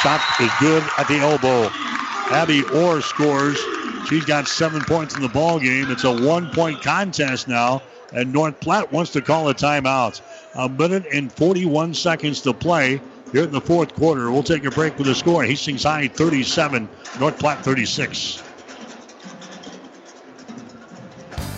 [0.02, 1.70] Shot is good at the elbow.
[2.30, 3.58] Abby Orr scores.
[4.08, 5.90] She's got seven points in the ball game.
[5.90, 7.82] It's a one-point contest now,
[8.12, 10.20] and North Platte wants to call a timeout.
[10.54, 13.00] A minute and 41 seconds to play
[13.32, 14.30] here in the fourth quarter.
[14.30, 15.42] We'll take a break with the score.
[15.42, 18.42] Hastings High 37, North Platte 36.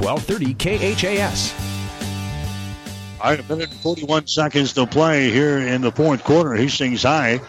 [0.00, 1.54] 1230 KHAS.
[3.20, 6.54] All right, a minute and 41 seconds to play here in the fourth quarter.
[6.54, 7.40] Hastings High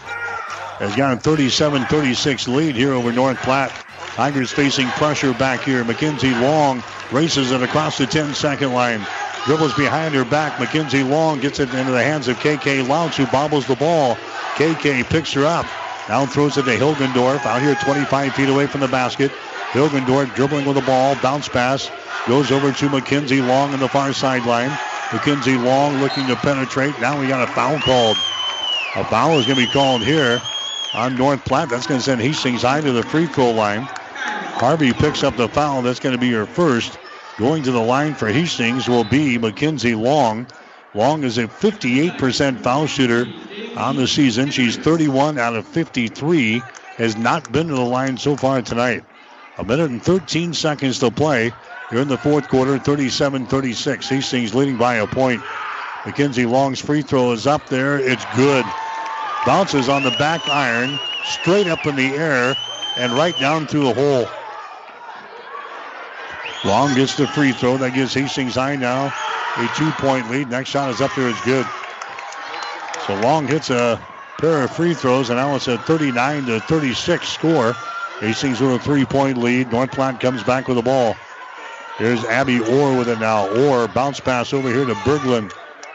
[0.79, 3.71] has got a 37-36 lead here over North Platte.
[4.15, 5.83] Tigers facing pressure back here.
[5.83, 9.05] Mackenzie Long races it across the 10-second line.
[9.45, 10.59] Dribbles behind her back.
[10.59, 14.15] Mackenzie Long gets it into the hands of KK Laux, who bobbles the ball.
[14.55, 15.65] KK picks her up.
[16.07, 19.31] Now throws it to Hilgendorf out here 25 feet away from the basket.
[19.71, 21.15] Hilgendorf dribbling with the ball.
[21.21, 21.91] Bounce pass.
[22.27, 24.69] Goes over to Mackenzie Long on the far sideline.
[25.13, 26.99] Mackenzie Long looking to penetrate.
[26.99, 28.17] Now we got a foul called.
[28.95, 30.41] A foul is going to be called here
[30.93, 31.69] on North Platte.
[31.69, 33.81] That's going to send Hastings High to the free throw line.
[33.81, 35.81] Harvey picks up the foul.
[35.81, 36.97] That's going to be her first.
[37.37, 40.47] Going to the line for Hastings will be Mackenzie Long.
[40.95, 43.27] Long is a 58% foul shooter
[43.75, 44.49] on the season.
[44.49, 46.59] She's 31 out of 53.
[46.95, 49.03] Has not been to the line so far tonight.
[49.57, 51.51] A minute and 13 seconds to play.
[51.89, 54.07] Here in the fourth quarter, 37-36.
[54.07, 55.41] Hastings leading by a point.
[56.05, 57.97] Mackenzie Long's free throw is up there.
[57.97, 58.65] It's good.
[59.45, 62.55] Bounces on the back iron, straight up in the air,
[62.97, 64.27] and right down through the hole.
[66.65, 67.77] Long gets the free throw.
[67.77, 69.13] That gives Hastings High now
[69.57, 70.49] a two-point lead.
[70.49, 71.29] Next shot is up there.
[71.29, 71.65] It's good.
[73.07, 73.99] So Long hits a
[74.37, 77.75] pair of free throws, and now it's a 39 to 36 score.
[78.19, 79.71] Hastings with a three-point lead.
[79.71, 81.15] North Platte comes back with the ball.
[81.97, 83.47] Here's Abby Orr with it now.
[83.47, 85.51] Orr bounce pass over here to Berglund.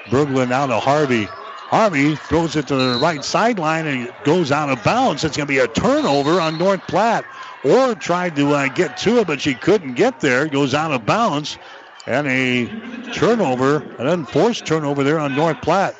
[0.06, 1.24] Berglund now to Harvey.
[1.24, 5.24] Harvey throws it to the right sideline and it goes out of bounds.
[5.24, 7.24] It's going to be a turnover on North Platte.
[7.64, 10.46] Orr tried to uh, get to it, but she couldn't get there.
[10.48, 11.58] Goes out of bounds.
[12.06, 12.66] And a
[13.12, 15.96] turnover, an unforced turnover there on North Platte.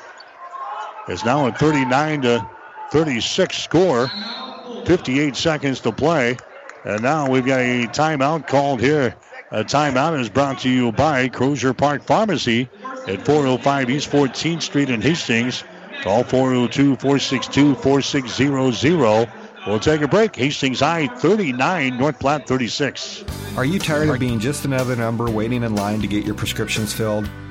[1.07, 2.47] It's now a 39 to
[2.91, 4.11] 36 score.
[4.85, 6.37] 58 seconds to play.
[6.85, 9.15] And now we've got a timeout called here.
[9.51, 12.69] A timeout is brought to you by Crozier Park Pharmacy
[13.07, 15.63] at 405 East 14th Street in Hastings.
[16.01, 19.31] Call 402 462 4600.
[19.65, 20.35] We'll take a break.
[20.35, 23.23] Hastings High 39, North Platte 36.
[23.55, 26.91] Are you tired of being just another number waiting in line to get your prescriptions
[26.91, 27.29] filled?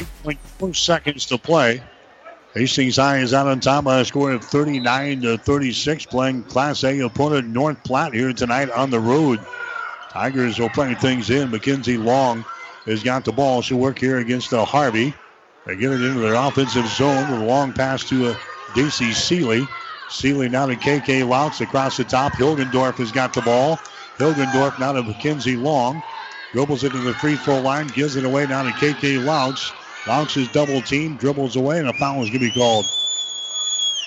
[0.00, 1.82] 8.4 seconds to play.
[2.54, 6.82] Hastings High is out on top by a score of 39 to 36, playing Class
[6.84, 9.40] A opponent North Platte here tonight on the road.
[10.10, 11.50] Tigers will play things in.
[11.50, 12.44] Mackenzie Long
[12.86, 13.62] has got the ball.
[13.62, 15.14] She'll work here against uh, Harvey.
[15.66, 18.36] They get it into their offensive zone with a long pass to a
[18.74, 19.66] Daisy Seeley.
[20.08, 22.32] Seeley now to KK Laux across the top.
[22.32, 23.76] Hilgendorf has got the ball.
[24.16, 26.02] Hilgendorf now to Mackenzie Long.
[26.52, 29.72] Dribbles it to the free throw line, gives it away now to KK Laux.
[30.10, 32.84] Is double team, dribbles away, and a foul is going to be called.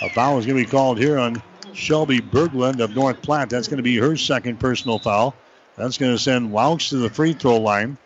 [0.01, 1.41] A foul is going to be called here on
[1.73, 3.49] Shelby Berglund of North Platte.
[3.49, 5.33] That's going to be her second personal foul.
[5.77, 7.97] That's going to send Laux to the free throw line.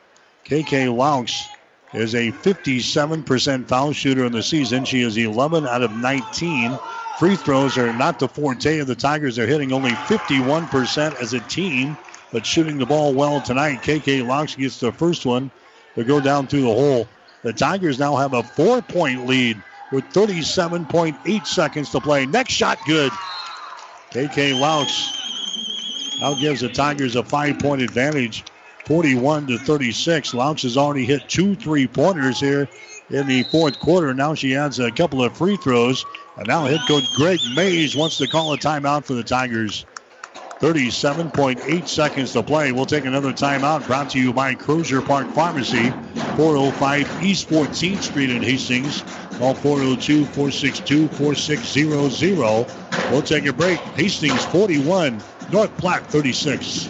[0.46, 1.48] KK Laux
[1.96, 4.86] is a 57% foul shooter in the season.
[4.86, 6.78] She is 11 out of 19.
[7.18, 9.36] Free throws are not the forte of the Tigers.
[9.36, 11.98] They're hitting only 51% as a team,
[12.32, 13.82] but shooting the ball well tonight.
[13.82, 15.50] KK Laux gets the first one
[15.96, 17.08] to go down through the hole.
[17.48, 19.64] The Tigers now have a four point lead
[19.94, 22.26] with 37.8 seconds to play.
[22.26, 23.10] Next shot, good.
[24.12, 28.44] KK Laux now gives the Tigers a five point advantage,
[28.84, 30.34] 41 to 36.
[30.34, 32.68] Laux has already hit two three pointers here
[33.12, 34.14] in the fourth quarter.
[34.14, 36.06] Now she adds a couple of free throws.
[36.36, 39.86] And now head coach Greg Mays wants to call a timeout for the Tigers.
[40.60, 42.72] 37.8 seconds to play.
[42.72, 45.92] We'll take another timeout brought to you by Crozier Park Pharmacy,
[46.36, 49.04] 405 East 14th Street in Hastings.
[49.38, 52.66] Call 402 462 4600.
[53.12, 53.78] We'll take a break.
[53.78, 55.22] Hastings 41,
[55.52, 56.90] North Platte 36.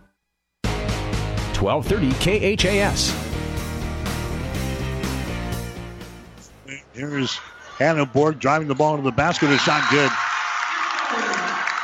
[1.61, 3.15] 1230 KHAS.
[6.93, 7.39] Here's
[7.77, 9.49] Hannenborg driving the ball into the basket.
[9.51, 10.11] It's not good.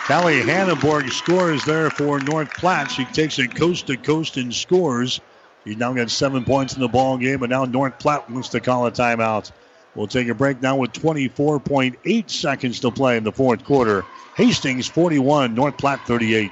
[0.08, 2.92] Callie Hannenborg scores there for North Platte.
[2.92, 5.20] She takes it coast to coast and scores.
[5.64, 8.60] She's now got seven points in the ball game, but now North Platte wants to
[8.60, 9.52] call a timeout.
[9.96, 14.06] We'll take a break now with 24.8 seconds to play in the fourth quarter.
[14.36, 16.52] Hastings 41, North Platte 38.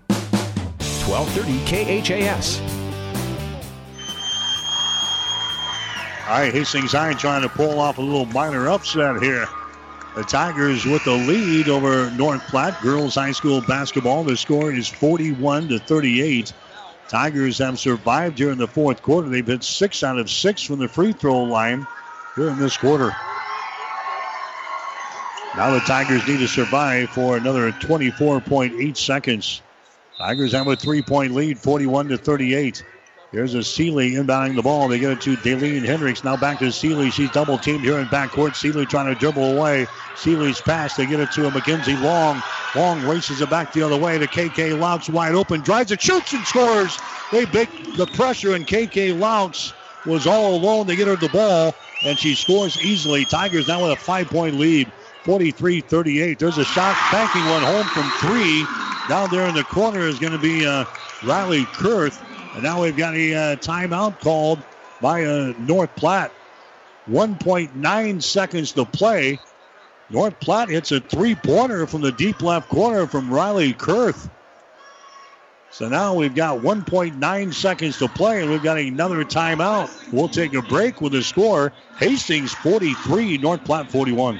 [1.07, 2.61] 1230 KHAS.
[6.27, 9.47] All right, Hastings High trying to pull off a little minor upset here.
[10.15, 14.23] The Tigers with the lead over North Platte girls high school basketball.
[14.23, 16.53] The score is 41 to 38.
[17.07, 19.27] Tigers have survived here in the fourth quarter.
[19.27, 21.85] They've hit six out of six from the free throw line
[22.35, 23.15] here in this quarter.
[25.55, 29.61] Now the Tigers need to survive for another 24.8 seconds.
[30.21, 32.83] Tigers have a three-point lead, 41 to 38.
[33.31, 34.87] Here's a Seeley inbounding the ball.
[34.87, 36.23] They get it to Daleen Hendricks.
[36.23, 37.09] Now back to Seeley.
[37.09, 38.55] She's double teamed here in backcourt.
[38.55, 39.87] Seeley trying to dribble away.
[40.15, 40.95] Seeley's pass.
[40.95, 42.39] They get it to a Mackenzie Long.
[42.75, 45.61] Long races it back the other way to KK Laux wide open.
[45.61, 46.99] Drives it, shoots and scores.
[47.31, 49.73] They break the pressure, and KK Laux
[50.05, 50.85] was all alone.
[50.85, 51.73] They get her the ball,
[52.05, 53.25] and she scores easily.
[53.25, 54.91] Tigers now with a five-point lead.
[55.23, 56.37] 43-38.
[56.37, 58.90] There's a shot banking one home from three.
[59.11, 60.85] Down there in the corner is going to be uh,
[61.25, 62.17] Riley Kurth.
[62.53, 64.63] And now we've got a uh, timeout called
[65.01, 66.31] by uh, North Platte.
[67.09, 69.37] 1.9 seconds to play.
[70.09, 74.29] North Platte hits a three-pointer from the deep left corner from Riley Kurth.
[75.71, 79.89] So now we've got 1.9 seconds to play, and we've got another timeout.
[80.13, 84.39] We'll take a break with the score: Hastings 43, North Platte 41.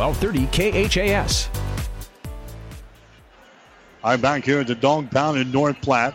[0.00, 1.50] 1230 KHAS.
[4.02, 6.14] I'm back here at the Dog Pound in North Platte.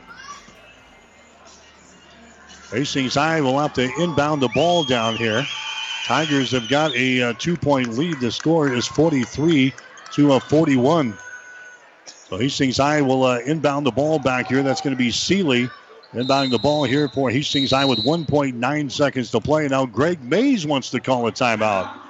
[2.72, 5.46] Hastings High will have to inbound the ball down here.
[6.06, 8.20] Tigers have got a uh, two-point lead.
[8.20, 9.72] The score is 43
[10.14, 11.16] to a 41.
[12.06, 14.64] So Hastings High will uh, inbound the ball back here.
[14.64, 15.70] That's going to be Seeley
[16.14, 19.68] inbounding the ball here for Hastings High with 1.9 seconds to play.
[19.68, 22.05] Now Greg Mays wants to call a timeout.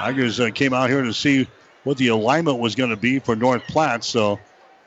[0.00, 1.46] Tigers uh, came out here to see
[1.84, 4.02] what the alignment was going to be for North Platte.
[4.02, 4.40] So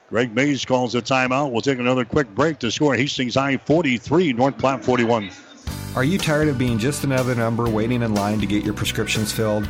[0.09, 1.51] Greg Mays calls a timeout.
[1.51, 5.29] We'll take another quick break to score Hastings High 43, North Platte 41.
[5.95, 9.31] Are you tired of being just another number waiting in line to get your prescriptions
[9.31, 9.69] filled?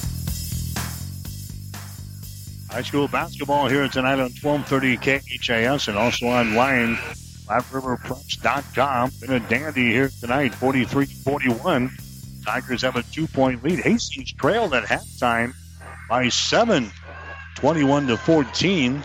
[2.71, 6.95] High school basketball here tonight on 1230 KHAS and also online,
[7.45, 9.11] FlatRiverPreps.com.
[9.19, 12.45] Been a dandy here tonight, 43-41.
[12.45, 13.79] Tigers have a two-point lead.
[13.79, 15.53] Hastings trailed at halftime
[16.07, 16.89] by seven,
[17.55, 19.03] 21 to 14.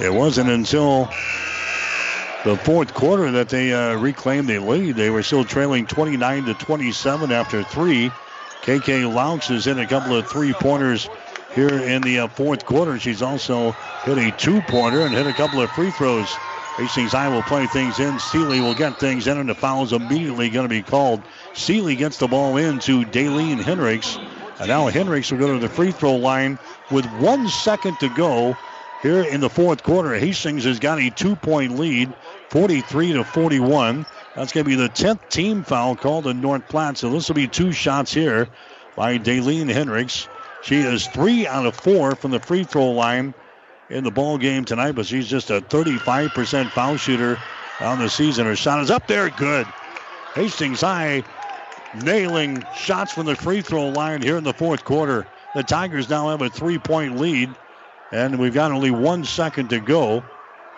[0.00, 1.10] It wasn't until
[2.46, 4.96] the fourth quarter that they uh, reclaimed the lead.
[4.96, 8.10] They were still trailing 29 to 27 after three.
[8.62, 11.06] KK Laux is in a couple of three-pointers
[11.58, 13.00] here in the uh, fourth quarter.
[13.00, 13.72] She's also
[14.04, 16.32] hit a two-pointer and hit a couple of free throws.
[16.76, 18.16] Hastings High will play things in.
[18.20, 21.20] Seeley will get things in, and the foul is immediately going to be called.
[21.54, 24.16] Seeley gets the ball in to Daleen Hendricks.
[24.60, 26.60] And now Hendricks will go to the free throw line
[26.92, 28.56] with one second to go
[29.02, 30.14] here in the fourth quarter.
[30.14, 32.14] Hastings has got a two-point lead,
[32.50, 34.06] 43 to 41.
[34.36, 36.98] That's going to be the 10th team foul called in North Platte.
[36.98, 38.46] So this will be two shots here
[38.94, 40.28] by Daleen Hendricks.
[40.62, 43.34] She is three out of four from the free throw line
[43.90, 47.38] in the ball game tonight, but she's just a 35% foul shooter
[47.80, 48.46] on the season.
[48.46, 49.66] Her shot is up there, good.
[50.34, 51.22] Hastings High
[52.04, 55.26] nailing shots from the free throw line here in the fourth quarter.
[55.54, 57.48] The Tigers now have a three point lead,
[58.12, 60.22] and we've got only one second to go.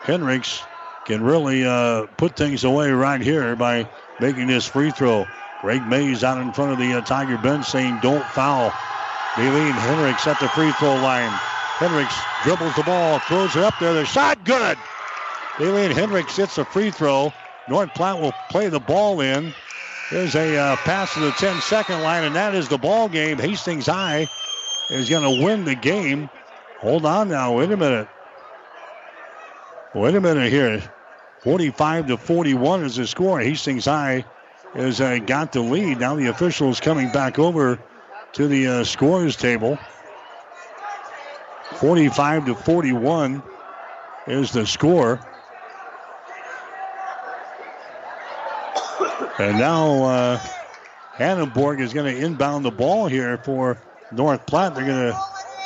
[0.03, 0.63] Hendricks
[1.05, 3.89] can really uh, put things away right here by
[4.21, 5.27] making this free throw.
[5.61, 8.73] Greg Mays out in front of the uh, Tiger bench saying, Don't foul.
[9.41, 11.31] Daleen Hendricks at the free throw line.
[11.79, 13.95] Hendricks dribbles the ball, throws it up there.
[13.95, 14.77] The shot good.
[15.57, 17.33] Daleen Hendricks hits a free throw.
[17.67, 19.55] North Platte will play the ball in.
[20.11, 23.39] There's a uh, pass to the 10 second line, and that is the ball game.
[23.39, 24.29] Hastings High
[24.91, 26.29] is going to win the game.
[26.81, 27.57] Hold on now.
[27.57, 28.09] Wait a minute.
[29.95, 30.83] Wait a minute here.
[31.39, 33.41] 45 to 41 is the score.
[33.41, 34.23] Hastings High
[34.75, 35.99] has uh, got the lead.
[35.99, 37.79] Now the officials coming back over
[38.35, 39.79] to the uh, scores table.
[41.77, 43.43] 45 to 41
[44.27, 45.21] is the score.
[49.39, 50.39] And now uh,
[51.17, 53.79] Hannenborg is going to inbound the ball here for
[54.13, 54.75] North Platte.
[54.75, 55.19] They're going to,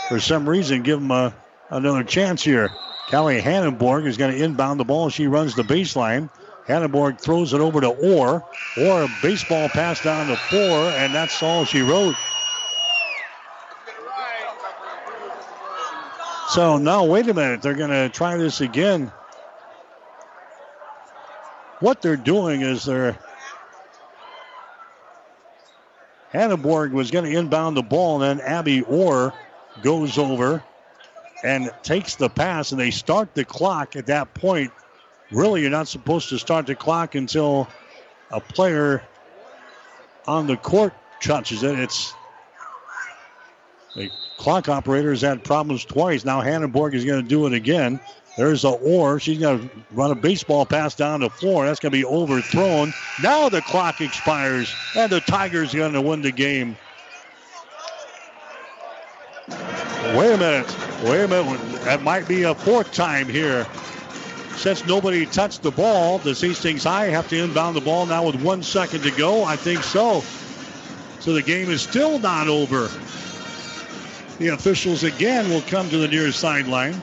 [0.09, 1.35] for some reason, give them a,
[1.71, 2.73] another chance here.
[3.11, 5.11] Callie Hannenborg is going to inbound the ball.
[5.11, 6.31] She runs the baseline.
[6.69, 8.45] Hannenborg throws it over to Orr.
[8.79, 12.15] Orr, baseball pass down to four, and that's all she wrote.
[16.49, 17.63] So now, wait a minute.
[17.63, 19.11] They're going to try this again.
[21.81, 23.19] What they're doing is they're.
[26.33, 29.33] Hannenborg was going to inbound the ball, and then Abby Orr
[29.83, 30.65] goes over
[31.45, 34.73] and takes the pass, and they start the clock at that point.
[35.31, 37.69] Really, you're not supposed to start the clock until
[38.31, 39.03] a player
[40.27, 41.79] on the court touches it.
[41.79, 42.15] It's
[43.95, 46.25] the clock operator has had problems twice.
[46.25, 48.01] Now Hannenborg is going to do it again.
[48.37, 49.21] There's a Orr.
[49.21, 51.67] She's going to run a baseball pass down the floor.
[51.67, 52.93] That's going to be overthrown.
[53.23, 56.77] Now the clock expires, and the Tigers are going to win the game.
[59.49, 60.77] Wait a minute.
[61.05, 61.83] Wait a minute.
[61.83, 63.67] That might be a fourth time here.
[64.57, 68.41] Since nobody touched the ball, does Hastings High have to inbound the ball now with
[68.43, 69.45] one second to go?
[69.45, 70.23] I think so.
[71.21, 72.89] So the game is still not over.
[74.39, 77.01] The officials again will come to the near sideline.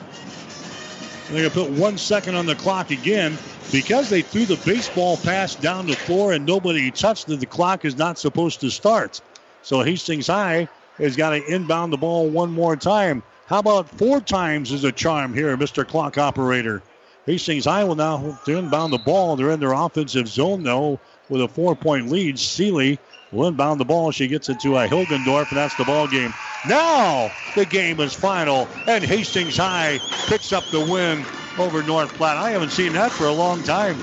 [1.30, 3.38] They're going to put one second on the clock again.
[3.70, 7.86] Because they threw the baseball pass down the floor and nobody touched it, the clock
[7.86, 9.22] is not supposed to start.
[9.62, 10.68] So Hastings High
[10.98, 13.22] has got to inbound the ball one more time.
[13.46, 15.88] How about four times is a charm here, Mr.
[15.88, 16.82] Clock Operator?
[17.24, 19.36] Hastings High will now inbound the ball.
[19.36, 21.00] They're in their offensive zone, though,
[21.30, 22.38] with a four point lead.
[22.38, 22.98] Seeley
[23.32, 24.10] will inbound the ball.
[24.10, 26.32] She gets it to a Hilgendorf, and that's the ball game.
[26.68, 31.24] Now the game is final, and Hastings High picks up the win
[31.58, 32.36] over North Platte.
[32.36, 33.96] I haven't seen that for a long time.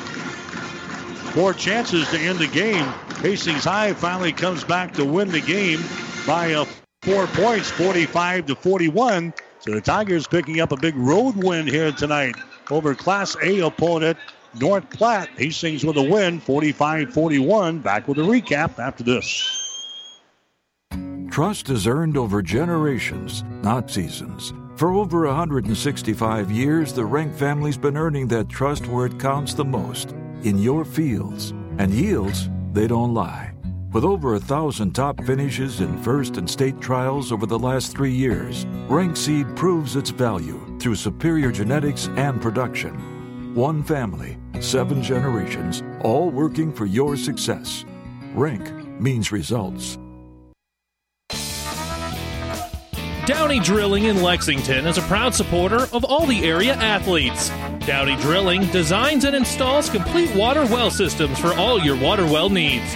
[1.33, 2.85] Four chances to end the game.
[3.21, 5.79] Hastings High finally comes back to win the game
[6.25, 6.65] by uh,
[7.01, 9.33] four points, 45 to 41.
[9.59, 12.35] So the Tigers picking up a big road win here tonight
[12.71, 14.17] over Class A opponent
[14.59, 15.29] North Platte.
[15.37, 17.79] Hastings with a win, 45 41.
[17.79, 19.55] Back with a recap after this.
[21.29, 24.51] Trust is earned over generations, not seasons.
[24.75, 29.65] For over 165 years, the Rank family's been earning that trust where it counts the
[29.65, 30.11] most
[30.43, 31.51] in your fields.
[31.77, 33.53] And yields, they don't lie.
[33.91, 38.11] With over a thousand top finishes in first and state trials over the last three
[38.11, 43.18] years, Rank Seed proves its value through superior genetics and production.
[43.59, 47.83] One family, seven generations, all working for your success.
[48.33, 48.71] Rank
[49.01, 49.97] means results.
[53.25, 57.49] Downey Drilling in Lexington is a proud supporter of all the area athletes.
[57.85, 62.95] Downey Drilling designs and installs complete water well systems for all your water well needs.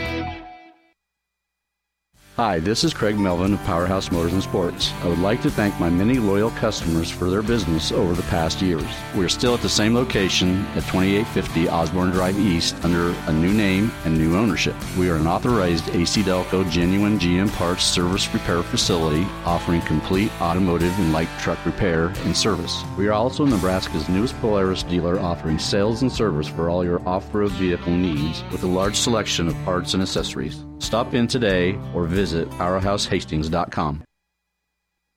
[2.37, 4.93] Hi, this is Craig Melvin of Powerhouse Motors and Sports.
[5.03, 8.61] I would like to thank my many loyal customers for their business over the past
[8.61, 8.87] years.
[9.17, 13.51] We are still at the same location at 2850 Osborne Drive East under a new
[13.51, 14.75] name and new ownership.
[14.97, 20.97] We are an authorized AC Delco genuine GM parts service repair facility offering complete automotive
[20.99, 22.81] and light truck repair and service.
[22.97, 27.51] We are also Nebraska's newest Polaris dealer offering sales and service for all your off-road
[27.51, 30.63] vehicle needs with a large selection of parts and accessories.
[30.81, 34.03] Stop in today or visit powerhousehastings.com.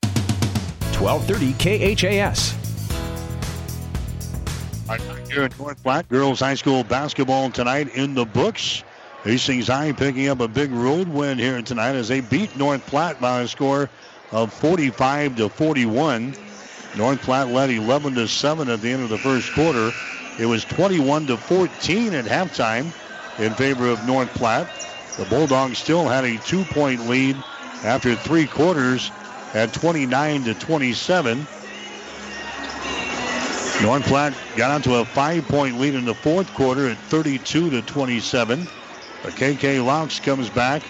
[0.03, 2.55] 1230 KHAS.
[5.29, 8.83] Here at North Platte, girls high school basketball tonight in the books.
[9.23, 13.19] Hastings High picking up a big road win here tonight as they beat North Platte
[13.19, 13.89] by a score
[14.31, 16.35] of 45 to 41.
[16.95, 19.91] North Platte led 11 to 7 at the end of the first quarter.
[20.39, 22.93] It was 21 to 14 at halftime
[23.39, 24.69] in favor of North Platte.
[25.17, 27.37] The Bulldogs still had a two-point lead
[27.83, 29.11] after three quarters
[29.53, 31.47] at 29 to 27.
[33.81, 38.67] North Platte got onto a five-point lead in the fourth quarter at 32 to 27.
[39.23, 40.81] But KK Laux comes back.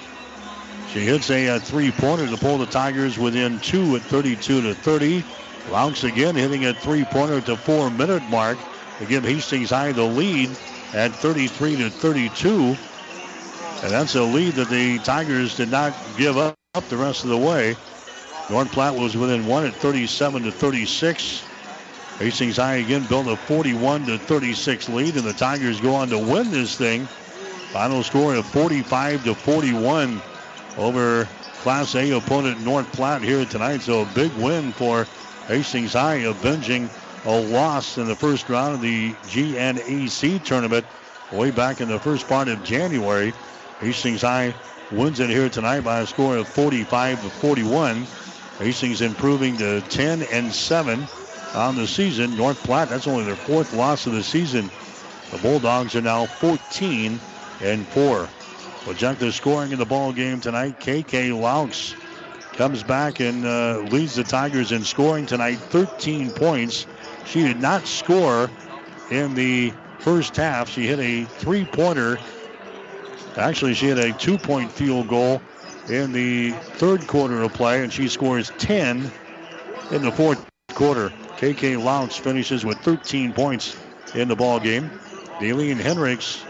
[0.92, 5.24] She hits a, a three-pointer to pull the Tigers within two at 32 to 30.
[5.70, 8.58] Laux again hitting a three-pointer at the four-minute mark
[9.00, 10.50] to give Hastings High the lead
[10.94, 12.76] at 33 to 32.
[13.86, 16.56] And that's a lead that the Tigers did not give up
[16.90, 17.78] the rest of the way.
[18.50, 21.44] North Platte was within one at 37 to 36.
[22.18, 26.18] Hastings High again built a 41 to 36 lead, and the Tigers go on to
[26.18, 27.06] win this thing.
[27.74, 30.20] Final score of 45 to 41
[30.78, 31.30] over
[31.62, 33.84] Class A opponent North Platte here tonight.
[33.84, 35.06] So a big win for
[35.48, 36.90] Hastings High, avenging
[37.26, 40.88] a loss in the first round of the GNAC tournament
[41.32, 43.32] way back in the first part of January.
[43.80, 44.54] Hastings High
[44.92, 48.08] wins it here tonight by a score of 45 to 41.
[48.60, 51.06] Hastings improving to 10 and 7
[51.54, 52.38] on the season.
[52.38, 54.70] North Platte, that's only their fourth loss of the season.
[55.32, 57.20] The Bulldogs are now 14
[57.62, 58.30] and 4.
[58.86, 60.80] We'll check scoring in the ball game tonight.
[60.80, 61.96] KK Laux
[62.54, 66.86] comes back and uh, leads the Tigers in scoring tonight, 13 points.
[67.26, 68.50] She did not score
[69.10, 70.70] in the first half.
[70.70, 72.20] She hit a three-pointer.
[73.38, 75.42] Actually, she had a two-point field goal
[75.90, 79.12] in the third quarter of play, and she scores 10
[79.92, 81.12] in the fourth quarter.
[81.38, 83.76] KK Laux finishes with 13 points
[84.14, 84.90] in the ball game.
[85.40, 86.46] Daleen Hendricks,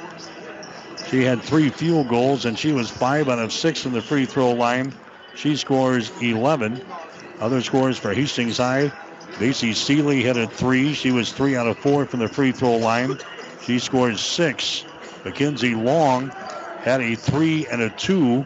[1.09, 4.25] she had three field goals, and she was five out of six from the free
[4.25, 4.93] throw line.
[5.33, 6.85] She scores 11.
[7.39, 8.91] Other scores for Hastings High.
[9.39, 10.93] Macy Seeley hit a three.
[10.93, 13.17] She was three out of four from the free throw line.
[13.63, 14.85] She scored six.
[15.25, 16.31] Mackenzie Long
[16.85, 18.45] had a three and a two,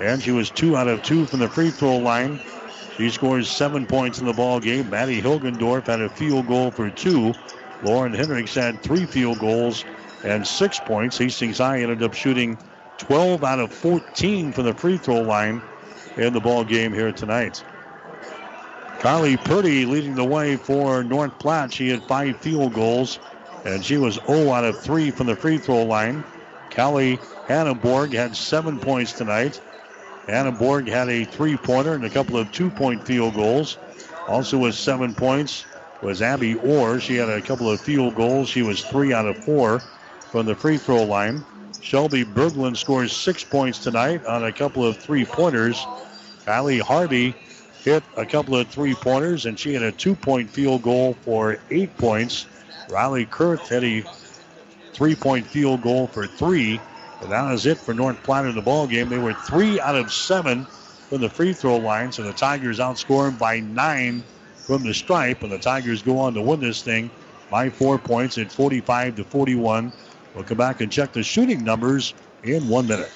[0.00, 2.40] and she was two out of two from the free throw line.
[2.96, 4.90] She scores seven points in the ball game.
[4.90, 7.32] Maddie Hilgendorf had a field goal for two.
[7.84, 9.84] Lauren Hendricks had three field goals
[10.24, 11.16] and six points.
[11.16, 12.58] Hastings High ended up shooting
[12.98, 15.62] 12 out of 14 from the free throw line
[16.16, 17.62] in the ball game here tonight.
[18.98, 21.72] Carly Purdy leading the way for North Platte.
[21.72, 23.20] She had five field goals,
[23.64, 26.24] and she was 0 out of 3 from the free throw line.
[26.74, 27.18] Callie
[27.48, 29.60] Hannenborg had seven points tonight.
[30.26, 33.78] Hannenborg had a three-pointer and a couple of two-point field goals.
[34.26, 35.66] Also with seven points
[36.00, 36.98] was Abby Orr.
[36.98, 38.48] She had a couple of field goals.
[38.48, 39.82] She was three out of four
[40.30, 41.44] from the free throw line.
[41.80, 45.86] Shelby Berglund scores six points tonight on a couple of three-pointers.
[46.46, 47.34] Kylie Harvey
[47.84, 52.46] hit a couple of three-pointers, and she had a two-point field goal for eight points.
[52.88, 54.02] Riley Kurth had a
[54.94, 56.80] three-point field goal for three.
[57.20, 59.08] And that is it for North Platte in the ball game.
[59.08, 60.66] They were three out of seven
[61.08, 64.22] from the free throw line, so the Tigers outscoring by nine
[64.56, 67.10] from the stripe, and the Tigers go on to win this thing
[67.50, 69.92] by four points at 45 to 41.
[70.34, 73.10] We'll come back and check the shooting numbers in one minute.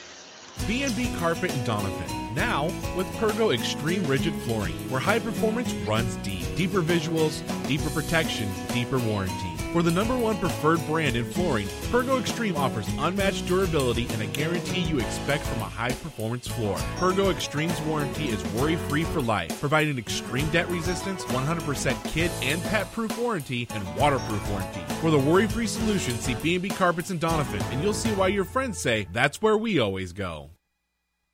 [0.66, 2.34] B&B Carpet and Doniphan.
[2.34, 6.44] Now with Pergo Extreme Rigid Flooring, where high performance runs deep.
[6.56, 9.47] Deeper visuals, deeper protection, deeper warranty.
[9.72, 14.26] For the number one preferred brand in flooring, Pergo Extreme offers unmatched durability and a
[14.26, 16.78] guarantee you expect from a high performance floor.
[16.96, 22.62] Pergo Extreme's warranty is worry free for life, providing extreme debt resistance, 100% kid and
[22.64, 24.80] pet proof warranty, and waterproof warranty.
[25.02, 28.46] For the worry free solution, see B&B Carpets and Doniphan, and you'll see why your
[28.46, 30.50] friends say that's where we always go.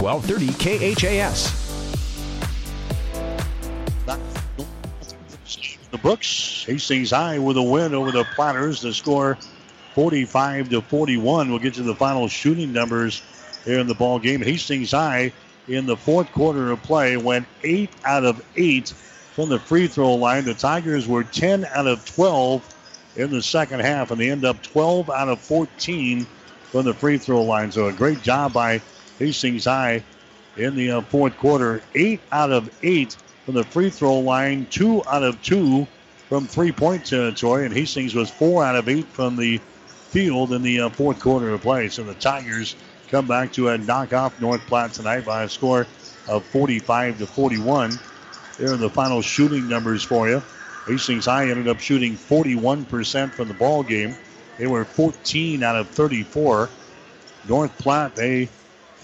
[0.00, 1.62] 1230 KHAS.
[5.90, 8.82] The books, Hastings High with a win over the Platters.
[8.82, 9.38] The score
[9.94, 11.48] 45 to 41.
[11.48, 13.22] We'll get to the final shooting numbers
[13.64, 14.42] here in the ball game.
[14.42, 15.32] Hastings High
[15.68, 18.88] in the fourth quarter of play went 8 out of 8
[19.34, 20.44] from the free throw line.
[20.44, 22.74] The Tigers were 10 out of 12
[23.16, 26.26] in the second half, and they end up 12 out of 14
[26.70, 27.72] from the free throw line.
[27.72, 28.82] So a great job by
[29.18, 30.02] Hastings High
[30.56, 31.82] in the uh, fourth quarter.
[31.94, 35.86] Eight out of eight from the free throw line, two out of two
[36.28, 39.58] from three point territory, and Hastings was four out of eight from the
[40.10, 41.88] field in the uh, fourth quarter of play.
[41.88, 42.74] So the Tigers
[43.08, 45.86] come back to a knock off North Platte tonight by a score
[46.28, 47.98] of 45 to 41.
[48.58, 50.42] There are the final shooting numbers for you.
[50.86, 54.16] Hastings High ended up shooting 41% from the ball game.
[54.58, 56.68] They were 14 out of 34.
[57.48, 58.48] North Platte, they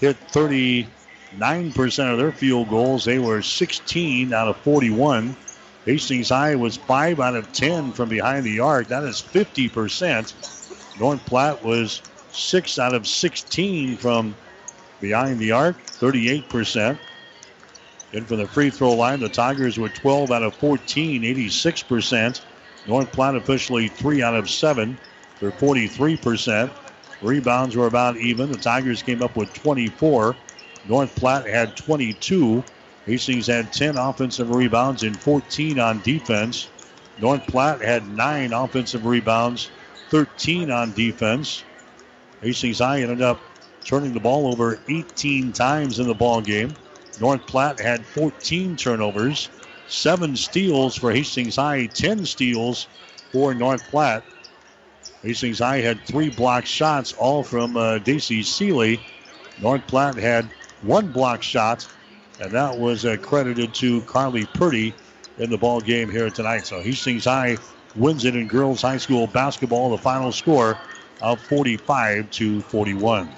[0.03, 3.05] hit 39% of their field goals.
[3.05, 5.33] They were 16 out of 41.
[5.85, 8.89] Hastings High was 5 out of 10 from behind the arc.
[8.89, 10.99] That is 50%.
[10.99, 12.01] North Platte was
[12.33, 14.35] 6 out of 16 from
[14.99, 16.97] behind the arc, 38%.
[18.11, 22.41] And from the free throw line, the Tigers were 12 out of 14, 86%.
[22.87, 24.97] North Platte officially 3 out of 7
[25.39, 26.69] for 43%.
[27.23, 28.51] Rebounds were about even.
[28.51, 30.35] The Tigers came up with 24.
[30.87, 32.63] North Platte had 22.
[33.05, 36.67] Hastings had 10 offensive rebounds and 14 on defense.
[37.19, 39.69] North Platte had 9 offensive rebounds,
[40.09, 41.63] 13 on defense.
[42.41, 43.39] Hastings High ended up
[43.85, 46.75] turning the ball over 18 times in the ball game.
[47.21, 49.49] North Platte had 14 turnovers,
[49.87, 52.87] 7 steals for Hastings High, 10 steals
[53.31, 54.23] for North Platte.
[55.23, 58.99] Hastings High had three block shots, all from uh, Daisy Seeley.
[59.61, 60.49] North Platte had
[60.81, 61.87] one block shot,
[62.41, 64.93] and that was uh, credited to Carly Purdy
[65.37, 66.65] in the ball game here tonight.
[66.65, 67.57] So Hastings High
[67.95, 69.91] wins it in girls high school basketball.
[69.91, 70.77] The final score
[71.21, 73.29] of 45 to 41.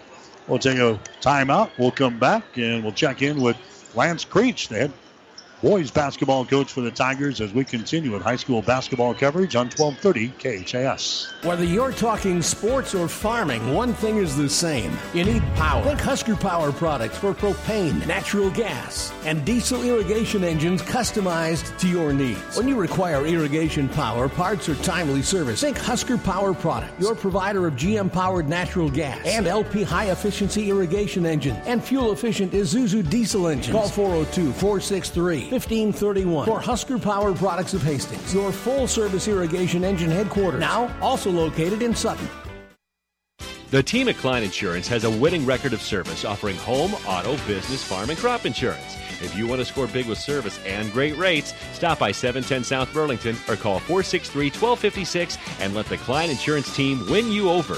[0.47, 1.69] We'll take a timeout.
[1.77, 3.57] We'll come back and we'll check in with
[3.93, 4.93] Lance Creech, the head
[5.61, 9.69] boys basketball coach for the Tigers as we continue with high school basketball coverage on
[9.69, 11.33] 1230 KHAS.
[11.43, 14.97] Whether you're talking sports or farming, one thing is the same.
[15.13, 15.83] You need power.
[15.83, 22.13] Think Husker Power products for propane, natural gas, and diesel irrigation engines customized to your
[22.13, 22.57] needs.
[22.57, 27.67] When you require irrigation power, parts, or timely service, think Husker Power products, your provider
[27.67, 33.09] of GM powered natural gas and LP high efficiency irrigation engine and fuel efficient Isuzu
[33.09, 33.73] diesel engines.
[33.73, 40.11] Call 402 463 1531 for Husker Power Products of Hastings, your full service irrigation engine
[40.11, 40.59] headquarters.
[40.59, 42.27] Now, also located in Sutton.
[43.71, 47.83] The team at Klein Insurance has a winning record of service offering home, auto, business,
[47.83, 48.95] farm, and crop insurance.
[49.21, 52.93] If you want to score big with service and great rates, stop by 710 South
[52.93, 57.77] Burlington or call 463 1256 and let the Klein Insurance team win you over.